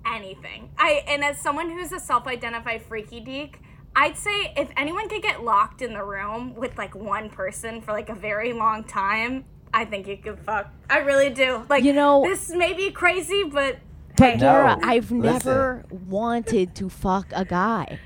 anything. 0.07 0.71
I 0.79 1.05
and 1.07 1.23
as 1.25 1.38
someone 1.38 1.71
who's 1.71 1.92
a 1.92 2.01
self-identified 2.01 2.83
freaky 2.83 3.21
deek, 3.21 3.61
I'd 3.95 4.16
say 4.16 4.53
if 4.57 4.71
anyone 4.77 5.09
could 5.09 5.23
get 5.23 5.45
locked 5.45 5.83
in 5.83 5.92
the 5.92 6.03
room 6.03 6.55
with 6.55 6.77
like 6.79 6.95
one 6.95 7.29
person 7.31 7.81
for 7.83 7.92
like 7.92 8.09
a 8.09 8.14
very 8.14 8.53
long 8.53 8.85
time, 8.85 9.45
I 9.73 9.85
think 9.85 10.09
you 10.09 10.16
could 10.16 10.38
fuck. 10.40 10.71
I 10.90 10.99
really 10.99 11.31
do. 11.31 11.62
Like 11.68 11.85
You 11.85 11.92
know- 11.92 12.25
this 12.25 12.51
may 12.51 12.73
be 12.73 12.90
crazy, 12.90 13.45
but 13.45 13.77
But 14.16 14.38
No, 14.40 14.79
I've 14.83 15.11
listen. 15.11 15.21
never 15.21 15.85
wanted 15.90 16.75
to 16.77 16.88
fuck 16.90 17.27
a 17.33 17.45
guy. 17.47 17.99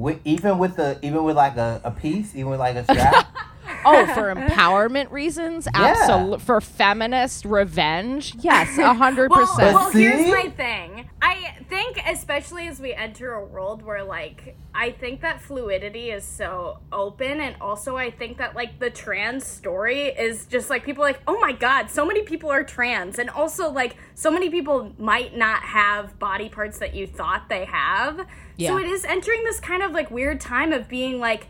With, 0.00 0.18
even 0.24 0.56
with 0.56 0.76
the 0.76 0.98
even 1.02 1.24
with 1.24 1.36
like 1.36 1.58
a, 1.58 1.78
a 1.84 1.90
piece, 1.90 2.34
even 2.34 2.50
with 2.50 2.58
like 2.58 2.74
a 2.74 2.84
strap. 2.84 3.36
Oh, 3.84 4.06
for 4.14 4.34
empowerment 4.34 5.10
reasons, 5.10 5.66
Yeah. 5.74 5.94
absolutely. 5.98 6.38
For 6.40 6.60
feminist 6.60 7.44
revenge, 7.44 8.34
yes, 8.40 8.76
a 8.78 8.94
hundred 8.94 9.30
Well, 9.30 9.40
percent. 9.46 9.74
well 9.74 9.90
here's 9.90 10.30
my 10.30 10.50
thing. 10.50 11.08
I 11.22 11.56
think, 11.68 12.00
especially 12.06 12.66
as 12.68 12.80
we 12.80 12.92
enter 12.94 13.32
a 13.32 13.44
world 13.44 13.82
where, 13.82 14.02
like, 14.02 14.56
I 14.74 14.90
think 14.92 15.20
that 15.20 15.40
fluidity 15.40 16.10
is 16.10 16.24
so 16.24 16.78
open, 16.92 17.40
and 17.40 17.56
also 17.60 17.96
I 17.96 18.10
think 18.10 18.38
that, 18.38 18.54
like, 18.56 18.78
the 18.78 18.90
trans 18.90 19.46
story 19.46 20.06
is 20.06 20.46
just 20.46 20.70
like 20.70 20.84
people 20.84 21.02
are 21.04 21.08
like, 21.08 21.20
oh 21.26 21.38
my 21.40 21.52
god, 21.52 21.90
so 21.90 22.04
many 22.06 22.22
people 22.22 22.50
are 22.50 22.64
trans, 22.64 23.18
and 23.18 23.28
also 23.30 23.70
like 23.70 23.96
so 24.14 24.30
many 24.30 24.50
people 24.50 24.92
might 24.98 25.36
not 25.36 25.62
have 25.62 26.18
body 26.18 26.48
parts 26.48 26.78
that 26.78 26.94
you 26.94 27.06
thought 27.06 27.48
they 27.48 27.64
have. 27.66 28.26
Yeah. 28.56 28.70
So 28.70 28.78
it 28.78 28.86
is 28.86 29.04
entering 29.04 29.44
this 29.44 29.60
kind 29.60 29.82
of 29.82 29.92
like 29.92 30.10
weird 30.10 30.40
time 30.40 30.72
of 30.72 30.88
being 30.88 31.18
like, 31.20 31.46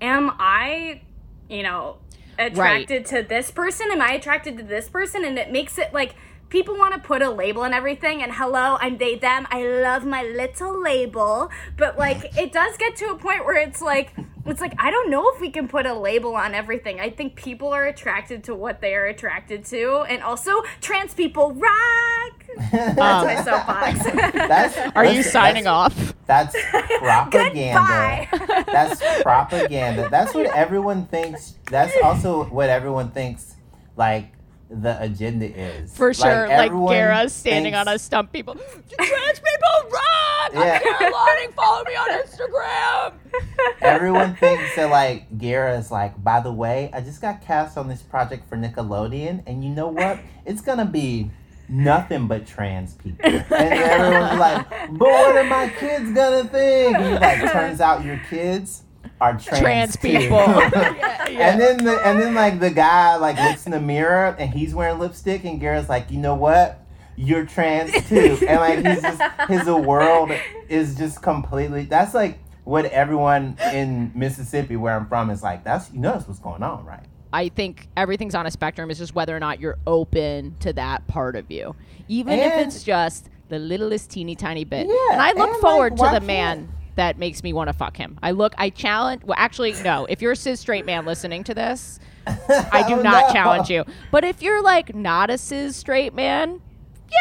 am 0.00 0.30
I, 0.38 1.02
you 1.48 1.62
know, 1.62 1.98
attracted 2.38 3.06
to 3.06 3.22
this 3.22 3.50
person? 3.50 3.90
Am 3.90 4.00
I 4.00 4.12
attracted 4.12 4.56
to 4.58 4.62
this 4.62 4.88
person? 4.88 5.24
And 5.24 5.38
it 5.38 5.50
makes 5.50 5.78
it 5.78 5.92
like 5.92 6.14
people 6.48 6.76
want 6.76 6.94
to 6.94 7.00
put 7.00 7.22
a 7.22 7.30
label 7.30 7.64
and 7.64 7.74
everything. 7.74 8.22
And 8.22 8.32
hello, 8.32 8.76
I'm 8.80 8.98
they, 8.98 9.16
them. 9.16 9.46
I 9.50 9.66
love 9.66 10.04
my 10.04 10.22
little 10.22 10.80
label. 10.80 11.50
But 11.76 11.98
like, 11.98 12.36
it 12.36 12.52
does 12.52 12.76
get 12.76 12.96
to 12.96 13.06
a 13.06 13.16
point 13.16 13.44
where 13.44 13.56
it's 13.56 13.82
like, 13.82 14.12
it's 14.48 14.60
like, 14.60 14.74
I 14.78 14.90
don't 14.90 15.10
know 15.10 15.30
if 15.34 15.40
we 15.40 15.50
can 15.50 15.68
put 15.68 15.86
a 15.86 15.94
label 15.94 16.34
on 16.34 16.54
everything. 16.54 17.00
I 17.00 17.10
think 17.10 17.34
people 17.36 17.68
are 17.68 17.86
attracted 17.86 18.44
to 18.44 18.54
what 18.54 18.80
they 18.80 18.94
are 18.94 19.06
attracted 19.06 19.64
to. 19.66 20.00
And 20.08 20.22
also, 20.22 20.62
trans 20.80 21.14
people 21.14 21.52
rock. 21.54 22.44
That's 22.72 22.96
my 22.96 23.42
soapbox. 23.42 24.04
That's, 24.34 24.96
Are 24.96 25.04
you 25.04 25.22
signing 25.22 25.64
that's- 25.64 25.92
off? 25.92 26.14
That's 26.26 26.56
propaganda. 26.98 28.26
Goodbye. 28.30 28.64
That's 28.66 29.22
propaganda. 29.22 30.08
That's 30.10 30.34
what 30.34 30.46
everyone 30.46 31.06
thinks. 31.06 31.54
That's 31.70 31.92
also 32.02 32.44
what 32.46 32.68
everyone 32.68 33.10
thinks. 33.10 33.54
Like 33.96 34.32
the 34.68 35.00
agenda 35.02 35.46
is 35.46 35.96
For 35.96 36.12
sure, 36.12 36.48
like, 36.48 36.72
Gara's 36.72 37.32
standing 37.32 37.72
thinks- 37.74 37.88
on 37.88 37.94
a 37.94 37.98
stump. 37.98 38.32
People, 38.32 38.54
trans 38.54 39.38
people 39.38 39.90
rock. 39.90 40.50
Yeah. 40.54 40.80
I'm 40.84 40.98
Gara. 41.12 41.52
Follow 41.54 41.84
me 41.84 41.94
on 41.94 42.22
Instagram. 42.22 43.12
Everyone 43.80 44.34
thinks 44.36 44.74
that 44.76 44.90
like 44.90 45.38
Gara 45.38 45.78
is 45.78 45.90
like. 45.90 46.22
By 46.22 46.40
the 46.40 46.52
way, 46.52 46.90
I 46.92 47.00
just 47.00 47.20
got 47.20 47.40
cast 47.42 47.76
on 47.78 47.88
this 47.88 48.02
project 48.02 48.48
for 48.48 48.56
Nickelodeon, 48.56 49.42
and 49.46 49.64
you 49.64 49.70
know 49.70 49.88
what? 49.88 50.18
It's 50.44 50.60
gonna 50.60 50.84
be 50.84 51.30
nothing 51.68 52.26
but 52.28 52.46
trans 52.46 52.94
people. 52.94 53.24
And 53.24 53.44
everyone's 53.52 54.38
like, 54.38 54.68
"But 54.90 54.98
what 55.00 55.36
are 55.36 55.44
my 55.44 55.68
kids 55.78 56.12
gonna 56.12 56.44
think?" 56.44 56.96
And 56.96 57.14
like, 57.20 57.52
turns 57.52 57.80
out 57.80 58.04
your 58.04 58.20
kids 58.30 58.82
are 59.20 59.38
trans, 59.38 59.60
Trans 59.60 59.96
people. 59.96 60.36
Yeah, 60.36 60.70
yeah. 61.28 61.50
And 61.52 61.60
then 61.60 61.84
the 61.84 62.06
and 62.06 62.20
then 62.20 62.34
like 62.34 62.60
the 62.60 62.70
guy 62.70 63.16
like 63.16 63.36
looks 63.38 63.66
in 63.66 63.72
the 63.72 63.80
mirror 63.80 64.36
and 64.38 64.50
he's 64.52 64.74
wearing 64.74 64.98
lipstick 64.98 65.44
and 65.44 65.60
Gara's 65.60 65.88
like, 65.88 66.10
you 66.10 66.18
know 66.18 66.34
what? 66.34 66.80
You're 67.16 67.46
trans 67.46 67.92
too. 68.08 68.36
And 68.46 68.60
like 68.60 68.84
he's 68.86 69.02
just 69.02 69.22
his 69.48 69.64
world 69.86 70.32
is 70.68 70.96
just 70.96 71.22
completely 71.22 71.84
that's 71.84 72.12
like 72.12 72.38
what 72.64 72.84
everyone 72.86 73.56
in 73.72 74.12
Mississippi 74.14 74.76
where 74.76 74.94
I'm 74.94 75.06
from 75.06 75.30
is 75.30 75.42
like, 75.42 75.64
that's 75.64 75.90
you 75.92 76.00
notice 76.00 76.26
what's 76.28 76.40
going 76.40 76.62
on, 76.62 76.84
right? 76.84 77.04
I 77.32 77.48
think 77.48 77.88
everything's 77.96 78.34
on 78.34 78.46
a 78.46 78.50
spectrum. 78.50 78.90
It's 78.90 78.98
just 78.98 79.14
whether 79.14 79.34
or 79.36 79.40
not 79.40 79.60
you're 79.60 79.78
open 79.86 80.56
to 80.60 80.72
that 80.74 81.06
part 81.06 81.36
of 81.36 81.50
you, 81.50 81.74
even 82.08 82.38
if 82.38 82.52
it's 82.54 82.82
just 82.82 83.28
the 83.48 83.58
littlest 83.58 84.10
teeny 84.10 84.34
tiny 84.34 84.64
bit. 84.64 84.86
Yeah, 84.86 84.94
and 85.12 85.22
I 85.22 85.28
look 85.32 85.38
and, 85.38 85.52
like, 85.52 85.60
forward 85.60 85.98
why 85.98 86.08
to 86.08 86.20
the 86.20 86.26
can't- 86.26 86.26
man 86.26 86.72
that 86.96 87.18
makes 87.18 87.42
me 87.42 87.52
want 87.52 87.68
to 87.68 87.72
fuck 87.72 87.96
him. 87.96 88.18
I 88.22 88.32
look, 88.32 88.54
I 88.58 88.70
challenge. 88.70 89.22
Well, 89.24 89.36
actually, 89.38 89.74
no. 89.84 90.06
If 90.06 90.20
you're 90.20 90.32
a 90.32 90.36
cis 90.36 90.60
straight 90.60 90.84
man 90.84 91.04
listening 91.06 91.44
to 91.44 91.54
this, 91.54 92.00
I 92.26 92.84
do 92.88 92.94
Oh, 92.96 93.02
not 93.02 93.28
no. 93.28 93.32
challenge 93.32 93.70
you. 93.70 93.84
But 94.10 94.24
if 94.24 94.42
you're 94.42 94.62
like 94.62 94.94
not 94.94 95.30
a 95.30 95.38
cis 95.38 95.76
straight 95.76 96.14
man, 96.14 96.60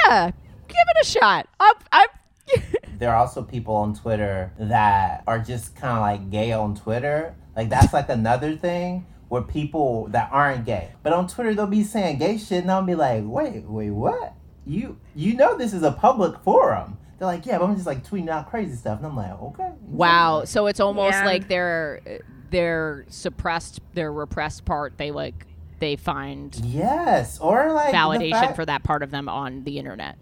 yeah, 0.06 0.32
give 0.68 0.78
it 0.78 0.98
a 1.02 1.06
shot. 1.06 1.48
I'm, 1.60 1.76
I'm 1.92 2.08
There 2.98 3.10
are 3.12 3.18
also 3.18 3.44
people 3.44 3.76
on 3.76 3.94
Twitter 3.94 4.52
that 4.58 5.24
are 5.28 5.40
just 5.40 5.76
kind 5.76 5.94
of 5.98 6.02
like 6.02 6.30
gay 6.32 6.52
on 6.54 6.76
Twitter. 6.76 7.36
Like 7.56 7.70
that's 7.70 7.94
like 7.94 8.10
another 8.10 8.56
thing 8.56 9.06
where 9.28 9.42
people 9.42 10.08
that 10.10 10.30
aren't 10.32 10.66
gay, 10.66 10.92
but 11.04 11.12
on 11.12 11.28
Twitter 11.28 11.54
they'll 11.54 11.68
be 11.68 11.84
saying 11.84 12.20
gay 12.20 12.38
shit, 12.38 12.62
and 12.62 12.72
I'll 12.72 12.84
be 12.84 12.96
like, 12.96 13.24
wait, 13.26 13.64
wait, 13.64 13.90
what? 13.90 14.34
You 14.66 14.98
you 15.14 15.36
know 15.36 15.58
this 15.58 15.74
is 15.74 15.84
a 15.84 15.92
public 15.92 16.40
forum. 16.40 16.98
They're 17.18 17.28
like, 17.28 17.46
yeah, 17.46 17.58
but 17.60 17.66
I'm 17.66 17.76
just 17.76 17.88
like 17.88 18.06
tweeting 18.08 18.30
out 18.30 18.50
crazy 18.50 18.76
stuff, 18.76 18.98
and 19.00 19.08
I'm 19.08 19.16
like, 19.16 19.32
okay. 19.42 19.72
wow. 19.88 20.44
So 20.46 20.68
it's 20.68 20.80
almost 20.80 21.14
Yeah. 21.14 21.26
like 21.26 21.48
their 21.48 22.22
their 22.52 23.06
suppressed, 23.10 23.80
their 23.94 24.12
repressed 24.12 24.66
part. 24.66 24.98
They 24.98 25.12
like 25.12 25.46
they 25.80 25.96
find 25.96 26.56
Yes, 26.64 27.40
or 27.40 27.72
like 27.74 27.94
validation 27.94 28.32
fact- 28.32 28.56
for 28.56 28.66
that 28.66 28.84
part 28.84 29.04
of 29.04 29.12
them 29.12 29.28
on 29.30 29.64
the 29.64 29.78
internet. 29.78 30.18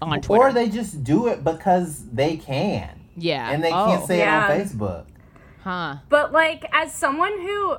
on 0.00 0.20
Twitter, 0.20 0.44
Or 0.44 0.52
they 0.52 0.68
just 0.68 1.02
do 1.02 1.26
it 1.26 1.42
because 1.42 2.04
they 2.12 2.36
can, 2.36 2.90
Yeah, 3.16 3.50
and 3.50 3.62
they 3.64 3.72
Oh. 3.72 3.86
can't 3.86 4.04
say 4.06 4.18
Yeah. 4.18 4.46
it 4.46 4.52
on 4.52 4.60
Facebook. 4.66 5.04
Huh. 5.64 5.96
But 6.08 6.32
like 6.32 6.64
as 6.72 6.92
someone 6.92 7.32
who 7.40 7.76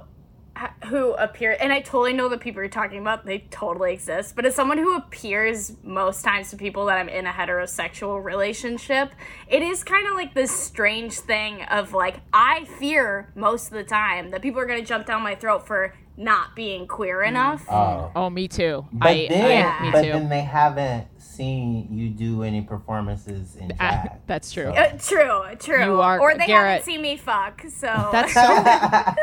who 0.85 1.13
appear 1.13 1.57
and 1.59 1.73
I 1.73 1.81
totally 1.81 2.13
know 2.13 2.29
the 2.29 2.37
people 2.37 2.61
you're 2.61 2.69
talking 2.69 2.99
about, 2.99 3.25
they 3.25 3.39
totally 3.51 3.93
exist, 3.93 4.35
but 4.35 4.45
as 4.45 4.55
someone 4.55 4.77
who 4.77 4.95
appears 4.95 5.73
most 5.83 6.23
times 6.23 6.49
to 6.51 6.57
people 6.57 6.85
that 6.85 6.97
I'm 6.97 7.09
in 7.09 7.27
a 7.27 7.31
heterosexual 7.31 8.23
relationship, 8.23 9.11
it 9.47 9.61
is 9.61 9.83
kind 9.83 10.07
of 10.07 10.13
like 10.13 10.33
this 10.33 10.51
strange 10.51 11.13
thing 11.13 11.63
of 11.63 11.93
like 11.93 12.21
I 12.33 12.65
fear 12.79 13.31
most 13.35 13.67
of 13.67 13.73
the 13.73 13.83
time 13.83 14.31
that 14.31 14.41
people 14.41 14.59
are 14.59 14.65
going 14.65 14.79
to 14.81 14.87
jump 14.87 15.05
down 15.05 15.21
my 15.21 15.35
throat 15.35 15.67
for 15.67 15.93
not 16.17 16.55
being 16.55 16.87
queer 16.87 17.17
mm. 17.17 17.27
enough. 17.29 17.65
Oh, 17.69 18.11
Oh, 18.15 18.29
me 18.29 18.47
too. 18.47 18.85
but 18.91 19.09
I, 19.09 19.27
then, 19.29 19.65
I, 19.65 19.83
me 19.83 19.91
but 19.91 20.01
too. 20.01 20.11
then 20.11 20.29
they 20.29 20.41
haven't 20.41 21.07
seen 21.35 21.87
you 21.91 22.09
do 22.09 22.43
any 22.43 22.61
performances 22.61 23.55
in 23.55 23.71
Ah, 23.79 24.01
drag. 24.03 24.11
that's 24.27 24.51
true. 24.51 24.65
So- 24.65 24.71
Uh, 24.73 24.97
true, 24.97 25.55
true. 25.59 25.83
You 25.85 26.01
are- 26.01 26.19
or 26.19 26.35
they 26.37 26.45
Gara- 26.45 26.69
haven't 26.71 26.85
seen 26.85 27.01
me 27.01 27.17
fuck. 27.17 27.61
So 27.69 27.87
That's 28.11 28.33
so 28.33 28.63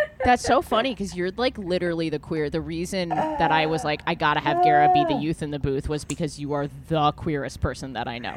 that's 0.25 0.43
so 0.45 0.63
funny 0.63 0.91
because 0.93 1.15
you're 1.17 1.31
like 1.33 1.59
literally 1.59 2.09
the 2.11 2.19
queer. 2.19 2.51
The 2.51 2.61
reason 2.61 3.09
that 3.11 3.51
I 3.51 3.67
was 3.67 3.85
like 3.85 4.03
I 4.07 4.15
gotta 4.15 4.41
have 4.41 4.63
Gara 4.63 4.91
be 4.93 5.05
the 5.05 5.15
youth 5.21 5.43
in 5.43 5.51
the 5.51 5.59
booth 5.59 5.89
was 5.89 6.05
because 6.05 6.39
you 6.39 6.53
are 6.53 6.69
the 6.89 7.13
queerest 7.13 7.61
person 7.61 7.95
that 7.95 8.07
I 8.09 8.19
know. 8.19 8.37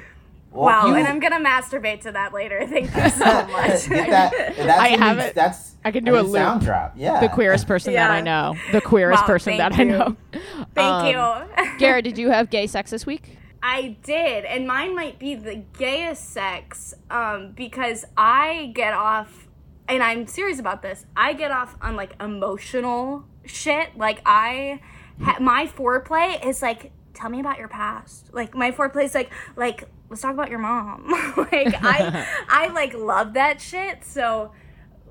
wow, 0.52 0.88
you- 0.88 0.96
and 0.96 1.06
I'm 1.08 1.20
gonna 1.20 1.40
masturbate 1.44 2.02
to 2.02 2.12
that 2.14 2.34
later. 2.34 2.66
Thank 2.66 2.96
you 2.96 3.10
so 3.10 3.48
much. 3.48 3.90
Get 3.90 4.10
that. 4.10 4.32
That's 4.56 4.80
I 4.80 4.88
a 4.90 4.98
have 4.98 5.20
it. 5.20 5.36
That's 5.36 5.76
I 5.84 5.92
can 5.92 6.04
do 6.06 6.16
a 6.16 6.22
new 6.24 6.30
loop. 6.30 6.36
sound 6.38 6.62
drop. 6.62 6.94
Yeah. 6.96 7.20
The 7.20 7.30
queerest 7.30 7.68
person 7.68 7.94
that 7.94 8.10
I 8.10 8.22
know. 8.22 8.56
The 8.72 8.82
queerest 8.82 9.24
Wow, 9.24 9.28
person 9.28 9.58
thank 9.58 9.74
that 9.76 9.80
I 9.80 9.84
know. 9.84 10.16
Thank 10.74 10.78
Um, 10.78 11.08
you. 11.08 11.78
Gara, 11.78 12.02
did 12.02 12.18
you 12.18 12.30
have 12.32 12.50
gay 12.50 12.66
sex 12.68 12.90
this 12.90 13.06
week? 13.06 13.38
I 13.62 13.98
did, 14.04 14.46
and 14.46 14.68
mine 14.68 14.96
might 14.96 15.20
be 15.20 15.36
the 15.36 15.64
gayest 15.78 16.30
sex 16.30 16.94
um, 17.10 17.52
because 17.56 18.06
I 18.16 18.72
get 18.76 18.94
off, 18.94 19.48
and 19.88 20.04
I'm 20.04 20.28
serious 20.28 20.60
about 20.60 20.82
this. 20.82 21.06
I 21.16 21.34
get 21.34 21.52
off 21.52 21.76
on 21.82 21.96
like 21.96 22.16
emotional 22.22 23.26
shit. 23.46 23.98
Like 23.98 24.22
I, 24.26 24.80
ha- 25.22 25.38
my 25.40 25.68
foreplay 25.68 26.46
is 26.46 26.62
like, 26.62 26.92
tell 27.14 27.30
me 27.30 27.40
about 27.40 27.58
your 27.58 27.68
past. 27.68 28.34
Like 28.34 28.56
my 28.56 28.72
foreplay 28.72 29.06
is 29.06 29.16
like, 29.16 29.32
like 29.56 29.88
let's 30.10 30.22
talk 30.22 30.34
about 30.34 30.50
your 30.50 30.60
mom. 30.60 31.08
like 31.38 31.74
I, 31.84 32.28
I 32.50 32.68
like 32.68 32.94
love 32.94 33.34
that 33.34 33.62
shit. 33.62 34.04
So 34.04 34.52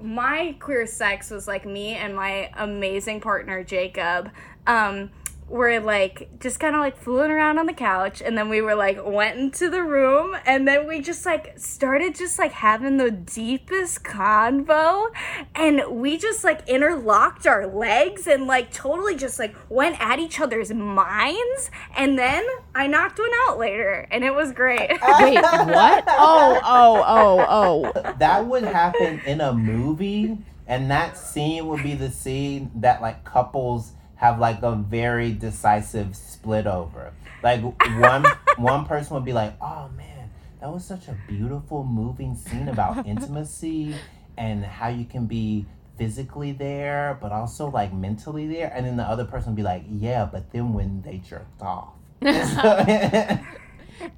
my 0.00 0.56
queer 0.60 0.86
sex 0.86 1.30
was 1.30 1.48
like 1.48 1.64
me 1.64 1.94
and 1.94 2.14
my 2.14 2.50
amazing 2.56 3.20
partner 3.20 3.64
Jacob. 3.64 4.30
Um, 4.66 5.10
were 5.48 5.78
like 5.80 6.28
just 6.40 6.58
kind 6.58 6.74
of 6.74 6.80
like 6.80 6.96
fooling 6.96 7.30
around 7.30 7.58
on 7.58 7.66
the 7.66 7.72
couch, 7.72 8.22
and 8.22 8.36
then 8.36 8.48
we 8.48 8.60
were 8.60 8.74
like 8.74 8.98
went 9.04 9.38
into 9.38 9.70
the 9.70 9.82
room, 9.82 10.36
and 10.46 10.66
then 10.66 10.86
we 10.86 11.00
just 11.00 11.26
like 11.26 11.58
started 11.58 12.14
just 12.14 12.38
like 12.38 12.52
having 12.52 12.96
the 12.96 13.10
deepest 13.10 14.04
convo, 14.04 15.10
and 15.54 15.82
we 15.90 16.16
just 16.16 16.44
like 16.44 16.66
interlocked 16.68 17.46
our 17.46 17.66
legs 17.66 18.26
and 18.26 18.46
like 18.46 18.72
totally 18.72 19.16
just 19.16 19.38
like 19.38 19.54
went 19.68 20.00
at 20.00 20.18
each 20.18 20.40
other's 20.40 20.72
minds, 20.72 21.70
and 21.96 22.18
then 22.18 22.44
I 22.74 22.86
knocked 22.86 23.18
one 23.18 23.30
out 23.46 23.58
later, 23.58 24.06
and 24.10 24.24
it 24.24 24.34
was 24.34 24.52
great. 24.52 24.88
Wait, 24.90 24.98
what? 25.00 26.04
Oh, 26.08 26.60
oh, 26.64 27.04
oh, 27.06 27.92
oh. 27.94 28.12
that 28.18 28.46
would 28.46 28.64
happen 28.64 29.20
in 29.26 29.40
a 29.40 29.52
movie, 29.52 30.38
and 30.66 30.90
that 30.90 31.18
scene 31.18 31.66
would 31.68 31.82
be 31.82 31.94
the 31.94 32.10
scene 32.10 32.70
that 32.76 33.02
like 33.02 33.24
couples 33.24 33.92
have 34.24 34.38
like 34.38 34.62
a 34.62 34.74
very 34.74 35.32
decisive 35.32 36.16
split 36.16 36.66
over. 36.66 37.12
Like 37.42 37.60
one 38.00 38.24
one 38.56 38.86
person 38.86 39.14
would 39.14 39.24
be 39.24 39.34
like, 39.34 39.54
"Oh 39.60 39.90
man, 39.94 40.30
that 40.60 40.72
was 40.72 40.82
such 40.82 41.08
a 41.08 41.16
beautiful, 41.28 41.84
moving 41.84 42.34
scene 42.34 42.68
about 42.68 43.06
intimacy 43.12 43.94
and 44.38 44.64
how 44.64 44.88
you 44.88 45.04
can 45.04 45.26
be." 45.26 45.66
physically 45.96 46.50
there 46.50 47.16
but 47.22 47.30
also 47.30 47.70
like 47.70 47.92
mentally 47.92 48.48
there 48.48 48.72
and 48.74 48.84
then 48.84 48.96
the 48.96 49.04
other 49.04 49.24
person 49.24 49.52
would 49.52 49.56
be 49.56 49.62
like 49.62 49.84
yeah 49.88 50.24
but 50.24 50.50
then 50.50 50.74
when 50.74 51.00
they 51.02 51.18
jerked 51.18 51.62
off 51.62 51.92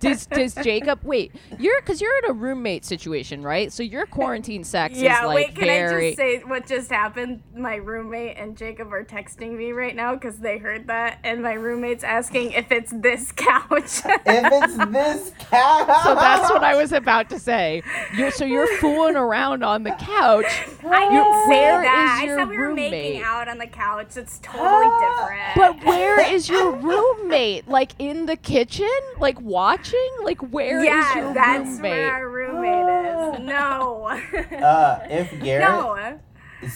Does, 0.01 0.27
does 0.27 0.55
Jacob 0.55 1.01
wait? 1.03 1.33
You're 1.59 1.81
because 1.81 2.01
you're 2.01 2.17
in 2.25 2.31
a 2.31 2.33
roommate 2.33 2.85
situation, 2.85 3.43
right? 3.43 3.73
So 3.73 3.83
your 3.83 4.07
quarantine 4.07 4.65
sex 4.65 4.97
Yeah, 4.99 5.21
is 5.23 5.27
like 5.27 5.35
wait, 5.37 5.55
can 5.55 5.65
very. 5.67 6.07
I 6.07 6.11
just 6.11 6.17
say 6.19 6.39
what 6.45 6.67
just 6.67 6.91
happened? 6.91 7.43
My 7.55 7.77
roommate 7.77 8.37
and 8.39 8.57
Jacob 8.57 8.93
are 8.93 9.05
texting 9.05 9.57
me 9.57 9.73
right 9.73 9.95
now 9.95 10.15
because 10.15 10.39
they 10.39 10.59
heard 10.59 10.87
that, 10.89 11.19
and 11.25 11.43
my 11.43 11.55
roommate's 11.55 12.05
asking 12.05 12.53
if 12.53 12.71
it's 12.73 12.93
this 12.93 13.33
couch. 13.37 14.01
if 14.05 14.23
it's 14.27 14.77
this 14.91 15.33
couch. 15.51 16.03
so 16.05 16.15
that's 16.15 16.51
what 16.51 16.65
I 16.65 16.75
was 16.75 16.93
about 16.93 17.31
to 17.31 17.39
say. 17.39 17.83
You're 18.17 18.31
so 18.31 18.45
you're 18.45 18.67
fooling 18.79 19.17
around 19.17 19.63
on 19.63 19.83
the 19.83 19.91
couch. 19.93 20.47
I 20.85 21.05
You- 21.05 21.11
didn't 21.11 21.45
say 21.45 21.49
where 21.49 21.83
that. 21.83 22.21
is 22.25 22.31
I 22.31 22.35
said 22.37 22.49
we 22.49 22.59
were 22.59 22.69
roommate? 22.69 22.91
making 22.91 23.23
out 23.23 23.49
on 23.49 23.59
the 23.59 23.67
couch. 23.67 24.17
It's 24.17 24.39
totally 24.41 24.87
different. 25.01 25.55
But 25.57 25.85
where 25.87 26.21
is 26.33 26.49
your 26.49 26.73
roommate? 26.73 27.69
Like 27.69 27.93
in 27.99 28.27
the 28.27 28.37
kitchen? 28.37 28.89
Like 29.19 29.41
watching? 29.67 30.11
Like 30.23 30.41
where 30.53 30.79
is 30.81 30.85
yeah, 30.85 31.19
your 31.19 31.35
that's 31.35 31.69
roommate? 31.69 31.93
where 31.93 32.13
our 32.13 32.29
roommate 32.29 33.41
is. 33.41 33.47
No. 33.47 34.07
uh 34.07 35.01
if 35.11 35.31
Gara 35.45 35.61
no. 35.61 36.19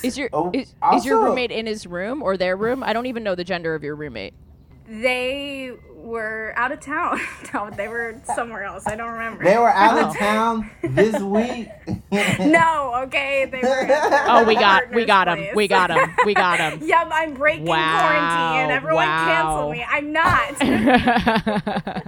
Is 0.03 0.19
your 0.19 0.29
Oh, 0.33 0.51
is, 0.53 0.75
is 0.95 1.05
your 1.07 1.23
roommate 1.25 1.51
in 1.51 1.67
his 1.67 1.87
room 1.87 2.23
or 2.23 2.37
their 2.37 2.57
room? 2.57 2.83
I 2.83 2.93
don't 2.93 3.07
even 3.07 3.23
know 3.23 3.35
the 3.35 3.45
gender 3.45 3.75
of 3.75 3.83
your 3.83 3.97
roommate. 3.97 4.35
They 4.87 5.73
were 6.01 6.53
out 6.57 6.73
of 6.73 6.81
town. 6.81 7.21
no, 7.55 7.71
they 7.71 7.89
were 7.89 8.17
somewhere 8.35 8.65
else. 8.65 8.87
I 8.87 8.97
don't 8.97 9.13
remember. 9.13 9.45
They 9.45 9.57
were 9.57 9.69
out 9.71 9.99
of 9.99 10.17
town 10.19 10.71
this 10.83 11.21
week. 11.23 11.69
no, 12.41 12.93
okay. 13.05 13.47
They 13.51 13.61
were. 13.63 13.69
at 13.69 14.29
Oh, 14.29 14.45
we 14.45 14.55
their 14.55 14.63
got 14.63 14.91
we 14.95 15.05
got 15.05 15.27
them. 15.27 15.47
We 15.55 15.69
got 15.69 15.89
them, 15.89 16.15
We 16.25 16.35
got 16.35 16.59
them. 16.59 16.81
Yep, 16.83 17.09
I'm 17.13 17.35
breaking 17.35 17.67
Wow, 17.67 18.01
quarantine. 18.01 18.71
Everyone 18.77 19.07
wow. 19.07 19.27
cancel 19.27 19.71
me. 19.71 19.85
I'm 19.89 20.13
not. 20.13 22.01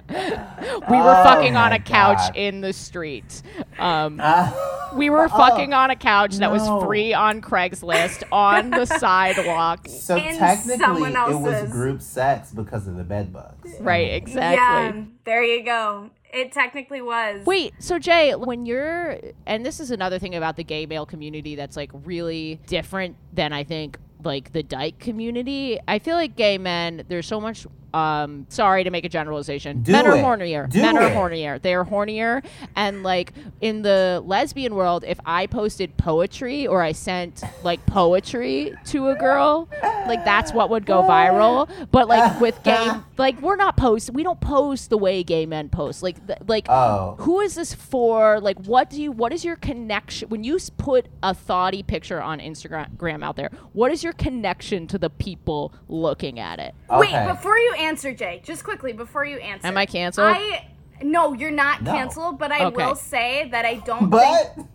we 0.91 0.97
were 0.97 1.17
Oh 1.17 1.25
fucking 1.25 1.57
on 1.57 1.73
a 1.73 1.79
couch 1.79 2.19
God. 2.19 2.37
in 2.37 2.61
the 2.61 2.73
street. 2.73 3.43
Um, 3.79 4.19
Uh, 4.23 4.51
we 4.95 5.09
were 5.11 5.29
fucking 5.29 5.73
on 5.73 5.91
a 5.91 5.97
couch 5.97 6.37
that 6.37 6.51
was 6.53 6.85
free 6.85 7.15
on 7.15 7.41
Craigslist 7.41 8.25
on 8.31 8.71
the 8.71 8.85
sidewalk. 8.85 9.87
so 9.89 10.17
In 10.17 10.37
technically, 10.37 10.79
someone 10.79 11.17
it 11.17 11.39
was 11.39 11.71
group 11.71 12.03
sex 12.03 12.51
because 12.51 12.87
of 12.87 12.97
the 12.97 13.05
bed 13.05 13.33
bugs. 13.33 13.71
Right, 13.85 14.13
exactly. 14.13 15.01
Yeah, 15.01 15.05
there 15.25 15.43
you 15.43 15.65
go. 15.65 16.11
It 16.33 16.53
technically 16.53 17.03
was. 17.03 17.45
Wait, 17.45 17.75
so 17.79 17.99
Jay, 17.99 18.35
when 18.35 18.65
you're, 18.65 19.19
and 19.47 19.67
this 19.67 19.81
is 19.81 19.91
another 19.91 20.19
thing 20.19 20.35
about 20.35 20.57
the 20.57 20.65
gay 20.65 20.87
male 20.87 21.05
community 21.05 21.57
that's 21.57 21.77
like 21.77 21.91
really 22.05 22.59
different 22.67 23.17
than 23.35 23.53
I 23.53 23.65
think 23.65 23.99
like 24.25 24.53
the 24.53 24.63
dyke 24.63 24.99
community. 24.99 25.79
I 25.87 25.99
feel 25.99 26.17
like 26.17 26.37
gay 26.37 26.59
men, 26.59 27.05
there's 27.09 27.27
so 27.27 27.41
much. 27.41 27.67
Um, 27.95 28.47
sorry 28.49 28.85
to 28.85 28.91
make 28.91 29.05
a 29.05 29.09
generalization. 29.09 29.83
Do 29.83 29.93
men 29.93 30.07
are 30.07 30.17
it. 30.17 30.25
hornier. 30.25 30.69
Do 30.71 30.81
men 30.81 30.97
are 30.97 31.11
hornier. 31.11 31.61
They 31.61 31.75
are 31.75 31.85
hornier, 31.85 32.45
and 32.77 33.03
like 33.03 33.33
in 33.61 33.83
the 33.83 34.23
lesbian 34.25 34.75
world, 34.75 35.05
if 35.07 35.19
I 35.27 35.47
posted 35.47 35.97
poetry 35.97 36.67
or 36.67 36.83
I 36.83 36.93
sent 36.93 37.43
like 37.63 37.85
poetry 37.87 38.73
to 38.87 39.09
a 39.09 39.15
girl, 39.15 39.69
like 40.07 40.25
that's 40.25 40.53
what 40.53 40.71
would 40.71 40.87
go 40.87 41.03
viral. 41.03 41.69
But 41.91 42.09
like 42.09 42.41
with 42.41 42.63
gay, 42.63 42.91
like 43.19 43.41
we're 43.43 43.57
not 43.57 43.77
post. 43.77 44.11
We 44.13 44.23
don't 44.23 44.41
post 44.41 44.91
the 44.91 44.99
way 44.99 45.23
gay 45.23 45.47
men 45.47 45.69
post. 45.69 46.03
Like 46.03 46.27
th- 46.27 46.39
like 46.47 46.67
Oh. 46.69 47.17
who 47.19 47.41
is 47.41 47.55
this 47.55 47.75
for? 47.75 48.41
Like, 48.41 48.59
what 48.67 48.89
do 48.91 49.03
you? 49.03 49.13
What 49.13 49.33
is 49.33 49.45
your 49.45 49.57
connection 49.57 50.29
when 50.31 50.45
you 50.45 50.59
put 50.79 51.07
a 51.23 51.35
thotty 51.35 51.83
picture 51.83 52.23
on 52.23 52.39
Instagram 52.41 53.23
out 53.23 53.37
there? 53.37 53.51
What 53.73 53.93
is 53.93 54.03
your 54.03 54.13
connection 54.15 54.87
to 54.89 54.99
the 54.99 55.11
people 55.11 55.75
looking 55.89 56.39
at 56.39 56.59
it? 56.59 56.75
Wait, 56.91 57.27
before 57.27 57.59
you 57.59 57.75
answer, 57.83 58.13
Jay, 58.15 58.41
just 58.45 58.65
quickly 58.65 58.93
before 58.93 59.25
you 59.25 59.39
answer. 59.39 59.67
Am 59.67 59.77
I 59.77 59.87
canceled? 59.87 60.29
I 60.29 60.69
no, 61.03 61.33
you're 61.33 61.51
not 61.51 61.83
No. 61.83 61.93
canceled, 61.93 62.39
but 62.39 62.53
I 62.53 62.65
Okay. 62.67 62.77
will 62.77 62.95
say 62.95 63.49
that 63.51 63.65
I 63.65 63.75
don't 63.77 64.11
think 64.11 64.67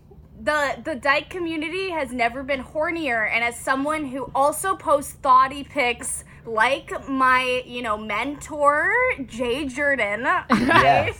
the 0.41 0.77
the 0.83 0.95
dyke 0.95 1.29
community 1.29 1.89
has 1.91 2.11
never 2.11 2.43
been 2.43 2.63
hornier, 2.63 3.29
and 3.33 3.43
as 3.43 3.55
someone 3.57 4.05
who 4.05 4.29
also 4.35 4.75
posts 4.75 5.13
thotty 5.13 5.63
pics 5.63 6.23
like 6.45 6.91
my, 7.09 7.61
you 7.65 7.81
know, 7.81 7.97
mentor 7.97 8.91
Jay 9.25 9.65
Jurden, 9.67 10.21
Yes. 10.51 11.19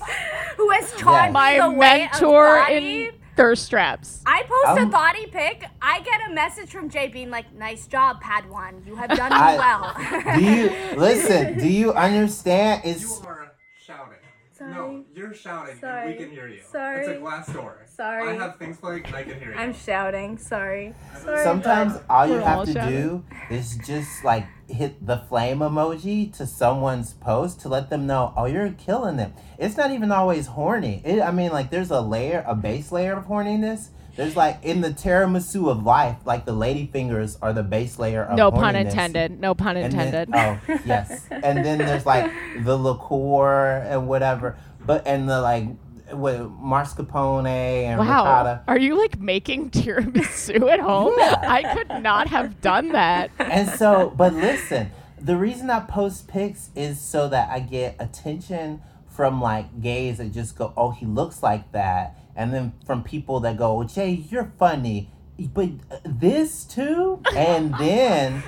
who 0.56 0.70
has 0.72 0.92
taught 0.94 1.32
Yes. 1.32 1.34
My 1.34 1.54
me 1.54 1.60
the 1.60 1.72
way 1.72 2.10
mentor 2.12 2.58
of 2.58 2.64
thotty. 2.64 3.04
in 3.06 3.12
thirst 3.38 3.70
traps. 3.70 4.22
I 4.26 4.44
post 4.44 4.82
Um, 4.82 4.88
a 4.90 4.92
thotty 4.92 5.28
pic. 5.28 5.64
I 5.82 6.02
get 6.02 6.30
a 6.30 6.34
message 6.34 6.70
from 6.70 6.90
Jay 6.90 7.08
being 7.08 7.30
like, 7.30 7.54
"Nice 7.54 7.88
job, 7.88 8.22
Padawan. 8.22 8.86
You 8.86 8.96
have 8.96 9.10
done 9.12 9.32
I- 9.34 9.58
well." 9.58 10.36
Do 10.38 10.44
you 10.44 10.70
listen? 10.98 11.58
Do 11.58 11.68
you 11.70 11.94
understand? 11.94 12.82
It's 12.84 13.02
you 13.04 13.28
are 13.28 13.52
shouting. 13.80 14.14
Sorry. 14.52 14.74
No, 14.74 15.06
you're 15.14 15.34
shouting 15.34 15.80
Sorry. 15.80 16.02
and 16.12 16.18
we 16.20 16.26
can 16.26 16.32
hear 16.32 16.48
you. 16.48 16.62
Sorry. 16.72 17.00
It's 17.02 17.10
a 17.10 17.20
glass 17.20 17.48
door. 17.54 17.78
Sorry. 17.98 18.30
I 18.30 18.34
have 18.36 18.58
things 18.58 18.78
playing 18.78 19.06
and 19.08 19.16
I 19.16 19.24
can 19.24 19.40
hear 19.40 19.54
you. 19.54 19.58
I'm 19.58 19.74
shouting. 19.74 20.38
Sorry. 20.38 20.94
Sorry. 21.24 21.44
sometimes 21.44 21.94
all 22.08 22.28
you 22.28 22.34
We're 22.34 22.42
all 22.44 22.60
have 22.60 22.66
to 22.68 22.74
shouting. 22.74 22.96
do 22.96 23.26
is 23.50 23.76
just 23.78 24.24
like 24.24 24.46
hit 24.70 25.04
the 25.06 25.18
flame 25.18 25.60
emoji 25.60 26.32
to 26.38 26.46
someone's 26.46 27.14
post 27.16 27.60
to 27.62 27.70
let 27.70 27.90
them 27.90 28.06
know, 28.06 28.34
oh, 28.38 28.46
you're 28.46 28.70
killing 28.74 29.18
them. 29.18 29.34
It's 29.58 29.76
not 29.78 29.90
even 29.90 30.12
always 30.12 30.46
horny. 30.46 31.02
It, 31.04 31.22
I 31.22 31.32
mean, 31.32 31.52
like 31.52 31.72
there's 31.72 31.90
a 31.90 32.00
layer, 32.02 32.44
a 32.48 32.54
base 32.54 32.92
layer 32.92 33.14
of 33.18 33.26
horniness. 33.26 33.88
There's 34.16 34.36
like 34.36 34.60
in 34.64 34.82
the 34.82 34.90
tiramisu 34.92 35.68
of 35.70 35.84
life, 35.84 36.18
like 36.26 36.46
the 36.46 36.54
lady 36.54 36.86
fingers 36.88 37.38
are 37.42 37.52
the 37.54 37.64
base 37.64 37.98
layer 37.98 38.24
of 38.26 38.38
No 38.38 38.52
pun 38.52 38.76
horniness. 38.76 38.86
intended. 38.92 39.40
No 39.40 39.56
pun 39.56 39.76
And 39.78 39.92
then- 39.92 40.08
intended. 40.08 40.36
oh 40.36 40.60
yes, 40.86 41.28
and 41.32 41.66
then 41.66 41.80
there's 41.80 42.06
like 42.06 42.32
the 42.64 42.78
liqueur 42.78 43.78
and 43.88 44.08
whatever, 44.08 44.56
but 44.86 45.06
and 45.08 45.28
the 45.30 45.42
like 45.42 45.66
with 46.14 46.42
mascarpone 46.42 47.48
and 47.48 48.00
Wow. 48.00 48.06
ricotta. 48.24 48.62
Are 48.68 48.78
you 48.78 48.98
like 48.98 49.20
making 49.20 49.70
tiramisu 49.72 50.70
at 50.72 50.80
home? 50.80 51.14
Yeah. 51.18 51.36
I 51.42 51.74
could 51.76 52.02
not 52.04 52.28
have 52.28 52.62
done 52.62 52.90
that. 52.94 53.32
and 53.40 53.70
so, 53.70 54.14
but 54.16 54.34
listen, 54.34 54.92
the 55.20 55.36
reason 55.38 55.70
I 55.70 55.82
post 55.82 56.28
pics 56.28 56.70
is 56.76 57.00
so 57.00 57.28
that 57.30 57.50
I 57.50 57.60
get 57.60 57.96
attention 58.00 58.82
from 59.08 59.42
like 59.42 59.82
gays 59.82 60.20
that 60.20 60.32
just 60.32 60.56
go, 60.58 60.74
"Oh, 60.78 60.92
he 60.92 61.06
looks 61.06 61.42
like 61.42 61.72
that," 61.72 62.16
and 62.36 62.54
then 62.54 62.74
from 62.86 63.04
people 63.04 63.40
that 63.42 63.58
go, 63.58 63.84
"Jay, 63.84 64.12
you're 64.12 64.52
funny." 64.60 65.10
But 65.40 65.70
uh, 65.92 65.98
this 66.06 66.66
too, 66.66 67.22
and 67.36 67.74
then 67.80 68.44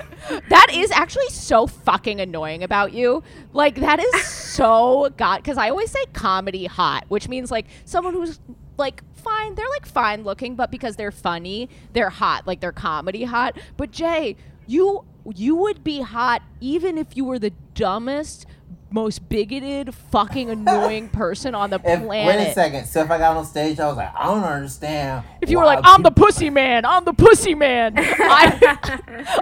That 0.50 0.68
is 0.74 0.92
actually 0.92 1.30
so 1.30 1.68
fucking 1.68 2.20
annoying 2.22 2.64
about 2.64 2.94
you. 2.94 3.24
Like 3.54 3.76
that 3.76 4.00
is 4.00 4.26
so 4.26 5.10
god 5.18 5.38
because 5.38 5.58
I 5.58 5.70
always 5.70 5.92
say 5.92 6.04
comedy 6.14 6.66
hot, 6.66 7.06
which 7.10 7.30
means 7.30 7.52
like 7.52 7.68
someone 7.86 8.14
who's 8.14 8.40
like 8.78 9.04
fine, 9.16 9.56
they're 9.56 9.70
like 9.70 9.86
fine 9.86 10.24
looking, 10.24 10.56
but 10.56 10.72
because 10.72 10.96
they're 10.96 11.12
funny, 11.12 11.70
they're 11.94 12.10
hot, 12.10 12.48
like 12.48 12.60
they're 12.62 12.72
comedy 12.72 13.24
hot. 13.26 13.58
But 13.78 13.92
Jay, 13.92 14.36
you 14.68 15.06
you 15.36 15.56
would 15.56 15.84
be 15.84 16.02
hot 16.02 16.42
even 16.62 16.98
if 16.98 17.16
you 17.16 17.26
were 17.26 17.40
the 17.40 17.54
dumbest, 17.76 18.46
most 18.92 19.28
bigoted, 19.30 19.94
fucking 19.94 20.50
annoying 20.56 21.10
person 21.10 21.54
on 21.56 21.70
the 21.70 21.78
if 21.78 22.02
planet. 22.02 22.08
wait 22.08 22.48
a 22.48 22.54
second, 22.54 22.86
so 22.86 23.02
if 23.02 23.12
I 23.12 23.18
got 23.18 23.38
on 23.38 23.46
stage, 23.46 23.80
I 23.80 23.88
was 23.88 23.98
like, 23.98 24.14
I 24.16 24.26
don't 24.26 24.44
understand. 24.44 25.24
If 25.42 25.50
you 25.50 25.60
were 25.60 25.66
like, 25.66 25.80
I'm 25.84 26.04
the 26.04 26.12
pussy 26.12 26.50
man, 26.50 26.86
I'm 26.86 27.06
the 27.06 27.14
pussy 27.14 27.56
man, 27.56 27.94
I, 27.98 29.00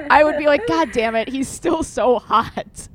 I 0.10 0.24
would 0.24 0.38
be 0.38 0.45
like, 0.45 0.68
God 0.68 0.91
damn 0.91 1.16
it, 1.16 1.28
he's 1.30 1.48
still 1.48 1.84
so 1.84 2.20
hot. 2.20 2.88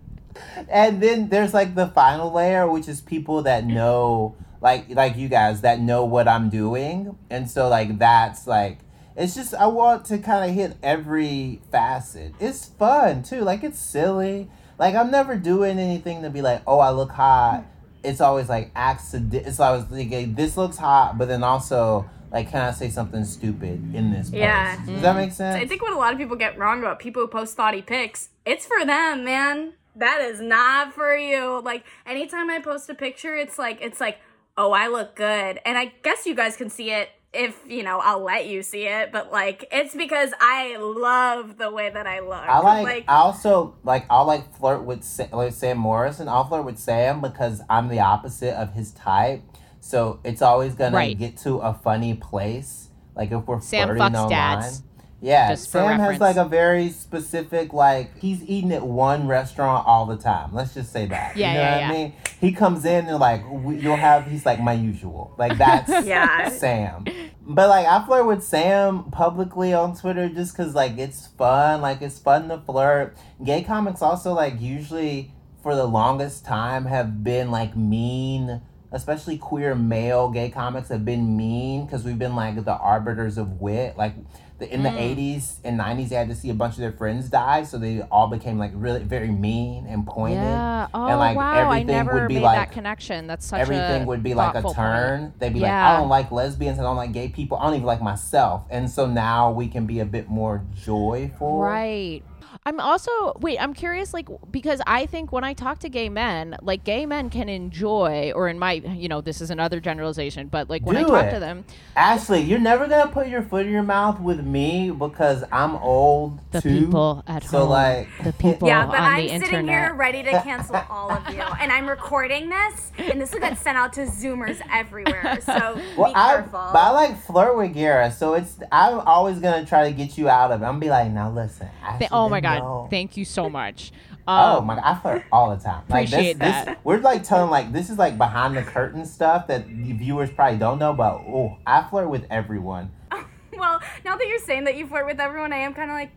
and 0.68 1.02
then 1.02 1.28
there's 1.28 1.54
like 1.54 1.74
the 1.74 1.86
final 1.88 2.32
layer 2.32 2.68
which 2.68 2.88
is 2.88 3.00
people 3.00 3.42
that 3.42 3.64
know 3.64 4.34
like 4.60 4.86
like 4.90 5.16
you 5.16 5.28
guys 5.28 5.60
that 5.60 5.80
know 5.80 6.04
what 6.04 6.26
i'm 6.28 6.48
doing 6.48 7.16
and 7.30 7.50
so 7.50 7.68
like 7.68 7.98
that's 7.98 8.46
like 8.46 8.78
it's 9.16 9.34
just 9.34 9.54
i 9.54 9.66
want 9.66 10.04
to 10.04 10.18
kind 10.18 10.48
of 10.48 10.54
hit 10.54 10.76
every 10.82 11.60
facet 11.70 12.32
it's 12.40 12.66
fun 12.66 13.22
too 13.22 13.40
like 13.40 13.62
it's 13.62 13.78
silly 13.78 14.48
like 14.82 14.96
i'm 14.96 15.10
never 15.12 15.36
doing 15.36 15.78
anything 15.78 16.22
to 16.22 16.28
be 16.30 16.42
like 16.42 16.60
oh 16.66 16.80
i 16.80 16.90
look 16.90 17.10
hot 17.12 17.64
it's 18.02 18.20
always 18.20 18.48
like 18.48 18.70
accident 18.74 19.46
it's 19.46 19.60
always 19.60 19.88
like 19.90 20.34
this 20.34 20.56
looks 20.56 20.76
hot 20.76 21.16
but 21.16 21.28
then 21.28 21.44
also 21.44 22.04
like 22.32 22.50
can 22.50 22.60
i 22.62 22.72
say 22.72 22.90
something 22.90 23.24
stupid 23.24 23.94
in 23.94 24.10
this 24.10 24.30
post? 24.30 24.34
Yeah. 24.34 24.84
does 24.84 25.02
that 25.02 25.14
make 25.14 25.30
sense 25.30 25.62
I 25.62 25.66
think 25.66 25.82
what 25.82 25.92
a 25.92 25.96
lot 25.96 26.12
of 26.12 26.18
people 26.18 26.36
get 26.36 26.58
wrong 26.58 26.80
about 26.80 26.98
people 26.98 27.22
who 27.22 27.28
post 27.28 27.56
thoughty 27.56 27.80
pics, 27.80 28.30
it's 28.44 28.66
for 28.66 28.84
them, 28.84 29.24
man. 29.24 29.74
That 29.94 30.20
is 30.22 30.40
not 30.40 30.94
for 30.94 31.14
you. 31.14 31.60
Like 31.62 31.84
anytime 32.06 32.50
I 32.50 32.58
post 32.58 32.88
a 32.88 32.94
picture, 32.94 33.36
it's 33.36 33.58
like 33.58 33.78
it's 33.82 34.00
like, 34.00 34.18
oh, 34.56 34.72
I 34.72 34.88
look 34.88 35.14
good. 35.14 35.60
And 35.64 35.76
I 35.76 35.92
guess 36.02 36.26
you 36.26 36.34
guys 36.34 36.56
can 36.56 36.70
see 36.70 36.90
it 36.90 37.10
if, 37.34 37.58
you 37.66 37.82
know, 37.82 37.98
I'll 38.02 38.22
let 38.22 38.46
you 38.46 38.62
see 38.62 38.86
it, 38.86 39.10
but 39.12 39.32
like 39.32 39.66
it's 39.72 39.94
because 39.94 40.32
I 40.40 40.76
love 40.76 41.56
the 41.56 41.70
way 41.70 41.88
that 41.90 42.06
I 42.06 42.20
look. 42.20 42.34
I 42.34 42.60
like, 42.60 43.04
I 43.08 43.14
also 43.16 43.74
like 43.84 44.04
I'll 44.10 44.26
like 44.26 44.54
flirt 44.58 44.84
with 44.84 45.02
Sa- 45.02 45.28
like 45.32 45.52
Sam 45.54 45.78
Morrison. 45.78 46.28
I'll 46.28 46.44
flirt 46.44 46.64
with 46.64 46.78
Sam 46.78 47.20
because 47.20 47.62
I'm 47.70 47.88
the 47.88 48.00
opposite 48.00 48.54
of 48.60 48.74
his 48.74 48.92
type. 48.92 49.42
So 49.80 50.20
it's 50.24 50.42
always 50.42 50.74
gonna 50.74 50.96
Right. 50.96 51.18
get 51.18 51.36
to 51.38 51.58
a 51.58 51.72
funny 51.74 52.14
place. 52.14 52.88
Like 53.16 53.32
if 53.32 53.46
we're 53.46 53.60
Sam 53.60 53.88
flirting 53.88 54.02
fucks 54.02 54.24
online. 54.24 54.28
dads. 54.60 54.82
Yeah, 55.22 55.50
Just 55.50 55.66
for 55.70 55.78
Sam 55.78 56.00
has 56.00 56.20
like 56.20 56.34
a 56.34 56.44
very 56.44 56.88
specific 56.90 57.72
like 57.72 58.18
he's 58.18 58.42
eating 58.42 58.72
at 58.72 58.82
one 58.82 59.28
restaurant 59.28 59.86
all 59.86 60.04
the 60.04 60.16
time. 60.16 60.52
Let's 60.52 60.74
just 60.74 60.92
say 60.92 61.06
that. 61.06 61.36
Yeah, 61.36 61.52
you 61.52 61.54
know 61.54 61.62
yeah, 61.62 61.72
what 61.72 61.80
yeah. 61.80 61.88
I 61.88 61.92
mean? 61.92 62.12
He 62.40 62.52
comes 62.52 62.84
in 62.84 63.06
and 63.06 63.20
like 63.20 63.42
you'll 63.44 63.94
have 63.94 64.26
he's 64.26 64.44
like 64.44 64.60
my 64.60 64.72
usual. 64.72 65.32
Like 65.38 65.56
that's 65.58 66.06
Yeah. 66.06 66.48
Sam. 66.48 67.04
But 67.40 67.68
like 67.68 67.86
I 67.86 68.04
flirt 68.04 68.26
with 68.26 68.42
Sam 68.42 69.04
publicly 69.12 69.72
on 69.72 69.96
Twitter 69.96 70.28
just 70.28 70.56
cuz 70.56 70.74
like 70.74 70.98
it's 70.98 71.28
fun, 71.28 71.80
like 71.80 72.02
it's 72.02 72.18
fun 72.18 72.48
to 72.48 72.58
flirt. 72.58 73.16
Gay 73.44 73.62
comics 73.62 74.02
also 74.02 74.32
like 74.32 74.60
usually 74.60 75.32
for 75.62 75.76
the 75.76 75.86
longest 75.86 76.44
time 76.44 76.86
have 76.86 77.22
been 77.22 77.52
like 77.52 77.76
mean 77.76 78.60
especially 78.90 79.38
queer 79.38 79.74
male 79.74 80.28
gay 80.28 80.50
comics 80.50 80.88
have 80.88 81.04
been 81.04 81.36
mean 81.36 81.86
because 81.86 82.04
we've 82.04 82.18
been 82.18 82.36
like 82.36 82.62
the 82.64 82.76
arbiters 82.76 83.38
of 83.38 83.60
wit 83.60 83.96
like 83.96 84.14
in 84.62 84.82
the 84.82 84.88
Mm. 84.90 85.16
80s 85.16 85.56
and 85.64 85.78
90s 85.78 86.08
they 86.10 86.16
had 86.16 86.28
to 86.28 86.34
see 86.34 86.50
a 86.50 86.54
bunch 86.54 86.74
of 86.74 86.80
their 86.80 86.92
friends 86.92 87.28
die 87.28 87.62
so 87.64 87.78
they 87.78 88.02
all 88.02 88.26
became 88.28 88.58
like 88.58 88.70
really 88.74 89.02
very 89.02 89.30
mean 89.30 89.86
and 89.86 90.06
pointed 90.06 90.36
Yeah. 90.38 90.88
Oh 90.94 91.06
and 91.06 91.18
like 91.18 91.36
wow, 91.36 91.52
I 91.52 91.60
everything 91.78 91.86
never 91.86 92.12
would 92.14 92.28
be 92.28 92.34
made 92.36 92.42
like 92.42 92.58
that 92.58 92.72
connection. 92.72 93.26
That's 93.26 93.46
such 93.46 93.60
everything 93.60 94.02
a 94.02 94.06
would 94.06 94.22
be 94.22 94.34
like 94.34 94.54
a 94.54 94.62
turn. 94.72 95.20
point. 95.20 95.38
They'd 95.40 95.54
be 95.54 95.60
like, 95.60 95.70
I 95.72 95.96
don't 95.96 96.08
like 96.08 96.30
lesbians, 96.30 96.78
I 96.78 96.82
don't 96.82 96.96
like 96.96 97.12
gay 97.12 97.28
people, 97.28 97.56
I 97.58 97.64
don't 97.66 97.74
even 97.74 97.86
like 97.86 98.02
myself. 98.02 98.64
And 98.70 98.90
so 98.90 99.06
now 99.06 99.50
we 99.52 99.68
can 99.68 99.86
be 99.86 100.00
a 100.00 100.04
bit 100.04 100.28
more 100.28 100.62
joyful. 100.74 101.60
Right. 101.60 102.22
I'm 102.64 102.78
also 102.78 103.10
wait, 103.40 103.58
I'm 103.58 103.74
curious 103.74 104.14
like 104.14 104.28
because 104.52 104.80
I 104.86 105.06
think 105.06 105.32
when 105.32 105.42
I 105.42 105.52
talk 105.52 105.80
to 105.80 105.88
gay 105.88 106.08
men, 106.08 106.56
like 106.62 106.84
gay 106.84 107.06
men 107.06 107.28
can 107.28 107.48
enjoy 107.48 108.30
or 108.36 108.48
in 108.48 108.56
my, 108.56 108.74
you 108.74 109.08
know, 109.08 109.20
this 109.20 109.40
is 109.40 109.50
another 109.50 109.80
generalization, 109.80 110.46
but 110.46 110.70
like 110.70 110.86
when 110.86 110.96
I 110.96 111.02
Do 111.02 111.08
talk 111.08 111.24
it. 111.26 111.30
to 111.32 111.40
them, 111.40 111.64
Ashley, 111.96 112.40
you're 112.40 112.60
never 112.60 112.86
gonna 112.86 113.10
put 113.10 113.26
your 113.26 113.42
foot 113.42 113.66
in 113.66 113.72
your 113.72 113.82
mouth 113.82 114.20
with 114.20 114.44
me 114.46 114.92
because 114.92 115.42
I'm 115.50 115.74
old 115.76 116.38
the 116.52 116.60
too. 116.60 116.82
people 116.86 117.24
at 117.26 117.42
so 117.42 117.60
home, 117.60 117.70
like 117.70 118.08
the 118.22 118.32
people 118.32 118.68
yeah, 118.68 118.86
but 118.86 119.00
on 119.00 119.10
I'm 119.10 119.22
the 119.22 119.28
sitting 119.40 119.44
internet. 119.66 119.88
here 119.88 119.94
ready 119.94 120.22
to 120.22 120.30
cancel 120.42 120.76
all 120.88 121.10
of 121.10 121.34
you. 121.34 121.40
And 121.40 121.72
I'm 121.72 121.88
recording 121.88 122.48
this, 122.48 122.92
and 122.96 123.20
this 123.20 123.32
will 123.32 123.40
get 123.40 123.58
sent 123.58 123.76
out 123.76 123.92
to 123.94 124.02
Zoomers 124.02 124.60
everywhere. 124.70 125.40
So 125.44 125.80
Well, 125.96 126.12
be 126.12 126.14
I, 126.14 126.34
careful. 126.34 126.52
but 126.72 126.78
I 126.78 126.90
like 126.90 127.20
flirt 127.22 127.56
with 127.56 127.74
Gara, 127.74 128.12
so 128.12 128.34
it's 128.34 128.58
I'm 128.70 129.00
always 129.00 129.40
gonna 129.40 129.66
try 129.66 129.88
to 129.90 129.92
get 129.96 130.16
you 130.16 130.28
out 130.28 130.52
of 130.52 130.62
it. 130.62 130.64
I'm 130.64 130.74
gonna 130.74 130.78
be 130.80 130.90
like, 130.90 131.10
now 131.10 131.28
listen. 131.28 131.68
Ashley, 131.82 132.06
oh 132.12 132.28
my 132.28 132.40
they 132.40 132.51
god, 132.58 132.64
know." 132.64 132.86
thank 132.90 133.16
you 133.16 133.24
so 133.24 133.48
much. 133.50 133.92
Oh 134.28 134.58
Um, 134.58 134.66
my 134.66 134.76
god, 134.76 134.84
I 134.84 134.94
flirt 135.00 135.24
all 135.32 135.50
the 135.54 135.62
time. 135.62 135.82
Like 135.88 136.08
Appreciate 136.08 136.38
this, 136.38 136.48
that. 136.48 136.66
this 136.66 136.76
we're 136.84 136.98
like 136.98 137.24
telling 137.24 137.50
like 137.50 137.72
this 137.72 137.90
is 137.90 137.98
like 137.98 138.16
behind 138.18 138.56
the 138.56 138.62
curtain 138.62 139.04
stuff 139.04 139.46
that 139.48 139.66
viewers 139.66 140.30
probably 140.30 140.58
don't 140.58 140.78
know, 140.78 140.92
but 140.92 141.14
oh, 141.26 141.56
I 141.66 141.82
flirt 141.90 142.08
with 142.08 142.26
everyone. 142.30 142.90
well, 143.58 143.80
now 144.04 144.16
that 144.16 144.26
you're 144.28 144.38
saying 144.38 144.64
that 144.64 144.76
you 144.76 144.86
flirt 144.86 145.06
with 145.06 145.18
everyone, 145.20 145.52
I 145.52 145.58
am 145.58 145.74
kind 145.74 145.90
of 145.90 145.94
like, 145.96 146.10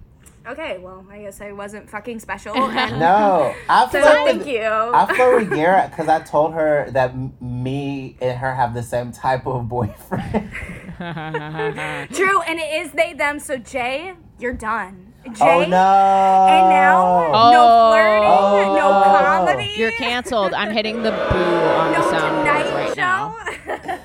okay, 0.47 0.77
well, 0.77 1.03
I 1.09 1.19
guess 1.23 1.41
I 1.41 1.51
wasn't 1.51 1.89
fucking 1.89 2.19
special. 2.19 2.53
And 2.69 2.99
No, 2.99 3.55
I 3.67 3.85
so 3.85 3.99
flirt 4.01 4.03
thank 4.25 4.37
with 4.39 4.47
you. 4.49 4.61
I 4.63 5.11
flirt 5.15 5.41
with 5.41 5.49
Gara 5.57 5.87
because 5.89 6.07
I 6.07 6.19
told 6.21 6.53
her 6.53 6.87
that 6.91 7.09
m- 7.09 7.33
me 7.41 8.17
and 8.21 8.37
her 8.37 8.53
have 8.53 8.75
the 8.75 8.83
same 8.83 9.11
type 9.11 9.47
of 9.47 9.67
boyfriend. 9.67 10.51
True, 10.99 12.41
and 12.41 12.59
it 12.59 12.85
is 12.85 12.91
they 12.91 13.13
them. 13.13 13.39
So 13.39 13.57
Jay, 13.57 14.13
you're 14.39 14.53
done. 14.53 15.13
Oh, 15.27 15.31
Jay, 15.33 15.37
oh 15.41 15.59
no! 15.59 15.65
and 15.65 16.69
now 16.69 17.31
Oh. 17.33 17.51
no 17.51 17.91
flirting, 17.91 18.29
Oh. 18.29 18.75
no 18.75 18.91
comedy. 19.19 19.73
You're 19.75 19.91
canceled. 19.93 20.53
I'm 20.53 20.71
hitting 20.71 21.01
the 21.03 21.11
boo 21.11 21.15
on 21.37 21.93
no 21.93 22.01
the 22.11 22.17
soundboard 22.17 22.39
Tonight 22.39 22.73
right 22.73 22.89
Show. 22.89 22.95
now. 22.95 23.35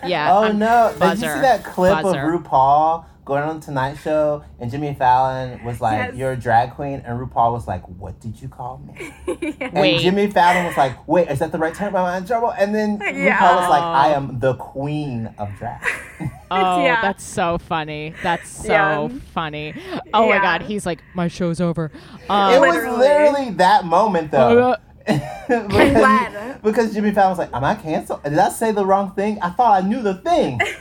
Yeah. 0.06 0.32
Oh 0.32 0.42
I'm- 0.44 0.58
no! 0.58 0.92
Did 0.98 1.10
you 1.10 1.16
see 1.16 1.26
that 1.26 1.62
clip 1.64 2.02
Buzzer. 2.02 2.20
of 2.34 2.42
RuPaul 2.42 3.04
going 3.24 3.42
on 3.42 3.60
Tonight 3.60 3.94
Show 4.02 4.42
and 4.58 4.70
Jimmy 4.70 4.94
Fallon 4.94 5.62
was 5.64 5.80
like, 5.80 5.98
Yes. 5.98 6.14
"You're 6.16 6.32
a 6.32 6.36
drag 6.36 6.72
queen," 6.74 7.02
and 7.04 7.18
RuPaul 7.20 7.52
was 7.52 7.68
like, 7.68 7.82
"What 7.88 8.18
did 8.20 8.40
you 8.40 8.48
call 8.48 8.78
me?" 8.86 9.12
Yeah. 9.60 9.70
Wait. 9.80 9.92
And 9.94 10.00
Jimmy 10.02 10.26
Fallon 10.30 10.66
was 10.66 10.76
like, 10.76 11.06
"Wait, 11.08 11.28
is 11.28 11.38
that 11.40 11.52
the 11.52 11.58
right 11.58 11.74
term? 11.74 11.94
Am 11.94 12.04
I 12.04 12.16
in 12.18 12.26
trouble?" 12.26 12.50
And 12.50 12.74
then 12.74 13.00
Yeah. 13.00 13.38
RuPaul 13.38 13.56
was 13.60 13.68
like, 13.70 13.82
"I 13.82 14.08
am 14.14 14.38
the 14.40 14.54
queen 14.54 15.32
of 15.38 15.48
drag." 15.58 15.80
Oh, 16.52 16.82
Yeah. 16.84 17.00
that's 17.00 17.22
so 17.22 17.58
funny. 17.58 18.12
That's 18.24 18.48
so 18.50 18.72
Yeah. 18.72 19.08
funny. 19.32 19.72
Oh 20.12 20.28
my 20.28 20.38
god, 20.38 20.62
he's 20.62 20.84
like, 20.84 20.98
my 21.14 21.28
show's 21.28 21.60
over. 21.60 21.92
It 22.24 22.28
Um, 22.28 22.60
was 22.60 22.74
Literally. 22.74 22.98
literally 22.98 23.50
that 23.50 23.84
moment 23.84 24.32
though. 24.32 24.74
because, 25.06 25.68
glad. 25.68 26.62
because 26.62 26.92
Jimmy 26.94 27.10
Fallon 27.12 27.30
was 27.30 27.38
like, 27.38 27.52
"Am 27.54 27.64
I 27.64 27.74
canceled? 27.74 28.22
Did 28.22 28.38
I 28.38 28.50
say 28.50 28.70
the 28.72 28.84
wrong 28.84 29.12
thing? 29.12 29.38
I 29.40 29.50
thought 29.50 29.82
I 29.82 29.86
knew 29.86 30.02
the 30.02 30.14
thing." 30.14 30.58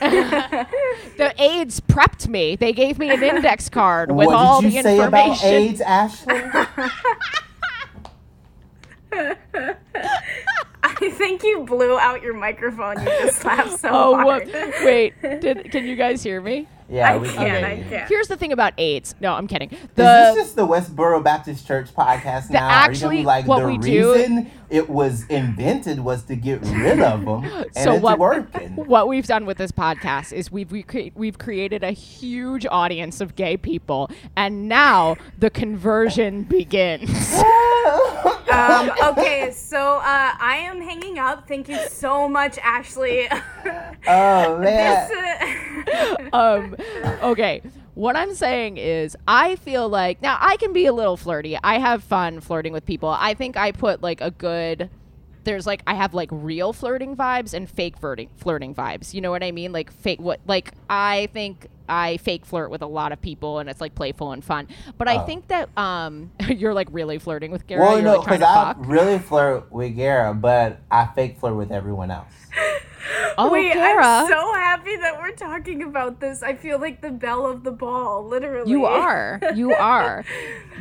the 1.16 1.34
aides 1.38 1.80
prepped 1.80 2.28
me. 2.28 2.54
They 2.56 2.72
gave 2.72 2.98
me 2.98 3.10
an 3.10 3.22
index 3.22 3.68
card 3.68 4.10
with 4.12 4.26
what 4.26 4.36
all 4.36 4.60
did 4.60 4.72
you 4.74 4.82
the 4.82 4.88
say 4.88 4.98
about. 4.98 5.42
AIDS, 5.44 5.80
Ashley? 5.80 6.34
I 10.82 11.10
think 11.12 11.42
you 11.42 11.64
blew 11.64 11.98
out 11.98 12.22
your 12.22 12.34
microphone. 12.34 13.00
You 13.00 13.06
just 13.06 13.44
laughed 13.44 13.80
so 13.80 13.88
Oh, 13.90 14.14
hard. 14.16 14.48
what? 14.48 14.74
Wait, 14.84 15.14
did, 15.22 15.70
can 15.70 15.86
you 15.86 15.96
guys 15.96 16.22
hear 16.22 16.40
me? 16.40 16.66
Yeah, 16.90 17.12
I 17.12 17.16
we 17.18 17.28
can 17.28 17.36
can't. 17.36 17.56
hear 17.58 17.66
I 17.66 17.82
can't. 17.88 18.08
Here's 18.08 18.26
the 18.28 18.36
thing 18.36 18.52
about 18.52 18.72
AIDS. 18.76 19.14
No, 19.20 19.32
I'm 19.34 19.46
kidding. 19.46 19.70
Is 19.70 19.78
this 19.94 20.34
just 20.36 20.56
the 20.56 20.66
Westboro 20.66 21.22
Baptist 21.22 21.66
Church 21.66 21.94
podcast 21.94 22.50
now? 22.50 22.64
Are 22.66 22.68
you 22.68 22.74
actually, 22.90 23.22
like 23.22 23.46
what 23.46 23.60
the 23.60 23.66
we 23.68 23.78
do- 23.78 24.12
reason 24.12 24.50
it 24.70 24.88
was 24.90 25.24
invented 25.26 26.00
was 26.00 26.24
to 26.24 26.36
get 26.36 26.60
rid 26.62 27.00
of 27.00 27.24
them, 27.24 27.44
and 27.44 27.74
So 27.74 27.94
it's 27.94 28.02
what- 28.02 28.18
working. 28.18 28.70
what 28.76 29.06
we've 29.08 29.26
done 29.26 29.46
with 29.46 29.58
this 29.58 29.70
podcast 29.72 30.32
is 30.32 30.50
we've 30.50 30.70
we 30.72 30.82
cre- 30.82 31.10
we've 31.14 31.38
created 31.38 31.84
a 31.84 31.90
huge 31.92 32.66
audience 32.70 33.20
of 33.20 33.36
gay 33.36 33.56
people, 33.56 34.10
and 34.36 34.68
now 34.68 35.16
the 35.38 35.50
conversion 35.50 36.42
begins. 36.50 37.10
Um, 38.50 38.90
okay, 39.12 39.52
so 39.54 39.78
uh, 39.98 40.02
I 40.38 40.56
am 40.64 40.80
hanging 40.80 41.18
up. 41.18 41.46
Thank 41.46 41.68
you 41.68 41.78
so 41.88 42.28
much, 42.28 42.58
Ashley. 42.58 43.28
oh 44.08 44.58
man, 44.58 45.08
This, 45.08 45.88
uh, 46.32 46.36
um, 46.36 46.76
okay. 47.22 47.62
What 47.94 48.16
I'm 48.16 48.34
saying 48.34 48.76
is, 48.78 49.16
I 49.26 49.56
feel 49.56 49.88
like 49.88 50.22
now 50.22 50.38
I 50.40 50.56
can 50.56 50.72
be 50.72 50.86
a 50.86 50.92
little 50.92 51.16
flirty. 51.16 51.58
I 51.62 51.78
have 51.78 52.02
fun 52.04 52.40
flirting 52.40 52.72
with 52.72 52.86
people. 52.86 53.08
I 53.08 53.34
think 53.34 53.56
I 53.56 53.72
put 53.72 54.02
like 54.02 54.20
a 54.20 54.30
good. 54.30 54.90
There's 55.44 55.66
like 55.66 55.82
I 55.86 55.94
have 55.94 56.12
like 56.14 56.28
real 56.30 56.72
flirting 56.72 57.16
vibes 57.16 57.54
and 57.54 57.68
fake 57.68 57.96
flirting 57.98 58.28
flirting 58.36 58.74
vibes. 58.74 59.14
You 59.14 59.20
know 59.22 59.30
what 59.30 59.42
I 59.42 59.52
mean? 59.52 59.72
Like 59.72 59.90
fake 59.90 60.20
what 60.20 60.38
like 60.46 60.72
I 60.88 61.28
think 61.32 61.66
I 61.88 62.18
fake 62.18 62.44
flirt 62.44 62.70
with 62.70 62.82
a 62.82 62.86
lot 62.86 63.10
of 63.12 63.20
people 63.22 63.58
and 63.58 63.68
it's 63.68 63.80
like 63.80 63.94
playful 63.94 64.32
and 64.32 64.44
fun. 64.44 64.68
But 64.98 65.08
I 65.08 65.16
Oh. 65.16 65.26
think 65.26 65.48
that 65.48 65.70
um 65.78 66.30
you're 66.48 66.74
like 66.74 66.88
really 66.92 67.18
flirting 67.18 67.50
with 67.50 67.66
Gara. 67.66 67.80
well, 67.80 67.94
you're 67.94 68.02
no, 68.02 68.20
because 68.20 68.40
to 68.40 68.48
I 68.48 68.54
fuck. 68.54 68.76
really 68.86 69.18
flirt 69.18 69.72
with 69.72 69.96
Gara, 69.96 70.34
but 70.34 70.78
I 70.90 71.06
fake 71.06 71.38
flirt 71.38 71.56
with 71.56 71.72
everyone 71.72 72.10
else. 72.10 72.28
Oh, 73.38 73.50
wait, 73.50 73.72
Gara. 73.72 74.04
I'm 74.04 74.28
so 74.28 74.52
happy 74.54 74.96
that 74.96 75.18
we're 75.20 75.32
talking 75.32 75.82
about 75.82 76.20
this. 76.20 76.42
I 76.42 76.54
feel 76.54 76.78
like 76.78 77.00
the 77.00 77.10
belle 77.10 77.46
of 77.46 77.64
the 77.64 77.70
ball, 77.72 78.24
literally. 78.26 78.70
you 78.70 78.84
are. 78.86 79.40
You 79.54 79.74
are. 79.74 80.24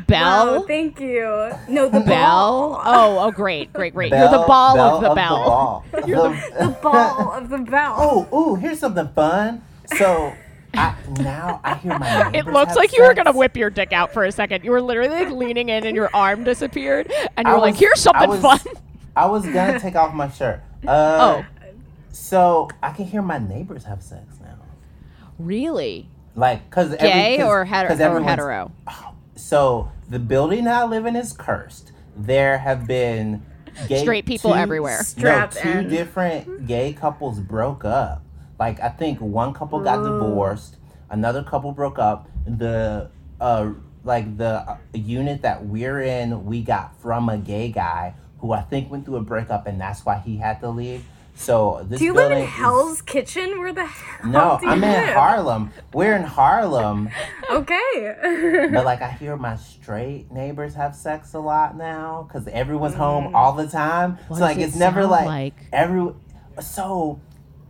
Wow, 0.09 0.45
Belle. 0.53 0.61
thank 0.63 0.99
you. 0.99 1.51
No, 1.67 1.85
the 1.87 1.99
Bell. 1.99 2.69
ball. 2.71 2.81
Oh, 2.83 3.19
oh, 3.19 3.31
great, 3.31 3.71
great, 3.73 3.93
great. 3.93 4.11
You're 4.11 4.29
the 4.29 4.43
ball 4.47 4.79
of 4.79 5.01
the 5.03 5.13
bell. 5.13 5.43
ball. 5.43 5.85
You're 6.07 6.29
the, 6.29 6.77
Ball 6.81 7.31
of 7.33 7.49
the 7.49 7.59
bell. 7.59 7.95
oh, 8.31 8.35
ooh, 8.35 8.55
here's 8.55 8.79
something 8.79 9.07
fun. 9.09 9.61
So 9.97 10.33
I, 10.73 10.95
now 11.19 11.59
I 11.63 11.75
hear 11.75 11.99
my 11.99 12.31
It 12.33 12.45
looks 12.47 12.69
have 12.69 12.77
like 12.77 12.95
you 12.97 13.03
were 13.03 13.13
gonna 13.13 13.33
whip 13.33 13.55
your 13.55 13.69
dick 13.69 13.93
out 13.93 14.11
for 14.13 14.23
a 14.23 14.31
second. 14.31 14.63
You 14.63 14.71
were 14.71 14.81
literally 14.81 15.09
like 15.25 15.29
leaning 15.31 15.69
in, 15.69 15.85
and 15.85 15.95
your 15.95 16.09
arm 16.13 16.43
disappeared, 16.43 17.11
and 17.37 17.47
you 17.47 17.53
I 17.53 17.55
were 17.55 17.61
like, 17.61 17.73
was- 17.73 17.79
"Here's 17.79 18.07
I 18.07 18.11
something 18.25 18.29
was- 18.29 18.41
fun." 18.41 18.59
I 19.15 19.25
was 19.27 19.43
gonna 19.45 19.79
take 19.79 19.95
off 19.95 20.13
my 20.15 20.29
shirt. 20.29 20.61
Uh, 20.87 21.43
Oh, 21.43 21.45
So 22.11 22.69
I 22.81 22.91
can 22.91 23.05
hear 23.05 23.21
my 23.21 23.37
neighbors 23.37 23.83
have 23.85 24.01
sex 24.01 24.39
now. 24.41 24.55
really? 25.37 26.07
Like, 26.35 26.69
cause 26.69 26.93
every- 26.93 26.97
Gay 27.09 27.37
'cause- 27.37 27.47
or, 27.47 27.65
hetero? 27.65 27.89
'cause 27.89 27.99
or 27.99 28.03
everyone's- 28.03 28.29
hetero? 28.29 28.71
So 29.35 29.89
the 30.09 30.19
building 30.19 30.65
that 30.65 30.81
I 30.81 30.85
live 30.85 31.05
in 31.05 31.15
is 31.15 31.31
cursed. 31.31 31.93
There 32.17 32.57
have 32.57 32.85
been 32.85 33.41
gay 33.87 34.01
Straight 34.01 34.25
people 34.25 34.51
two- 34.51 34.57
everywhere. 34.57 34.99
No, 35.17 35.47
two 35.47 35.69
in. 35.69 35.89
different 35.89 36.67
gay 36.67 36.91
couples 36.91 37.39
broke 37.39 37.85
up. 37.85 38.21
Like 38.59 38.81
I 38.81 38.89
think 38.89 39.19
one 39.21 39.53
couple 39.53 39.79
got 39.79 40.03
divorced, 40.03 40.75
another 41.09 41.41
couple 41.41 41.71
broke 41.71 41.97
up. 41.99 42.27
The 42.45 43.09
uh 43.39 43.69
like 44.03 44.37
the 44.37 44.69
uh, 44.69 44.77
unit 44.93 45.41
that 45.43 45.65
we're 45.65 46.01
in, 46.01 46.43
we 46.45 46.61
got 46.61 46.99
from 47.01 47.29
a 47.29 47.37
gay 47.37 47.69
guy 47.71 48.15
who 48.39 48.51
I 48.51 48.61
think 48.61 48.91
went 48.91 49.05
through 49.05 49.17
a 49.17 49.21
breakup, 49.23 49.67
and 49.67 49.79
that's 49.79 50.05
why 50.05 50.17
he 50.17 50.35
had 50.37 50.59
to 50.61 50.69
leave. 50.69 51.05
So 51.39 51.85
this 51.87 51.99
Do 51.99 52.05
you 52.05 52.13
live 52.13 52.29
building 52.29 52.39
in 52.39 52.49
is- 52.49 52.49
Hell's 52.53 53.01
Kitchen? 53.01 53.59
Where 53.59 53.71
the 53.71 53.85
hell 53.85 54.29
No, 54.29 54.57
do 54.59 54.65
you 54.65 54.71
I'm 54.73 54.83
in? 54.83 55.13
Harlem. 55.13 55.71
We're 55.93 56.13
in 56.17 56.23
Harlem. 56.23 57.09
Okay. 57.49 58.69
But 58.73 58.83
like 58.83 59.01
I 59.01 59.09
hear 59.11 59.37
my 59.37 59.55
straight 59.55 60.29
neighbors 60.31 60.75
have 60.75 60.93
sex 60.95 61.33
a 61.33 61.39
lot 61.39 61.77
now 61.77 62.27
because 62.27 62.47
everyone's 62.49 62.93
Mm. 62.95 62.97
home 62.97 63.35
all 63.35 63.53
the 63.53 63.67
time. 63.67 64.17
What 64.27 64.37
so 64.37 64.43
like 64.43 64.55
does 64.57 64.63
it 64.65 64.67
it's 64.67 64.75
never 64.77 65.05
like, 65.05 65.25
like? 65.25 65.53
every. 65.71 66.13
So 66.59 67.21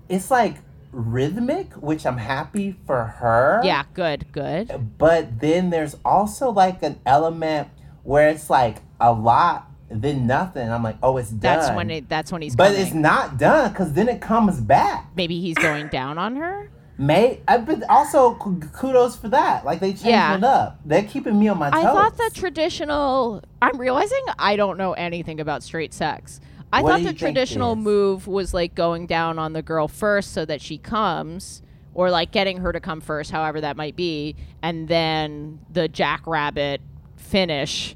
it's 0.09 0.31
like 0.31 0.55
rhythmic, 0.91 1.71
which 1.75 2.07
I'm 2.07 2.17
happy 2.17 2.75
for 2.87 3.03
her. 3.03 3.61
Yeah, 3.63 3.83
good, 3.93 4.31
good. 4.31 4.97
But 4.97 5.39
then 5.41 5.69
there's 5.69 5.95
also 6.03 6.49
like 6.51 6.81
an 6.81 6.99
element 7.05 7.67
where 8.01 8.29
it's 8.29 8.49
like 8.49 8.77
a 8.99 9.13
lot, 9.13 9.68
then 9.89 10.27
nothing. 10.27 10.69
I'm 10.69 10.83
like, 10.83 10.97
oh, 11.01 11.17
it's 11.17 11.29
done. 11.29 11.39
That's 11.59 11.75
when 11.75 11.89
it. 11.89 12.09
That's 12.09 12.31
when 12.31 12.41
he's. 12.41 12.55
But 12.55 12.69
coming. 12.69 12.81
it's 12.81 12.93
not 12.93 13.37
done 13.37 13.71
because 13.71 13.93
then 13.93 14.07
it 14.07 14.21
comes 14.21 14.59
back. 14.61 15.07
Maybe 15.15 15.39
he's 15.41 15.55
going 15.55 15.87
down 15.87 16.17
on 16.17 16.35
her. 16.35 16.69
May 16.97 17.39
I 17.47 17.57
but 17.59 17.81
also 17.89 18.35
kudos 18.35 19.15
for 19.15 19.29
that. 19.29 19.63
Like 19.63 19.79
they 19.79 19.91
changed 19.91 20.05
Yeah. 20.05 20.35
it 20.35 20.43
up. 20.43 20.81
They're 20.83 21.03
keeping 21.03 21.39
me 21.39 21.47
on 21.47 21.57
my 21.57 21.69
toes. 21.69 21.79
I 21.85 21.93
thought 21.93 22.17
the 22.17 22.29
traditional. 22.33 23.41
I'm 23.61 23.79
realizing 23.79 24.19
I 24.37 24.57
don't 24.57 24.77
know 24.77 24.93
anything 24.93 25.39
about 25.39 25.63
straight 25.63 25.93
sex. 25.93 26.41
I 26.73 26.81
What 26.83 27.01
thought 27.01 27.07
the 27.07 27.13
traditional 27.13 27.75
move 27.77 28.27
was 28.27 28.53
like 28.53 28.75
going 28.75 29.07
down 29.07 29.39
on 29.39 29.53
the 29.53 29.61
girl 29.61 29.87
first 29.87 30.33
so 30.33 30.43
that 30.45 30.61
she 30.61 30.77
comes, 30.77 31.61
or 31.93 32.11
like 32.11 32.31
getting 32.31 32.57
her 32.57 32.71
to 32.73 32.79
come 32.81 32.99
first, 33.01 33.31
however 33.31 33.61
that 33.61 33.77
might 33.77 33.95
be, 33.95 34.35
and 34.61 34.87
then 34.89 35.59
the 35.71 35.87
jackrabbit 35.87 36.81
finish 37.15 37.95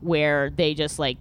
where 0.00 0.50
they 0.50 0.74
just 0.74 0.98
like. 0.98 1.18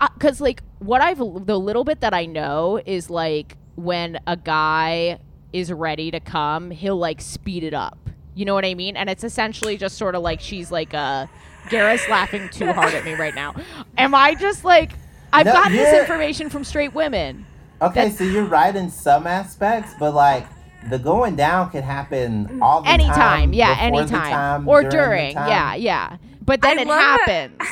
Uh, 0.00 0.08
because, 0.14 0.40
like, 0.40 0.62
what 0.78 1.00
I've. 1.00 1.18
The 1.18 1.58
little 1.58 1.84
bit 1.84 2.00
that 2.00 2.14
I 2.14 2.26
know 2.26 2.80
is 2.84 3.10
like 3.10 3.56
when 3.76 4.18
a 4.26 4.36
guy 4.36 5.18
is 5.52 5.72
ready 5.72 6.10
to 6.10 6.20
come, 6.20 6.70
he'll 6.70 6.96
like 6.96 7.20
speed 7.20 7.62
it 7.64 7.74
up. 7.74 7.98
You 8.34 8.44
know 8.44 8.54
what 8.54 8.64
I 8.64 8.74
mean? 8.74 8.96
And 8.96 9.10
it's 9.10 9.24
essentially 9.24 9.76
just 9.76 9.98
sort 9.98 10.14
of 10.14 10.22
like 10.22 10.40
she's 10.40 10.70
like 10.70 10.94
uh, 10.94 11.26
a. 11.26 11.30
Gara's 11.68 12.08
laughing 12.08 12.48
too 12.48 12.72
hard 12.72 12.94
at 12.94 13.04
me 13.04 13.14
right 13.14 13.34
now. 13.34 13.54
Am 13.96 14.14
I 14.14 14.34
just 14.34 14.64
like 14.64 14.92
I've 15.32 15.46
No, 15.46 15.52
gotten 15.52 15.72
this 15.76 16.00
information 16.00 16.48
from 16.50 16.64
straight 16.64 16.94
women? 16.94 17.46
Okay, 17.80 17.94
That's- 17.94 18.18
so 18.18 18.24
you're 18.24 18.44
right 18.44 18.74
in 18.74 18.90
some 18.90 19.26
aspects, 19.26 19.94
but 19.98 20.14
like 20.14 20.46
the 20.90 20.98
going 20.98 21.36
down 21.36 21.70
can 21.70 21.82
happen 21.82 22.60
all 22.60 22.82
the 22.82 22.88
anytime, 22.88 23.14
time. 23.14 23.52
yeah, 23.52 23.76
anytime, 23.78 24.08
time, 24.32 24.68
or 24.68 24.82
during, 24.82 24.90
during, 24.90 25.32
yeah, 25.34 25.74
yeah. 25.74 26.16
But 26.44 26.60
then 26.62 26.78
I 26.78 26.82
it 26.82 26.88
love 26.88 27.00
happens. 27.00 27.60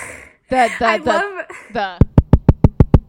The 0.51 0.68
the 0.81 0.85
I 0.87 0.99
the, 0.99 1.05
love- 1.05 1.47
the 1.73 1.99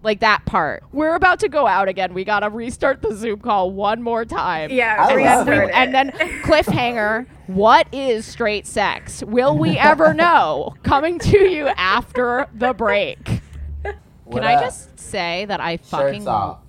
like 0.03 0.20
that 0.20 0.45
part. 0.45 0.84
We're 0.91 1.16
about 1.16 1.39
to 1.39 1.49
go 1.49 1.66
out 1.66 1.88
again. 1.88 2.14
We 2.14 2.24
gotta 2.24 2.49
restart 2.49 3.01
the 3.01 3.16
Zoom 3.16 3.39
call 3.39 3.72
one 3.72 4.01
more 4.03 4.26
time. 4.26 4.70
Yeah, 4.72 4.97
I 4.99 5.12
And 5.14 5.47
then, 5.47 5.59
we- 5.59 5.66
it. 5.66 5.72
and 5.74 5.93
then 5.93 6.12
cliffhanger. 6.43 7.26
What 7.47 7.88
is 7.91 8.26
straight 8.26 8.68
sex? 8.68 9.24
Will 9.24 9.57
we 9.57 9.76
ever 9.80 10.14
know? 10.14 10.76
Coming 10.84 11.18
to 11.20 11.39
you 11.49 11.68
after 11.68 12.47
the 12.53 12.74
break. 12.74 13.24
Can 13.26 13.95
What 14.26 14.43
I 14.43 14.62
just 14.62 14.99
say 14.99 15.45
that 15.45 15.59
I 15.59 15.78
fucking. 15.78 16.28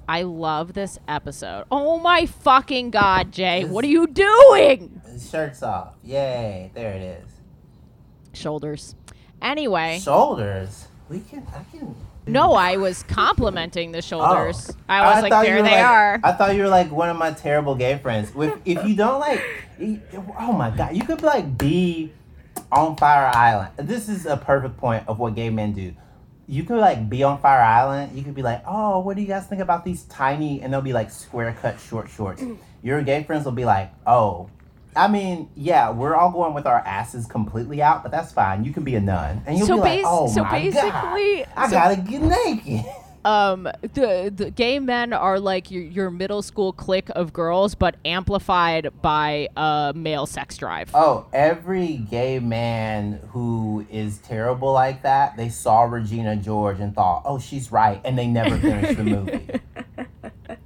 I 0.09 0.23
love 0.23 0.73
this 0.73 0.99
episode. 1.07 1.65
Oh 1.71 1.99
my 1.99 2.25
fucking 2.27 2.91
god, 2.91 3.31
Jay, 3.31 3.65
what 3.65 3.85
are 3.85 3.89
you 3.89 4.07
doing? 4.07 5.01
shirts 5.31 5.63
off? 5.63 5.95
Yay! 6.03 6.71
There 6.75 6.93
it 6.95 7.03
is. 7.03 7.32
Shoulders. 8.33 8.95
Anyway, 9.41 10.01
Shoulders. 10.03 10.87
We 11.09 11.21
can. 11.21 11.47
I 11.55 11.65
can. 11.77 11.95
no, 12.27 12.55
I 12.55 12.77
was 12.77 13.03
complimenting 13.05 13.93
the 13.93 13.99
Oh. 13.99 14.01
shoulders. 14.03 14.71
I 14.89 15.15
was 15.15 15.23
like, 15.23 15.45
there 15.45 15.63
they 15.63 15.71
like- 15.77 15.85
are. 15.85 16.21
I 16.23 16.33
thought 16.33 16.55
you 16.55 16.63
were 16.63 16.69
like 16.69 16.91
one 16.91 17.11
of 17.11 17.17
my 17.17 17.33
terrible 17.33 17.75
gay 17.75 17.99
friends. 17.99 18.35
With 18.35 18.55
if 18.65 18.85
you 18.87 18.95
don't 18.97 19.21
like, 19.21 19.43
oh 20.39 20.53
my 20.53 20.71
god, 20.71 20.97
you 20.97 21.03
could 21.05 21.19
be 21.19 21.25
like 21.25 21.59
be 21.59 22.13
on 22.71 22.97
Fire 22.97 23.31
Island. 23.35 23.71
This 23.77 24.09
is 24.09 24.25
a 24.27 24.37
perfect 24.37 24.77
point 24.79 25.05
of 25.09 25.19
what 25.19 25.35
gay 25.35 25.51
men 25.51 25.73
do. 25.73 25.93
You 26.47 26.65
could 26.65 26.79
like 26.81 27.09
be 27.09 27.23
on 27.23 27.39
Fire 27.41 27.61
Island. 27.63 28.17
You 28.17 28.23
could 28.25 28.35
be 28.35 28.43
like, 28.43 28.63
oh, 28.67 29.01
what 29.01 29.17
do 29.17 29.23
you 29.23 29.29
guys 29.29 29.47
think 29.47 29.61
about 29.61 29.85
these 29.85 30.05
tiny? 30.05 30.61
And 30.63 30.73
they'll 30.73 30.81
be 30.83 30.93
like 30.93 31.11
square 31.11 31.55
cut 31.61 31.79
short 31.81 32.09
shorts. 32.11 32.43
Your 32.83 33.03
gay 33.03 33.23
friends 33.25 33.45
will 33.45 33.53
be 33.53 33.65
like, 33.65 33.91
oh. 34.07 34.49
I 34.95 35.09
mean, 35.09 35.49
yeah, 35.55 35.91
we're 35.91 36.15
all 36.15 36.31
going 36.31 36.55
with 36.55 36.67
our 36.67 36.79
asses 36.81 37.27
completely 37.27 37.81
out, 37.83 38.03
but 38.03 38.13
that's 38.13 38.33
fine. 38.33 38.65
You 38.65 38.73
can 38.73 38.85
be 38.85 38.95
a 38.95 39.01
nun, 39.01 39.43
and 39.47 39.57
you'll 39.57 39.67
So 39.67 39.75
be 39.77 39.81
like, 39.81 39.99
bas- 40.03 40.07
"Oh 40.09 40.29
so 40.29 40.43
my 40.45 40.51
basically- 40.51 41.45
god, 41.45 41.49
I 41.57 41.67
so- 41.69 41.71
gotta 41.73 41.97
get 41.97 42.23
naked." 42.23 42.85
um, 43.25 43.69
the 43.95 44.33
the 44.35 44.51
gay 44.51 44.81
men 44.81 45.13
are 45.13 45.39
like 45.39 45.71
your 45.71 45.83
your 45.85 46.11
middle 46.11 46.43
school 46.43 46.73
clique 46.73 47.09
of 47.15 47.33
girls, 47.33 47.75
but 47.77 47.95
amplified 48.05 48.91
by 49.01 49.49
a 49.57 49.93
male 49.95 50.27
sex 50.27 50.57
drive. 50.59 50.91
Oh, 50.93 51.27
every 51.33 51.97
gay 51.99 52.39
man 52.41 53.21
who 53.31 53.87
is 53.91 54.19
terrible 54.19 54.73
like 54.73 55.03
that, 55.05 55.37
they 55.37 55.49
saw 55.49 55.83
Regina 55.83 56.37
George 56.37 56.81
and 56.81 56.95
thought, 56.95 57.23
"Oh, 57.25 57.39
she's 57.39 57.71
right," 57.73 58.01
and 58.05 58.19
they 58.19 58.27
never 58.27 58.59
finished 58.59 58.97
the 58.99 59.05
movie. 59.05 59.49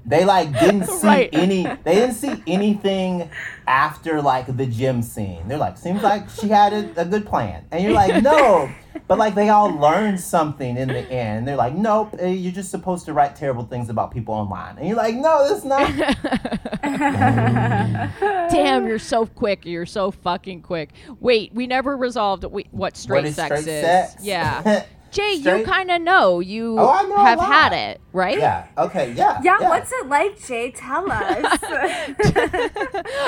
They 0.08 0.24
like 0.24 0.52
didn't 0.60 0.86
see 1.00 1.06
Right. 1.06 1.30
any. 1.32 1.62
They 1.84 1.94
didn't 1.96 2.14
see 2.14 2.42
anything 2.46 3.28
after 3.66 4.22
like 4.22 4.56
the 4.56 4.66
gym 4.66 5.02
scene. 5.02 5.48
They're 5.48 5.58
like, 5.58 5.76
seems 5.78 6.02
like 6.02 6.30
she 6.30 6.48
had 6.48 6.72
a, 6.72 7.00
a 7.00 7.04
good 7.04 7.26
plan, 7.26 7.64
and 7.72 7.82
you're 7.82 7.92
like, 7.92 8.22
no. 8.22 8.70
But 9.08 9.18
like 9.18 9.34
they 9.34 9.48
all 9.50 9.70
learned 9.70 10.18
something 10.20 10.76
in 10.76 10.88
the 10.88 11.00
end. 11.10 11.46
They're 11.46 11.56
like, 11.56 11.74
nope, 11.74 12.14
eh, 12.18 12.28
you're 12.28 12.52
just 12.52 12.70
supposed 12.70 13.04
to 13.06 13.12
write 13.12 13.36
terrible 13.36 13.64
things 13.64 13.88
about 13.90 14.10
people 14.12 14.34
online, 14.34 14.78
and 14.78 14.86
you're 14.86 14.96
like, 14.96 15.14
no, 15.16 15.48
that's 15.48 15.64
not. 15.64 15.86
Damn, 18.50 18.86
you're 18.86 18.98
so 18.98 19.26
quick. 19.26 19.64
You're 19.66 19.86
so 19.86 20.10
fucking 20.10 20.62
quick. 20.62 20.90
Wait, 21.20 21.52
we 21.52 21.66
never 21.66 21.96
resolved 21.96 22.44
wh- 22.44 22.72
what 22.72 22.96
straight 22.96 23.24
what 23.24 23.34
sex 23.34 23.60
straight 23.60 23.72
is. 23.74 23.84
sex? 23.84 24.24
Yeah. 24.24 24.84
Jay, 25.16 25.34
you 25.34 25.64
kind 25.64 25.90
of 25.90 26.02
know. 26.02 26.40
You 26.40 26.76
Oh, 26.78 27.06
know 27.08 27.16
have 27.16 27.40
had 27.40 27.72
it, 27.72 28.00
right? 28.12 28.38
yeah. 28.38 28.66
Okay. 28.76 29.12
Yeah. 29.12 29.40
Yeah, 29.42 29.60
what's 29.68 29.90
it 29.92 30.06
like, 30.08 30.38
Jay? 30.46 30.70
Tell 30.70 31.10
us. 31.10 31.58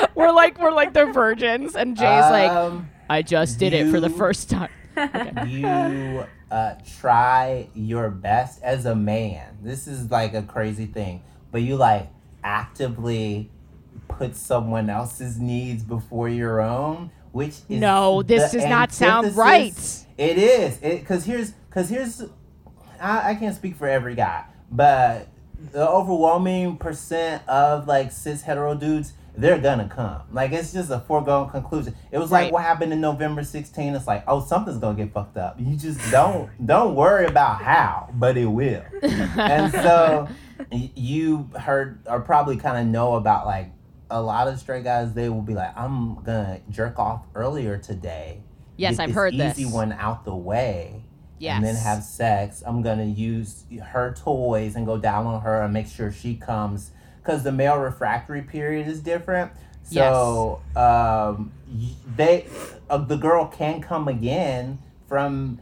we're 0.15 0.31
like 0.31 0.59
we're 0.59 0.71
like 0.71 0.93
the 0.93 1.05
virgins, 1.07 1.75
and 1.75 1.97
Jay's 1.97 2.05
like, 2.31 2.51
Um, 2.51 2.89
I 3.09 3.21
just 3.21 3.57
did 3.59 3.73
it 3.73 3.89
for 3.89 3.99
the 3.99 4.09
first 4.09 4.49
time. 4.49 4.69
you 5.47 6.25
uh, 6.51 6.75
try 6.99 7.67
your 7.73 8.09
best 8.09 8.61
as 8.63 8.85
a 8.85 8.95
man. 8.95 9.57
This 9.61 9.87
is 9.87 10.11
like 10.11 10.33
a 10.33 10.43
crazy 10.43 10.85
thing, 10.85 11.23
but 11.51 11.61
you 11.61 11.75
like 11.75 12.07
actively 12.43 13.49
put 14.07 14.35
someone 14.35 14.89
else's 14.89 15.39
needs 15.39 15.83
before 15.83 16.27
your 16.29 16.61
own, 16.61 17.11
which 17.31 17.55
is 17.69 17.79
No, 17.79 18.21
this 18.23 18.51
does 18.51 18.65
not 18.65 18.91
sound 18.91 19.35
right. 19.37 20.05
It 20.19 20.37
is 20.37 20.77
it 20.81 20.99
because 20.99 21.23
here's 21.23 21.51
because 21.51 21.87
here's 21.89 22.21
I, 22.99 23.29
I 23.31 23.35
can't 23.35 23.55
speak 23.55 23.77
for 23.77 23.87
every 23.87 24.15
guy, 24.15 24.43
but 24.69 25.29
the 25.71 25.87
overwhelming 25.87 26.75
percent 26.75 27.41
of 27.47 27.87
like 27.87 28.11
cis 28.11 28.41
hetero 28.41 28.75
dudes, 28.75 29.13
they're 29.37 29.59
gonna 29.59 29.87
come. 29.87 30.21
Like 30.33 30.51
it's 30.51 30.73
just 30.73 30.89
a 30.91 30.99
foregone 30.99 31.49
conclusion. 31.49 31.95
It 32.11 32.17
was 32.17 32.31
like 32.33 32.51
what 32.51 32.63
happened 32.63 32.91
in 32.91 32.99
November 32.99 33.45
16. 33.45 33.95
It's 33.95 34.07
like, 34.07 34.25
oh, 34.27 34.41
something's 34.41 34.77
gonna 34.77 34.97
get 34.97 35.13
fucked 35.13 35.37
up. 35.37 35.55
You 35.57 35.77
just 35.77 35.99
don't 36.11 36.49
don't 36.65 36.95
worry 36.95 37.25
about 37.25 37.61
how, 37.61 38.09
but 38.13 38.35
it 38.35 38.45
will. 38.47 38.83
and 39.01 39.71
so 39.85 40.27
y- 40.69 40.91
you 40.95 41.49
heard 41.57 41.99
or 42.07 42.19
probably 42.19 42.57
kind 42.57 42.77
of 42.77 42.85
know 42.91 43.15
about 43.15 43.45
like 43.45 43.71
a 44.11 44.21
lot 44.21 44.49
of 44.49 44.59
straight 44.59 44.83
guys. 44.83 45.13
They 45.13 45.29
will 45.29 45.41
be 45.41 45.53
like, 45.53 45.77
I'm 45.77 46.15
gonna 46.23 46.59
jerk 46.69 46.99
off 46.99 47.23
earlier 47.35 47.77
today. 47.77 48.41
Yes, 48.79 48.99
I've 48.99 49.09
this 49.09 49.15
heard 49.15 49.33
easy 49.33 49.63
this. 49.65 49.73
one 49.73 49.91
out 49.93 50.25
the 50.25 50.35
way 50.35 51.03
and 51.55 51.65
then 51.65 51.75
have 51.75 52.03
sex. 52.03 52.63
I'm 52.65 52.81
gonna 52.81 53.05
use 53.05 53.63
her 53.91 54.13
toys 54.17 54.75
and 54.75 54.85
go 54.85 54.97
down 54.97 55.25
on 55.25 55.41
her 55.41 55.61
and 55.61 55.73
make 55.73 55.87
sure 55.87 56.11
she 56.11 56.35
comes 56.35 56.91
because 57.21 57.43
the 57.43 57.51
male 57.51 57.77
refractory 57.77 58.41
period 58.41 58.87
is 58.87 58.99
different. 59.01 59.51
So 59.83 60.61
um, 60.75 61.51
they 62.15 62.45
uh, 62.89 62.97
the 62.97 63.17
girl 63.17 63.45
can 63.47 63.81
come 63.81 64.07
again 64.07 64.79
from 65.07 65.59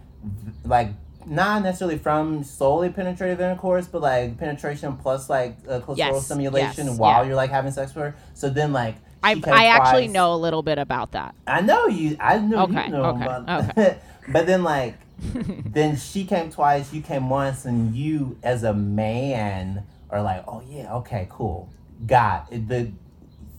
like 0.65 0.89
not 1.25 1.61
necessarily 1.63 1.97
from 1.97 2.43
solely 2.43 2.89
penetrative 2.89 3.39
intercourse, 3.41 3.87
but 3.87 4.01
like 4.01 4.37
penetration 4.37 4.95
plus 4.97 5.29
like 5.29 5.57
uh, 5.67 5.79
clitoral 5.79 5.97
Yes, 5.97 6.25
stimulation 6.25 6.87
yes, 6.87 6.97
while 6.97 7.21
yeah. 7.21 7.27
you're 7.27 7.35
like 7.35 7.49
having 7.49 7.71
sex 7.71 7.93
with 7.95 8.03
her. 8.03 8.15
So 8.33 8.49
then 8.49 8.73
like 8.73 8.95
I 9.23 9.41
I 9.45 9.65
actually 9.67 10.07
know 10.07 10.33
a 10.33 10.37
little 10.37 10.63
bit 10.63 10.77
about 10.77 11.11
that. 11.11 11.35
I 11.47 11.61
know 11.61 11.87
you. 11.87 12.17
I 12.19 12.37
know 12.39 12.63
Okay, 12.63 12.85
you 12.85 12.91
know. 12.91 13.05
okay, 13.05 13.25
But, 13.25 13.69
okay. 13.77 13.97
but 14.29 14.45
then, 14.45 14.63
like, 14.63 14.95
then 15.65 15.97
she 15.97 16.25
came 16.25 16.51
twice. 16.51 16.93
You 16.93 17.01
came 17.01 17.29
once, 17.29 17.65
and 17.65 17.95
you, 17.95 18.37
as 18.43 18.63
a 18.63 18.73
man, 18.73 19.83
are 20.09 20.21
like, 20.21 20.43
"Oh 20.47 20.61
yeah, 20.69 20.93
okay, 20.95 21.27
cool, 21.29 21.69
got 22.05 22.47
it. 22.51 22.67
the 22.67 22.91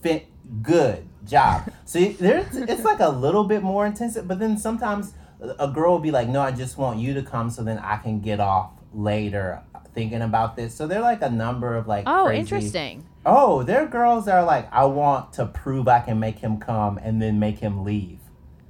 fit, 0.01 0.27
good 0.61 1.05
job." 1.25 1.69
See, 1.85 2.13
there's 2.13 2.55
it's 2.55 2.83
like 2.83 2.99
a 2.99 3.09
little 3.09 3.43
bit 3.43 3.61
more 3.63 3.85
intensive, 3.85 4.27
but 4.27 4.39
then 4.39 4.57
sometimes 4.57 5.13
a 5.59 5.67
girl 5.67 5.91
will 5.93 5.99
be 5.99 6.11
like, 6.11 6.27
"No, 6.29 6.41
I 6.41 6.51
just 6.51 6.77
want 6.77 6.99
you 6.99 7.13
to 7.15 7.21
come, 7.21 7.49
so 7.49 7.63
then 7.63 7.79
I 7.79 7.97
can 7.97 8.21
get 8.21 8.39
off 8.39 8.71
later." 8.93 9.61
Thinking 9.99 10.21
about 10.21 10.55
this, 10.55 10.73
so 10.73 10.87
they're 10.87 11.01
like 11.01 11.21
a 11.21 11.29
number 11.29 11.75
of 11.75 11.85
like. 11.85 12.05
Oh, 12.07 12.27
crazy- 12.27 12.39
interesting. 12.39 13.05
Oh, 13.25 13.63
there 13.63 13.83
are 13.83 13.85
girls 13.85 14.25
that 14.27 14.35
are 14.35 14.45
like, 14.45 14.71
I 14.71 14.85
want 14.85 15.33
to 15.33 15.45
prove 15.45 15.89
I 15.89 15.99
can 15.99 16.21
make 16.21 16.39
him 16.39 16.57
come 16.57 16.97
and 16.99 17.21
then 17.21 17.37
make 17.37 17.59
him 17.59 17.83
leave. 17.83 18.19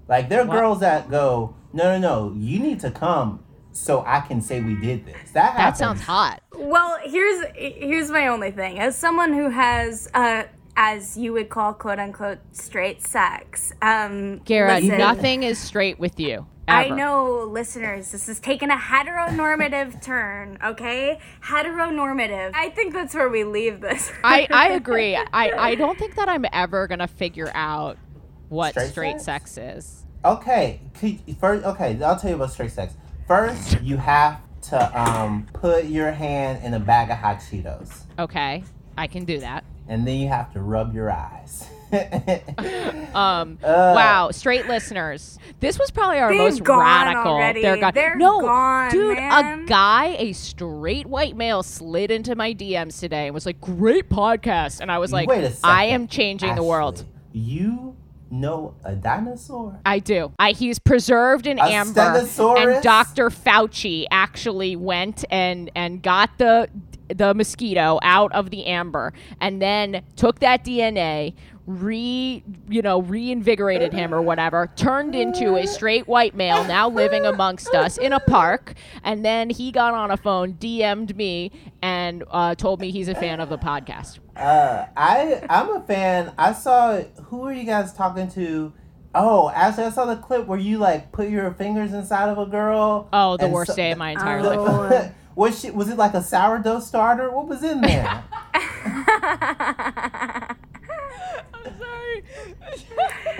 Like 0.07 0.27
there 0.27 0.41
are 0.41 0.45
What? 0.47 0.57
girls 0.57 0.79
that 0.79 1.11
go, 1.11 1.53
no, 1.71 1.83
no, 1.83 1.99
no, 1.99 2.33
you 2.35 2.57
need 2.59 2.79
to 2.79 2.89
come 2.89 3.43
so 3.71 4.03
I 4.07 4.21
can 4.21 4.41
say 4.41 4.59
we 4.59 4.73
did 4.75 5.05
this. 5.05 5.29
That 5.33 5.55
That 5.55 5.77
sounds 5.77 6.01
hot. 6.01 6.41
well, 6.57 6.97
here's 7.03 7.45
here's 7.55 8.09
my 8.09 8.27
only 8.27 8.49
thing. 8.49 8.79
As 8.79 8.97
someone 8.97 9.31
who 9.33 9.49
has 9.49 10.09
uh 10.15 10.43
as 10.75 11.15
you 11.15 11.31
would 11.33 11.49
call 11.49 11.73
quote 11.75 11.99
unquote 11.99 12.39
straight 12.53 13.03
sex, 13.03 13.71
um 13.83 14.39
Gara, 14.45 14.79
listen, 14.79 14.97
nothing 14.97 15.43
is 15.43 15.59
straight 15.59 15.99
with 15.99 16.19
you. 16.19 16.47
I 16.69 16.89
know, 16.89 17.43
listeners, 17.43 18.11
this 18.11 18.29
is 18.29 18.39
taking 18.39 18.69
a 18.69 18.75
heteronormative 18.75 20.01
turn, 20.03 20.57
okay? 20.63 21.19
Heteronormative. 21.43 22.51
I 22.53 22.69
think 22.69 22.93
that's 22.93 23.13
where 23.13 23.29
we 23.29 23.43
leave 23.43 23.81
this. 23.81 24.11
I, 24.23 24.47
I 24.51 24.69
agree. 24.73 25.15
I, 25.15 25.25
I 25.51 25.75
don't 25.75 25.97
think 25.97 26.15
that 26.15 26.29
I'm 26.29 26.45
ever 26.53 26.87
gonna 26.87 27.07
figure 27.07 27.51
out 27.53 27.97
what 28.49 28.71
straight, 28.71 28.89
Straight 28.91 29.21
sex 29.21 29.57
is. 29.57 30.03
Okay, 30.25 30.81
first, 31.39 31.65
okay, 31.65 32.01
I'll 32.03 32.19
tell 32.19 32.29
you 32.29 32.35
about 32.35 32.51
straight 32.51 32.71
sex. 32.71 32.93
First, 33.27 33.81
you 33.81 33.97
have 33.97 34.41
to 34.63 35.01
um, 35.01 35.47
put 35.53 35.85
your 35.85 36.11
hand 36.11 36.63
in 36.65 36.73
a 36.73 36.79
bag 36.79 37.09
of 37.09 37.17
hot 37.17 37.37
Cheetos, 37.39 38.01
Okay, 38.17 38.63
I 38.97 39.07
can 39.07 39.23
do 39.23 39.39
that. 39.39 39.63
and 39.87 40.05
then 40.05 40.17
you 40.19 40.27
have 40.27 40.51
to 40.53 40.61
rub 40.61 40.93
your 40.93 41.09
eyes. 41.11 41.67
Um, 41.91 43.57
Uh. 43.63 43.93
wow, 43.95 44.29
straight 44.31 44.67
listeners, 44.67 45.37
this 45.59 45.77
was 45.79 45.91
probably 45.91 46.19
our 46.19 46.29
They've 46.29 46.37
most 46.39 46.63
gone 46.63 46.79
radical. 46.79 47.31
already. 47.33 47.61
They're 47.61 47.77
gone. 47.77 47.91
They're 47.93 48.15
no, 48.15 48.41
gone, 48.41 48.91
dude, 48.91 49.17
man. 49.17 49.63
a 49.63 49.65
guy, 49.65 50.15
a 50.19 50.33
straight 50.33 51.07
white 51.07 51.35
male, 51.35 51.63
slid 51.63 52.11
into 52.11 52.35
my 52.35 52.53
DMs 52.53 52.99
today 52.99 53.25
and 53.27 53.33
was 53.33 53.45
like, 53.45 53.59
"Great 53.59 54.09
podcast," 54.09 54.79
and 54.81 54.91
I 54.91 54.97
was 54.99 55.11
like, 55.11 55.27
Wait 55.27 55.43
a 55.43 55.51
second. 55.51 55.69
"I 55.69 55.83
am 55.85 56.07
changing 56.07 56.55
the 56.55 56.63
world." 56.63 57.05
You 57.33 57.95
know 58.31 58.75
a 58.83 58.93
dinosaur? 58.95 59.79
I 59.85 59.99
do. 59.99 60.31
I 60.37 60.51
he's 60.51 60.77
preserved 60.79 61.47
in 61.47 61.57
A 61.59 61.63
amber, 61.63 61.99
stegosaurus? 61.99 62.75
and 62.75 62.83
Dr. 62.83 63.29
Fauci 63.29 64.05
actually 64.11 64.75
went 64.75 65.25
and 65.31 65.71
and 65.75 66.01
got 66.03 66.37
the 66.37 66.69
the 67.09 67.33
mosquito 67.33 67.99
out 68.03 68.31
of 68.33 68.49
the 68.49 68.65
amber, 68.65 69.13
and 69.41 69.61
then 69.61 70.03
took 70.15 70.39
that 70.39 70.63
DNA, 70.63 71.33
re 71.65 72.43
you 72.67 72.81
know 72.81 73.01
reinvigorated 73.01 73.93
him 73.93 74.13
or 74.13 74.21
whatever, 74.21 74.71
turned 74.75 75.13
into 75.15 75.55
a 75.55 75.67
straight 75.67 76.07
white 76.07 76.35
male 76.35 76.63
now 76.65 76.89
living 76.89 77.25
amongst 77.25 77.73
us 77.75 77.97
in 77.97 78.13
a 78.13 78.19
park, 78.19 78.73
and 79.03 79.23
then 79.23 79.49
he 79.49 79.71
got 79.71 79.93
on 79.93 80.11
a 80.11 80.17
phone, 80.17 80.53
DM'd 80.53 81.15
me, 81.15 81.51
and 81.81 82.23
uh, 82.31 82.55
told 82.55 82.79
me 82.79 82.91
he's 82.91 83.07
a 83.07 83.15
fan 83.15 83.39
of 83.39 83.49
the 83.49 83.57
podcast. 83.57 84.19
Uh, 84.35 84.85
I 84.97 85.43
I'm 85.49 85.69
a 85.75 85.81
fan. 85.81 86.33
I 86.37 86.53
saw 86.53 87.01
who 87.25 87.43
are 87.45 87.53
you 87.53 87.63
guys 87.65 87.93
talking 87.93 88.29
to? 88.31 88.73
Oh, 89.15 89.49
actually, 89.55 89.85
I 89.85 89.89
saw 89.89 90.05
the 90.05 90.17
clip 90.17 90.45
where 90.45 90.59
you 90.59 90.77
like 90.77 91.11
put 91.11 91.29
your 91.29 91.51
fingers 91.53 91.93
inside 91.93 92.29
of 92.29 92.37
a 92.37 92.45
girl. 92.45 93.09
Oh, 93.11 93.37
the 93.37 93.47
worst 93.47 93.71
so- 93.71 93.75
day 93.75 93.91
of 93.91 93.97
my 93.97 94.11
entire 94.11 94.39
Oh. 94.39 94.87
life. 94.87 95.11
Was 95.39 95.61
she? 95.61 95.71
Was 95.71 95.87
it 95.87 95.97
like 95.97 96.13
a 96.15 96.21
sourdough 96.21 96.81
starter? 96.81 97.31
What 97.31 97.47
was 97.47 97.63
in 97.63 97.79
there? 97.79 98.25
I'm 98.53 99.05
sorry. 101.79 102.25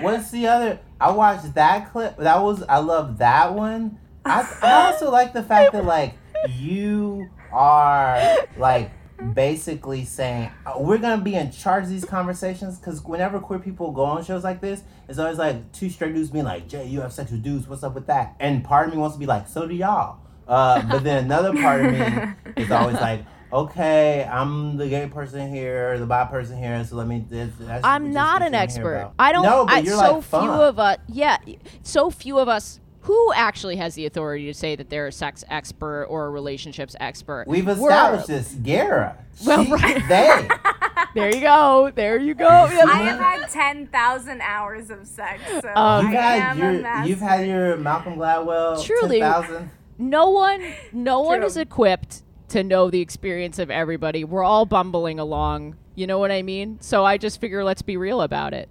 What's 0.00 0.30
the 0.30 0.46
other? 0.46 0.80
I 0.98 1.10
watched 1.10 1.52
that 1.54 1.92
clip. 1.92 2.16
That 2.16 2.40
was 2.40 2.62
I 2.62 2.78
love 2.78 3.18
that 3.18 3.52
one. 3.52 3.98
I, 4.24 4.50
I 4.62 4.86
also 4.86 5.10
like 5.18 5.34
the 5.34 5.42
fact 5.42 5.74
that 5.74 5.84
like 5.84 6.14
you 6.48 7.28
are 7.52 8.38
like 8.56 8.92
basically 9.34 10.06
saying 10.06 10.50
"Oh, 10.64 10.82
we're 10.82 10.96
gonna 10.96 11.22
be 11.22 11.34
in 11.34 11.52
charge 11.52 11.84
of 11.84 11.90
these 11.90 12.06
conversations 12.06 12.78
because 12.78 13.04
whenever 13.04 13.38
queer 13.40 13.58
people 13.58 13.92
go 13.92 14.04
on 14.04 14.24
shows 14.24 14.42
like 14.42 14.62
this, 14.62 14.82
it's 15.06 15.18
always 15.18 15.36
like 15.36 15.70
two 15.72 15.90
straight 15.90 16.14
dudes 16.14 16.30
being 16.30 16.46
like, 16.46 16.66
"Jay, 16.66 16.86
you 16.86 17.02
have 17.02 17.12
sex 17.12 17.30
with 17.30 17.42
dudes. 17.42 17.68
What's 17.68 17.82
up 17.82 17.94
with 17.94 18.06
that?" 18.06 18.36
And 18.40 18.64
part 18.64 18.88
of 18.88 18.94
me 18.94 18.98
wants 18.98 19.16
to 19.16 19.20
be 19.20 19.26
like, 19.26 19.48
"So 19.48 19.66
do 19.66 19.74
y'all." 19.74 20.20
Uh, 20.50 20.82
but 20.90 21.04
then 21.04 21.24
another 21.24 21.52
part 21.54 21.84
of 21.84 21.92
me 21.92 22.34
is 22.62 22.70
always 22.70 22.96
like. 22.96 23.24
Okay, 23.52 24.22
I'm 24.30 24.76
the 24.76 24.88
gay 24.88 25.08
person 25.08 25.52
here, 25.52 25.98
the 25.98 26.06
bi 26.06 26.24
person 26.26 26.56
here, 26.56 26.84
so 26.84 26.94
let 26.94 27.08
me. 27.08 27.24
This, 27.28 27.50
I'm 27.82 28.12
not 28.12 28.42
an 28.42 28.54
expert. 28.54 29.10
I 29.18 29.32
don't. 29.32 29.42
No, 29.42 29.66
but 29.66 29.74
I, 29.74 29.78
you're 29.80 29.96
so 29.96 30.00
like 30.14 30.22
few 30.22 30.22
fun. 30.22 30.60
of 30.60 30.78
us. 30.78 30.98
Yeah, 31.08 31.36
so 31.82 32.10
few 32.10 32.38
of 32.38 32.48
us 32.48 32.78
who 33.00 33.32
actually 33.34 33.74
has 33.74 33.96
the 33.96 34.06
authority 34.06 34.46
to 34.46 34.54
say 34.54 34.76
that 34.76 34.88
they're 34.88 35.08
a 35.08 35.12
sex 35.12 35.42
expert 35.48 36.04
or 36.04 36.26
a 36.26 36.30
relationships 36.30 36.94
expert? 37.00 37.46
We've 37.48 37.66
We're- 37.66 37.74
established 37.92 38.28
this. 38.28 38.54
Gara. 38.54 39.16
Well, 39.44 39.64
She- 39.64 39.72
right. 39.72 40.08
They. 40.08 40.48
There 41.14 41.34
you 41.34 41.40
go. 41.40 41.90
There 41.92 42.18
you 42.20 42.34
go. 42.34 42.46
I 42.46 42.68
have 42.68 43.18
had 43.18 43.48
10,000 43.50 44.40
hours 44.42 44.90
of 44.90 45.04
sex, 45.08 45.42
so 45.60 45.74
Um, 45.74 46.04
You've 46.06 46.14
had 46.14 46.40
am 46.40 46.56
a 46.56 46.60
your 46.72 46.82
master. 46.82 47.08
you've 47.10 47.18
had 47.18 47.48
your 47.48 47.76
Malcolm 47.78 48.14
Gladwell 48.14 48.84
Truly. 48.84 49.18
10,000. 49.18 49.70
No 50.00 50.30
one 50.30 50.64
no 50.92 51.20
one 51.20 51.42
is 51.42 51.56
equipped 51.56 52.22
to 52.48 52.64
know 52.64 52.90
the 52.90 53.00
experience 53.00 53.58
of 53.58 53.70
everybody. 53.70 54.24
We're 54.24 54.42
all 54.42 54.66
bumbling 54.66 55.18
along. 55.20 55.76
You 55.94 56.06
know 56.06 56.18
what 56.18 56.32
I 56.32 56.42
mean? 56.42 56.78
So 56.80 57.04
I 57.04 57.18
just 57.18 57.40
figure 57.40 57.62
let's 57.62 57.82
be 57.82 57.96
real 57.96 58.22
about 58.22 58.54
it. 58.54 58.68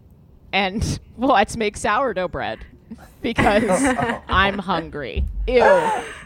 And 0.51 0.99
well, 1.17 1.31
let's 1.33 1.55
make 1.55 1.77
sourdough 1.77 2.27
bread 2.29 2.59
because 3.21 3.63
I'm 4.27 4.57
hungry. 4.57 5.25
Ew. 5.47 5.61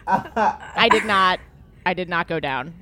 I 0.07 0.87
did 0.89 1.05
not 1.05 1.39
I 1.85 1.93
did 1.93 2.09
not 2.09 2.27
go 2.27 2.39
down. 2.39 2.73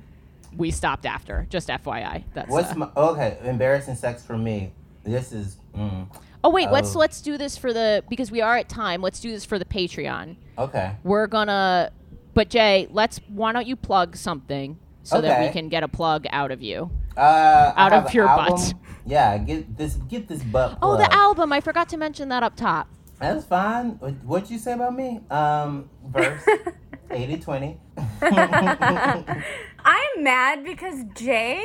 We 0.56 0.70
stopped 0.70 1.06
after. 1.06 1.46
Just 1.50 1.68
FYI. 1.68 2.24
That's 2.34 2.50
What's 2.50 2.72
uh, 2.72 2.76
my 2.76 2.88
okay? 2.96 3.38
Embarrassing 3.42 3.96
sex 3.96 4.24
for 4.24 4.38
me. 4.38 4.72
This 5.02 5.32
is 5.32 5.56
mm, 5.76 6.06
Oh 6.44 6.50
wait, 6.50 6.70
let's 6.70 6.94
Oh. 6.94 7.00
let's 7.00 7.20
do 7.20 7.36
this 7.36 7.56
for 7.56 7.72
the 7.72 8.04
because 8.08 8.30
we 8.30 8.40
are 8.40 8.56
at 8.56 8.68
time. 8.68 9.02
Let's 9.02 9.18
do 9.20 9.30
this 9.30 9.44
for 9.44 9.58
the 9.58 9.64
Patreon. 9.64 10.36
okay. 10.58 10.92
We're 11.02 11.26
gonna 11.26 11.90
but 12.34 12.48
Jay, 12.48 12.88
let's 12.90 13.20
why 13.28 13.52
don't 13.52 13.66
you 13.66 13.76
plug 13.76 14.16
something 14.16 14.78
so 15.02 15.20
that 15.20 15.40
we 15.40 15.52
can 15.52 15.68
get 15.68 15.82
a 15.82 15.88
plug 15.88 16.26
out 16.30 16.50
of 16.50 16.62
you. 16.62 16.90
Uh, 17.16 17.72
Out 17.76 17.92
of 17.92 18.04
have 18.04 18.06
an 18.06 18.14
your 18.14 18.26
butt. 18.26 18.74
Yeah, 19.04 19.36
get 19.38 19.76
this 19.76 19.96
get 19.96 20.28
this 20.28 20.42
butt. 20.42 20.78
Oh, 20.80 20.96
the 20.96 21.12
album. 21.12 21.52
I 21.52 21.60
forgot 21.60 21.88
to 21.90 21.96
mention 21.96 22.28
that 22.30 22.42
up 22.42 22.56
top. 22.56 22.88
That's 23.18 23.44
fine. 23.44 23.90
What, 23.98 24.14
what'd 24.24 24.50
you 24.50 24.58
say 24.58 24.72
about 24.72 24.96
me? 24.96 25.20
Um, 25.30 25.88
verse 26.06 26.42
80-20. 27.10 27.78
I'm 29.84 30.24
mad 30.24 30.64
because 30.64 31.04
Jay 31.14 31.62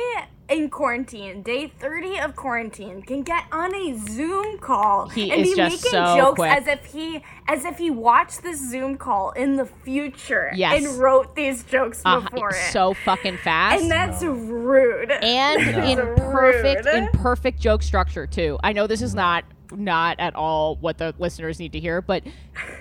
in 0.48 0.70
quarantine, 0.70 1.42
day 1.42 1.68
30 1.78 2.18
of 2.20 2.34
quarantine, 2.36 3.02
can 3.02 3.22
get 3.22 3.44
on 3.52 3.74
a 3.74 3.96
Zoom 3.98 4.58
call 4.58 5.08
He 5.08 5.30
and 5.30 5.42
be 5.42 5.54
making 5.54 5.78
so 5.78 6.16
jokes 6.16 6.36
quick. 6.36 6.50
as 6.52 6.66
if 6.66 6.84
he 6.86 7.22
as 7.46 7.64
if 7.64 7.78
he 7.78 7.90
watched 7.90 8.42
this 8.42 8.58
Zoom 8.70 8.96
call 8.96 9.30
in 9.32 9.56
the 9.56 9.66
future 9.66 10.50
Yes. 10.54 10.84
and 10.84 10.98
wrote 10.98 11.34
these 11.34 11.64
jokes 11.64 12.00
Uh, 12.04 12.20
before 12.20 12.50
it. 12.50 12.72
so 12.72 12.94
fucking 12.94 13.36
fast. 13.38 13.82
and 13.82 13.90
that's 13.90 14.22
rude. 14.22 15.10
and 15.10 15.60
in 15.84 15.98
perfect 16.16 16.86
in 16.86 17.08
perfect 17.08 17.60
joke 17.60 17.82
structure 17.82 18.26
too. 18.26 18.58
I 18.62 18.72
know 18.72 18.86
this 18.86 19.02
is 19.02 19.14
not 19.14 19.44
not 19.72 20.18
at 20.18 20.34
all 20.34 20.76
what 20.76 20.98
the 20.98 21.14
listeners 21.18 21.58
need 21.58 21.72
to 21.72 21.80
hear, 21.80 22.00
but 22.00 22.22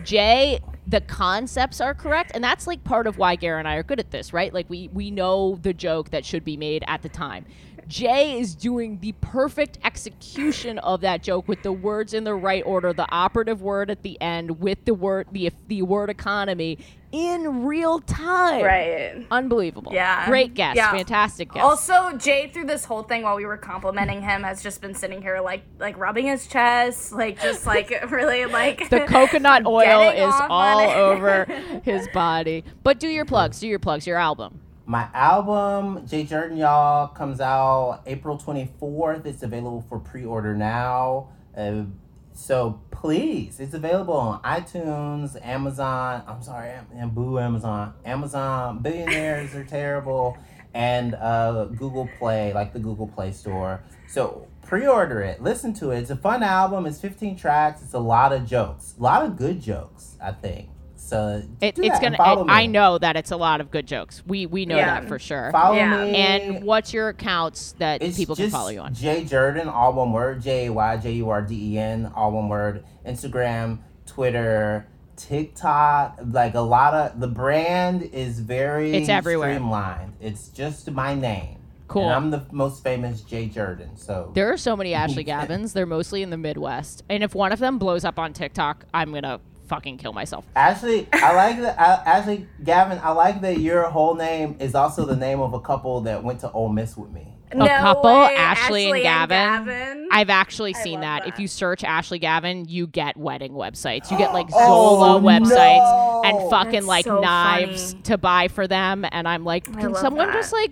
Jay, 0.04 0.60
the 0.86 1.02
concepts 1.02 1.82
are 1.82 1.94
correct, 1.94 2.32
and 2.34 2.44
that's 2.44 2.68
like 2.68 2.84
part 2.84 3.08
of 3.08 3.18
why 3.18 3.36
Gary 3.36 3.60
and 3.60 3.68
I 3.68 3.76
are 3.76 3.84
good 3.84 4.00
at 4.00 4.12
this, 4.12 4.34
right? 4.34 4.54
Like 4.54 4.70
we 4.70 4.90
we 4.94 5.12
know 5.12 5.60
the 5.62 5.74
joke 5.74 6.12
that 6.12 6.26
should 6.26 6.46
be 6.46 6.58
made 6.58 6.84
at 6.88 7.02
the 7.02 7.10
time. 7.10 7.46
Jay 7.88 8.40
is 8.40 8.56
doing 8.56 9.00
the 9.00 9.14
perfect 9.22 9.78
execution 9.84 10.78
of 10.80 11.02
that 11.02 11.24
joke 11.24 11.48
with 11.48 11.62
the 11.64 11.72
words 11.72 12.14
in 12.14 12.24
the 12.24 12.36
right 12.36 12.64
order, 12.66 12.94
the 12.94 13.10
operative 13.12 13.62
word 13.62 13.90
at 13.90 14.04
the 14.04 14.20
end, 14.22 14.60
with 14.60 14.84
the 14.86 14.94
word 14.94 15.28
the 15.32 15.52
the 15.68 15.82
word 15.82 16.10
economy 16.10 16.78
in 17.12 17.64
real 17.66 18.00
time. 18.00 18.64
right. 18.64 19.26
Unbelievable. 19.32 19.94
Yeah. 19.94 20.28
Great 20.28 20.54
guest. 20.54 20.76
Yeah. 20.76 20.92
Fantastic 20.92 21.54
guest. 21.54 21.64
Also, 21.64 22.18
Jay 22.18 22.50
through 22.54 22.66
this 22.66 22.84
whole 22.84 23.04
thing 23.04 23.24
while 23.24 23.38
we 23.38 23.46
were 23.46 23.58
complimenting 23.58 24.22
him 24.22 24.44
has 24.44 24.62
just 24.62 24.82
been 24.82 24.94
sitting 24.94 25.22
here 25.22 25.40
like 25.40 25.64
like 25.80 25.98
rubbing 25.98 26.26
his 26.28 26.48
chest, 26.48 27.14
like 27.14 27.42
just 27.42 27.66
like 27.66 27.90
really 28.12 28.46
like 28.46 28.90
the 28.90 29.02
coconut 29.02 29.66
oil 29.66 30.10
is 30.10 30.34
all 30.50 30.82
over 30.82 31.46
his 31.84 32.08
body. 32.14 32.64
But 32.84 33.00
do 33.00 33.08
your 33.08 33.26
plugs. 33.26 33.60
Do 33.60 33.68
your 33.68 33.80
plugs. 33.80 34.06
Your 34.06 34.18
album. 34.18 34.60
My 34.90 35.10
album, 35.14 36.08
Jay 36.08 36.24
Jurden, 36.24 36.56
y'all, 36.56 37.10
comes 37.10 37.42
out 37.42 38.04
April 38.06 38.38
24th. 38.38 39.26
It's 39.26 39.44
available 39.44 39.82
for 39.90 40.00
pre 40.00 40.24
order 40.24 40.56
now. 40.56 41.28
Uh, 41.58 41.84
so 42.32 42.80
please, 42.90 43.60
it's 43.60 43.74
available 43.74 44.14
on 44.14 44.42
iTunes, 44.44 45.46
Amazon. 45.46 46.24
I'm 46.26 46.42
sorry, 46.42 46.72
and 46.96 47.14
boo 47.14 47.38
Amazon. 47.38 47.96
Amazon, 48.06 48.80
billionaires 48.80 49.54
are 49.56 49.66
terrible. 49.66 50.38
And 50.74 51.16
uh, 51.16 51.66
Google 51.66 52.08
Play, 52.18 52.54
like 52.54 52.72
the 52.72 52.80
Google 52.80 53.08
Play 53.10 53.34
Store. 53.34 53.84
So 54.08 54.48
pre 54.62 54.88
order 54.88 55.20
it, 55.20 55.44
listen 55.44 55.74
to 55.76 55.92
it. 55.92 56.00
It's 56.00 56.12
a 56.12 56.16
fun 56.16 56.44
album. 56.44 56.86
It's 56.86 57.02
15 57.02 57.36
tracks. 57.36 57.82
It's 57.82 57.94
a 57.94 58.00
lot 58.00 58.32
of 58.32 58.46
jokes, 58.46 58.96
a 58.98 59.04
lot 59.04 59.26
of 59.26 59.36
good 59.36 59.62
jokes, 59.62 60.16
I 60.24 60.32
think. 60.32 60.70
So 61.08 61.42
It, 61.62 61.80
it's 61.80 62.00
gonna. 62.02 62.18
it- 62.20 62.46
I 62.50 62.66
know 62.66 62.98
that 62.98 63.16
it's 63.16 63.32
a 63.32 63.38
lot 63.38 63.62
of 63.62 63.72
good 63.72 63.88
jokes. 63.88 64.22
We 64.28 64.46
we 64.46 64.66
know 64.66 64.76
Yeah. 64.76 65.00
that 65.00 65.08
for 65.08 65.18
sure. 65.20 65.52
Follow 65.54 65.76
Yeah. 65.78 66.04
me. 66.04 66.16
and 66.16 66.64
what's 66.66 66.94
your 66.94 67.08
accounts 67.08 67.74
that 67.80 68.02
It's 68.04 68.18
people 68.18 68.36
can 68.36 68.50
follow 68.50 68.68
you 68.70 68.82
on? 68.82 68.94
Jay 68.94 69.24
Jurden, 69.24 69.70
all 69.70 69.94
one 69.94 70.12
word. 70.12 70.42
J 70.42 70.70
y 70.70 70.98
j 70.98 71.12
u 71.14 71.30
r 71.30 71.42
d 71.42 71.76
e 71.76 71.80
n, 71.80 72.12
all 72.14 72.32
one 72.34 72.50
word. 72.50 72.84
Instagram, 73.06 73.80
Twitter, 74.06 74.88
TikTok. 75.16 76.20
Like 76.30 76.56
a 76.56 76.60
lot 76.62 76.94
of 76.94 77.20
the 77.22 77.28
brand 77.28 78.04
is 78.12 78.40
very 78.42 78.94
It's 78.94 79.08
everywhere. 79.10 79.54
streamlined. 79.54 80.14
It's 80.20 80.50
just 80.50 80.92
my 80.92 81.14
name. 81.16 81.54
Cool. 81.88 82.04
And 82.04 82.12
I'm 82.14 82.32
the 82.32 82.46
most 82.52 82.84
famous 82.84 83.22
Jay 83.22 83.46
Jurden. 83.48 83.96
So 83.96 84.32
There 84.34 84.52
are 84.52 84.58
so 84.58 84.76
many 84.76 84.94
Ashley 84.94 85.24
Gavins. 85.34 85.72
They're 85.72 85.86
mostly 85.86 86.22
in 86.22 86.32
the 86.32 86.38
Midwest. 86.38 87.04
And 87.10 87.24
if 87.24 87.34
one 87.34 87.54
of 87.54 87.60
them 87.60 87.78
blows 87.78 88.04
up 88.04 88.20
on 88.20 88.34
TikTok, 88.34 88.84
I'm 88.94 89.14
gonna 89.14 89.40
fucking 89.68 89.98
kill 89.98 90.14
myself. 90.14 90.46
Ashley, 90.56 91.08
I 91.14 91.34
like 91.36 91.60
that. 91.62 91.80
I, 91.80 92.18
Ashley 92.18 92.48
Gavin, 92.64 93.00
I 93.04 93.12
like 93.12 93.42
that 93.42 93.60
your 93.60 93.84
whole 93.84 94.16
name 94.16 94.56
is 94.60 94.76
also 94.76 95.06
the 95.06 95.16
name 95.16 95.40
of 95.40 95.54
a 95.54 95.60
couple 95.60 96.02
that 96.02 96.24
went 96.24 96.40
to 96.42 96.52
Ole 96.52 96.70
Miss 96.70 96.98
with 96.98 97.12
me. 97.12 97.34
A 97.50 97.66
couple, 97.66 98.12
way, 98.12 98.36
Ashley, 98.36 98.92
and 98.92 99.02
Gavin. 99.02 99.38
Gavin. 99.38 100.10
I've 100.12 100.30
actually 100.30 100.74
seen 100.74 101.00
that. 101.00 101.24
that. 101.24 101.30
If 101.30 101.40
you 101.40 101.48
search 101.48 101.84
Ashley 101.86 102.20
Gavin, 102.20 102.66
you 102.68 102.88
get 102.88 103.16
wedding 103.16 103.54
websites. 103.54 104.12
You 104.12 104.18
get 104.18 104.34
like 104.34 104.48
Oh, 104.54 105.00
Zola 105.00 105.22
websites 105.22 105.52
no. 105.80 106.22
and 106.26 106.50
fucking 106.50 106.72
That's 106.74 106.86
like 106.86 107.06
so 107.06 107.22
knives 107.22 107.92
funny. 107.92 108.04
to 108.04 108.18
buy 108.18 108.48
for 108.50 108.68
them. 108.68 109.06
And 109.12 109.30
I'm 109.30 109.46
like, 109.46 109.64
can 109.64 109.96
someone 109.96 110.28
that. 110.28 110.34
just 110.34 110.52
like 110.52 110.72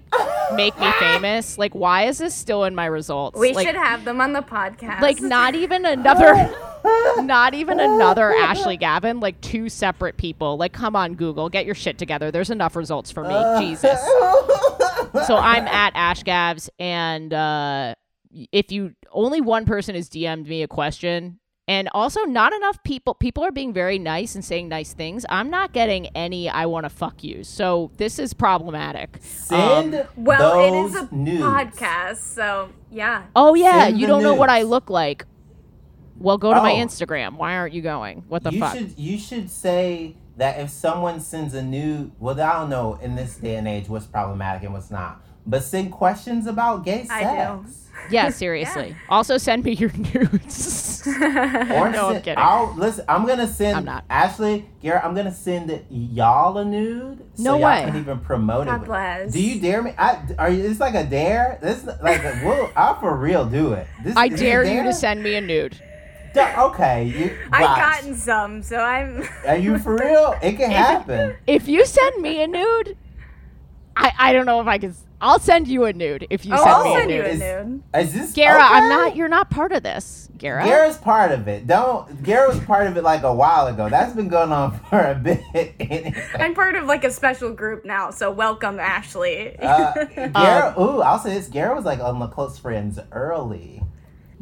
make 0.55 0.77
me 0.77 0.91
famous? 0.99 1.57
Like, 1.57 1.73
why 1.73 2.07
is 2.07 2.17
this 2.17 2.35
still 2.35 2.65
in 2.65 2.75
my 2.75 2.87
results? 2.87 3.39
we 3.39 3.53
like, 3.53 3.65
should 3.65 3.77
have 3.77 4.03
them 4.03 4.19
on 4.19 4.33
the 4.33 4.41
podcast. 4.41 4.99
like 4.99 5.21
not 5.21 5.55
even 5.55 5.85
another 5.85 6.53
not 7.23 7.53
even 7.53 7.79
another 7.79 8.31
Ashley 8.37 8.77
Gavin, 8.77 9.19
like 9.19 9.39
two 9.41 9.69
separate 9.69 10.17
people. 10.17 10.57
Like, 10.57 10.73
come 10.73 10.95
on, 10.95 11.15
Google, 11.15 11.49
get 11.49 11.65
your 11.65 11.75
shit 11.75 11.97
together. 11.97 12.31
There's 12.31 12.49
enough 12.49 12.75
results 12.75 13.11
for 13.11 13.23
me. 13.23 13.65
Jesus. 13.67 13.99
So 15.27 15.35
I'm 15.37 15.67
at 15.67 15.93
Ash 15.95 16.23
Gavs, 16.23 16.69
and 16.79 17.33
uh, 17.33 17.95
if 18.51 18.71
you 18.71 18.93
only 19.11 19.41
one 19.41 19.65
person 19.65 19.95
has 19.95 20.09
DM'd 20.09 20.47
me 20.47 20.63
a 20.63 20.67
question, 20.67 21.39
and 21.67 21.89
also 21.93 22.21
not 22.25 22.53
enough 22.53 22.81
people. 22.83 23.15
People 23.15 23.43
are 23.43 23.51
being 23.51 23.73
very 23.73 23.97
nice 23.97 24.35
and 24.35 24.45
saying 24.45 24.69
nice 24.69 24.93
things. 24.93 25.25
I'm 25.29 25.49
not 25.49 25.73
getting 25.73 26.07
any. 26.15 26.47
I 26.49 26.67
want 26.67 26.85
to 26.85 26.89
fuck 26.89 27.23
you. 27.23 27.43
So 27.43 27.91
this 27.97 28.19
is 28.19 28.33
problematic. 28.33 29.17
Send 29.21 29.95
Um, 29.95 30.07
well, 30.15 30.59
it 30.59 30.71
those 30.71 30.95
is 30.95 31.09
a 31.11 31.15
nudes. 31.15 31.43
podcast, 31.43 32.17
so 32.17 32.69
yeah. 32.91 33.23
Oh 33.35 33.55
yeah, 33.55 33.85
Send 33.85 33.99
you 33.99 34.07
don't 34.07 34.21
know 34.23 34.35
what 34.35 34.49
I 34.49 34.61
look 34.61 34.89
like. 34.89 35.25
Well, 36.17 36.37
go 36.37 36.53
to 36.53 36.61
my 36.61 36.73
Oh. 36.73 36.85
Instagram. 36.85 37.35
Why 37.37 37.55
aren't 37.55 37.73
you 37.73 37.81
going? 37.81 38.23
What 38.27 38.43
the 38.43 38.51
you 38.51 38.59
fuck? 38.59 38.75
should 38.75 38.97
you 38.97 39.17
should 39.17 39.49
say 39.49 40.15
that 40.37 40.59
if 40.59 40.69
someone 40.69 41.19
sends 41.19 41.53
a 41.53 41.61
nude, 41.61 42.11
well, 42.19 42.39
I 42.39 42.53
don't 42.59 42.69
know 42.69 42.97
in 43.01 43.15
this 43.15 43.35
day 43.37 43.55
and 43.55 43.67
age 43.67 43.87
what's 43.89 44.05
problematic 44.05 44.63
and 44.63 44.73
what's 44.73 44.91
not, 44.91 45.21
but 45.45 45.63
send 45.63 45.91
questions 45.91 46.47
about 46.47 46.83
gay 46.85 47.05
I 47.09 47.21
sex. 47.21 47.81
Yeah, 48.11 48.29
seriously. 48.29 48.95
Also, 49.09 49.37
send 49.37 49.63
me 49.63 49.71
your 49.71 49.91
nudes. 50.13 51.01
Or 51.07 51.89
no, 51.89 52.09
I'm 52.09 52.15
kidding. 52.21 52.35
I'll, 52.37 52.73
listen. 52.75 53.05
I'm 53.07 53.25
gonna 53.25 53.47
send. 53.47 53.77
I'm 53.77 53.85
not. 53.85 54.03
Ashley, 54.09 54.67
Gara. 54.81 55.03
I'm 55.03 55.15
gonna 55.15 55.33
send 55.33 55.83
y'all 55.89 56.57
a 56.57 56.65
nude. 56.65 57.19
So 57.35 57.43
No 57.43 57.57
y'all 57.57 57.65
way. 57.69 57.85
Can 57.85 57.97
even 57.97 58.19
promote 58.19 58.65
God 58.67 58.75
it. 58.75 58.79
with- 58.79 58.87
bless. 58.89 59.31
Do 59.33 59.41
you 59.41 59.61
dare 59.61 59.81
me? 59.81 59.93
I 59.97 60.19
are 60.37 60.49
you? 60.49 60.69
It's 60.69 60.79
like 60.79 60.93
a 60.95 61.05
dare. 61.05 61.57
This 61.61 61.85
like 62.03 62.21
we'll. 62.43 62.69
I'll 62.75 62.99
for 62.99 63.15
real 63.15 63.45
do 63.45 63.73
it. 63.73 63.87
This, 64.03 64.15
I 64.17 64.27
dare 64.27 64.63
you 64.65 64.83
to 64.83 64.93
send 64.93 65.23
me 65.23 65.35
a 65.35 65.41
nude. 65.41 65.79
Da- 66.35 66.65
Okay, 66.67 67.05
you. 67.05 67.37
I've 67.51 67.63
watch. 67.63 67.77
gotten 67.79 68.15
some, 68.15 68.61
so 68.61 68.77
I'm. 68.77 69.27
Are 69.47 69.55
you 69.57 69.79
for 69.79 69.95
real? 69.95 70.35
It 70.43 70.57
can 70.57 70.69
happen. 70.85 71.35
If 71.47 71.67
you 71.67 71.85
send 71.85 72.21
me 72.21 72.43
a 72.43 72.47
nude, 72.47 72.97
I 73.97 74.11
I 74.17 74.33
don't 74.33 74.45
know 74.45 74.61
if 74.61 74.67
I 74.67 74.77
can. 74.77 74.93
I'll 75.21 75.39
send 75.39 75.67
you 75.69 75.85
a 75.85 75.93
nude 75.93 76.27
if 76.29 76.45
you 76.45 76.53
Oh, 76.53 76.57
send 76.57 76.69
I'll 76.69 76.83
me 76.83 76.93
send 76.95 77.09
a 77.09 77.13
you 77.13 77.21
nude. 77.21 77.27
a 77.27 77.29
Is- 77.31 77.39
nude. 77.39 77.83
Is 77.95 78.13
this 78.13 78.33
Gara, 78.33 78.61
I'm 78.61 78.89
not. 78.89 79.15
You're 79.15 79.29
not 79.29 79.49
part 79.49 79.71
of 79.71 79.81
this, 79.81 80.29
Gara. 80.37 80.63
Gara's 80.65 80.97
part 80.97 81.31
of 81.31 81.47
it. 81.47 81.65
Don't. 81.65 82.21
Gara 82.21 82.49
was 82.49 82.59
part 82.59 82.85
of 82.87 82.97
it 82.97 83.03
like 83.03 83.23
a 83.23 83.33
while 83.33 83.67
ago. 83.67 83.87
That's 83.89 84.13
been 84.13 84.27
going 84.27 84.51
on 84.51 84.77
for 84.89 84.99
a 84.99 85.15
bit. 85.15 85.41
anyway. 85.79 86.13
I'm 86.35 86.53
part 86.53 86.75
of 86.75 86.83
like 86.85 87.05
a 87.05 87.11
special 87.11 87.51
group 87.53 87.85
now, 87.85 88.11
so 88.11 88.29
welcome, 88.29 88.77
Ashley. 88.79 89.57
Uh, 89.57 89.93
Gara, 90.33 90.75
ooh, 90.79 91.01
I'll 91.01 91.17
say 91.19 91.33
this. 91.33 91.47
Gara 91.47 91.73
was 91.73 91.85
like 91.85 91.99
on 92.01 92.19
the 92.19 92.27
close 92.27 92.59
friends 92.59 92.99
early. 93.13 93.81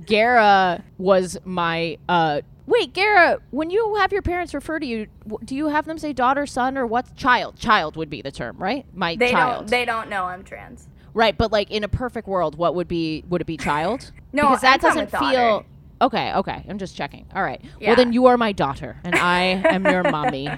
Gara 0.06 0.84
was 0.97 1.38
my 1.45 1.97
uh 2.10 2.41
Wait, 2.66 2.93
Gara, 2.93 3.39
when 3.51 3.70
you 3.70 3.95
have 3.95 4.14
your 4.14 4.22
parents 4.22 4.54
refer 4.54 4.80
to 4.80 4.86
you, 4.86 5.08
do 5.43 5.54
you 5.54 5.68
have 5.68 5.86
them 5.86 5.97
say 5.97 6.14
daughter, 6.14 6.45
son, 6.45 6.78
or 6.78 6.88
what? 6.88 7.14
Child. 7.18 7.58
Child 7.58 7.97
would 7.97 8.10
be 8.10 8.22
the 8.22 8.32
term, 8.32 8.56
right? 8.58 8.86
My 8.93 9.18
They 9.18 9.32
child. 9.32 9.58
don't. 9.64 9.68
They 9.70 9.84
don't 9.84 10.10
know 10.10 10.24
I'm 10.24 10.43
trans. 10.45 10.88
right, 11.14 11.38
but 11.38 11.51
like 11.51 11.70
in 11.72 11.84
a 11.84 11.89
perfect 11.89 12.26
world, 12.26 12.58
what 12.58 12.74
would 12.76 12.88
be? 12.88 13.26
Would 13.30 13.41
it 13.41 13.47
be 13.47 13.58
child? 13.58 14.12
No, 14.36 14.43
because 14.43 14.62
that 14.62 14.76
I'm 14.76 14.80
doesn't 14.80 15.01
with 15.04 15.12
daughter. 15.12 15.36
feel. 15.36 15.66
Okay, 16.01 16.34
okay. 16.34 16.66
I'm 16.68 16.80
just 16.80 16.95
checking. 16.97 17.28
All 17.36 17.43
right. 17.43 17.62
Yeah. 17.80 17.89
Well, 17.89 17.95
then 17.97 18.14
you 18.14 18.26
are 18.26 18.36
my 18.38 18.51
daughter, 18.51 18.97
and 19.04 19.14
I 19.16 19.41
am 19.76 19.86
your 19.86 20.04
mommy. 20.10 20.49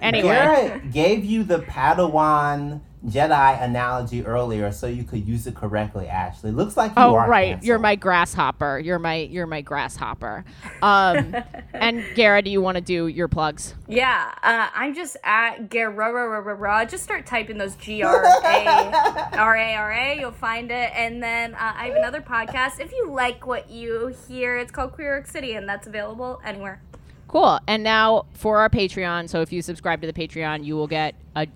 Anyway. 0.00 0.28
Gara 0.28 0.78
gave 0.92 1.24
you 1.24 1.42
the 1.42 1.58
Padawan 1.60 2.80
Jedi 3.06 3.62
analogy 3.62 4.24
earlier, 4.26 4.72
so 4.72 4.86
you 4.86 5.04
could 5.04 5.26
use 5.26 5.46
it 5.46 5.54
correctly. 5.54 6.08
Ashley, 6.08 6.50
looks 6.50 6.76
like 6.76 6.90
you 6.90 7.02
Oh 7.02 7.14
are. 7.14 7.28
right, 7.28 7.62
you're 7.62 7.78
my 7.78 7.94
grasshopper. 7.94 8.78
You're 8.78 8.98
my 8.98 9.16
you're 9.16 9.46
my 9.46 9.60
grasshopper. 9.60 10.44
Um, 10.82 11.36
and 11.72 12.04
Gara, 12.14 12.42
do 12.42 12.50
you 12.50 12.60
want 12.60 12.74
to 12.76 12.80
do 12.80 13.06
your 13.06 13.28
plugs? 13.28 13.74
Yeah, 13.86 14.32
uh, 14.42 14.68
I'm 14.74 14.94
just 14.94 15.16
at 15.22 15.68
Guerrera. 15.70 16.90
Just 16.90 17.04
start 17.04 17.24
typing 17.26 17.56
those 17.56 17.76
G 17.76 18.02
R 18.02 18.24
A 18.24 19.28
R 19.38 19.56
A 19.56 19.74
R 19.74 19.92
A. 19.92 20.18
You'll 20.18 20.32
find 20.32 20.70
it. 20.70 20.90
And 20.94 21.22
then 21.22 21.54
uh, 21.54 21.72
I 21.76 21.86
have 21.86 21.96
another 21.96 22.20
podcast. 22.20 22.80
If 22.80 22.92
you 22.92 23.10
like 23.10 23.46
what 23.46 23.70
you 23.70 24.14
hear, 24.28 24.58
it's 24.58 24.72
called 24.72 24.92
Queer 24.92 25.12
York 25.12 25.26
City, 25.26 25.52
and 25.54 25.68
that's 25.68 25.86
available 25.86 26.40
anywhere. 26.44 26.82
Cool. 27.28 27.60
And 27.68 27.82
now 27.84 28.24
for 28.32 28.58
our 28.58 28.70
Patreon. 28.70 29.28
So 29.28 29.42
if 29.42 29.52
you 29.52 29.62
subscribe 29.62 30.00
to 30.00 30.10
the 30.10 30.12
Patreon, 30.12 30.64
you 30.64 30.74
will 30.76 30.86
get 30.86 31.14
a 31.36 31.46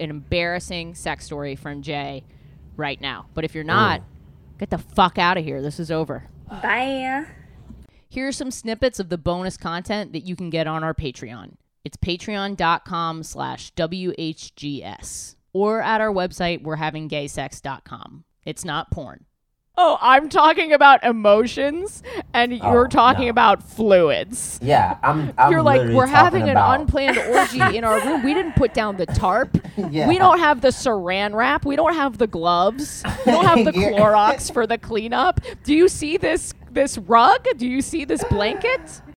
an 0.00 0.10
embarrassing 0.10 0.94
sex 0.94 1.24
story 1.24 1.56
from 1.56 1.82
Jay 1.82 2.24
right 2.76 3.00
now. 3.00 3.26
But 3.34 3.44
if 3.44 3.54
you're 3.54 3.64
not, 3.64 4.00
Ooh. 4.00 4.04
get 4.58 4.70
the 4.70 4.78
fuck 4.78 5.18
out 5.18 5.36
of 5.36 5.44
here. 5.44 5.62
This 5.62 5.80
is 5.80 5.90
over. 5.90 6.28
Bye. 6.48 7.26
Here 8.08 8.28
are 8.28 8.32
some 8.32 8.50
snippets 8.50 9.00
of 9.00 9.08
the 9.08 9.18
bonus 9.18 9.56
content 9.56 10.12
that 10.12 10.24
you 10.24 10.36
can 10.36 10.50
get 10.50 10.66
on 10.66 10.84
our 10.84 10.94
Patreon. 10.94 11.54
It's 11.84 11.96
patreon.com 11.96 13.22
slash 13.22 13.72
WHGS. 13.74 15.36
Or 15.52 15.80
at 15.80 16.00
our 16.00 16.12
website, 16.12 16.62
we're 16.62 16.76
having 16.76 17.08
gaysex.com. 17.08 18.24
It's 18.44 18.64
not 18.64 18.90
porn. 18.90 19.24
Oh, 19.78 19.98
I'm 20.00 20.28
talking 20.30 20.72
about 20.72 21.04
emotions, 21.04 22.02
and 22.32 22.52
oh, 22.52 22.72
you're 22.72 22.86
Oh, 22.86 22.88
talking 22.88 23.24
no. 23.26 23.30
about 23.30 23.62
fluids. 23.62 24.58
Yeah, 24.62 24.96
I'm. 25.02 25.32
I'm 25.36 25.50
You're 25.52 25.62
like, 25.62 25.88
we're 25.94 26.06
having 26.06 26.48
an 26.48 26.56
unplanned 26.56 27.18
orgy 27.18 27.60
in 27.76 27.84
our 27.84 28.00
room. 28.00 28.22
We 28.24 28.32
didn't 28.32 28.54
put 28.56 28.72
down 28.72 28.96
the 28.96 29.04
tarp. 29.06 29.56
Yeah. 29.76 30.08
We 30.08 30.16
don't 30.18 30.38
have 30.38 30.62
the 30.62 30.68
saran 30.68 31.34
wrap. 31.34 31.66
We 31.66 31.76
don't 31.76 31.94
have 31.94 32.16
the 32.18 32.26
gloves. 32.26 33.02
We 33.26 33.32
don't 33.32 33.44
have 33.44 33.64
the. 33.64 33.72
Clorox 33.76 34.50
for 34.52 34.66
the 34.66 34.78
cleanup. 34.78 35.40
Do 35.62 35.74
you 35.74 35.88
see 35.88 36.16
this 36.16 36.54
this 36.70 36.96
rug? 36.98 37.46
Do 37.58 37.66
you 37.66 37.82
see 37.82 38.04
this 38.06 38.24
blanket? 38.24 39.02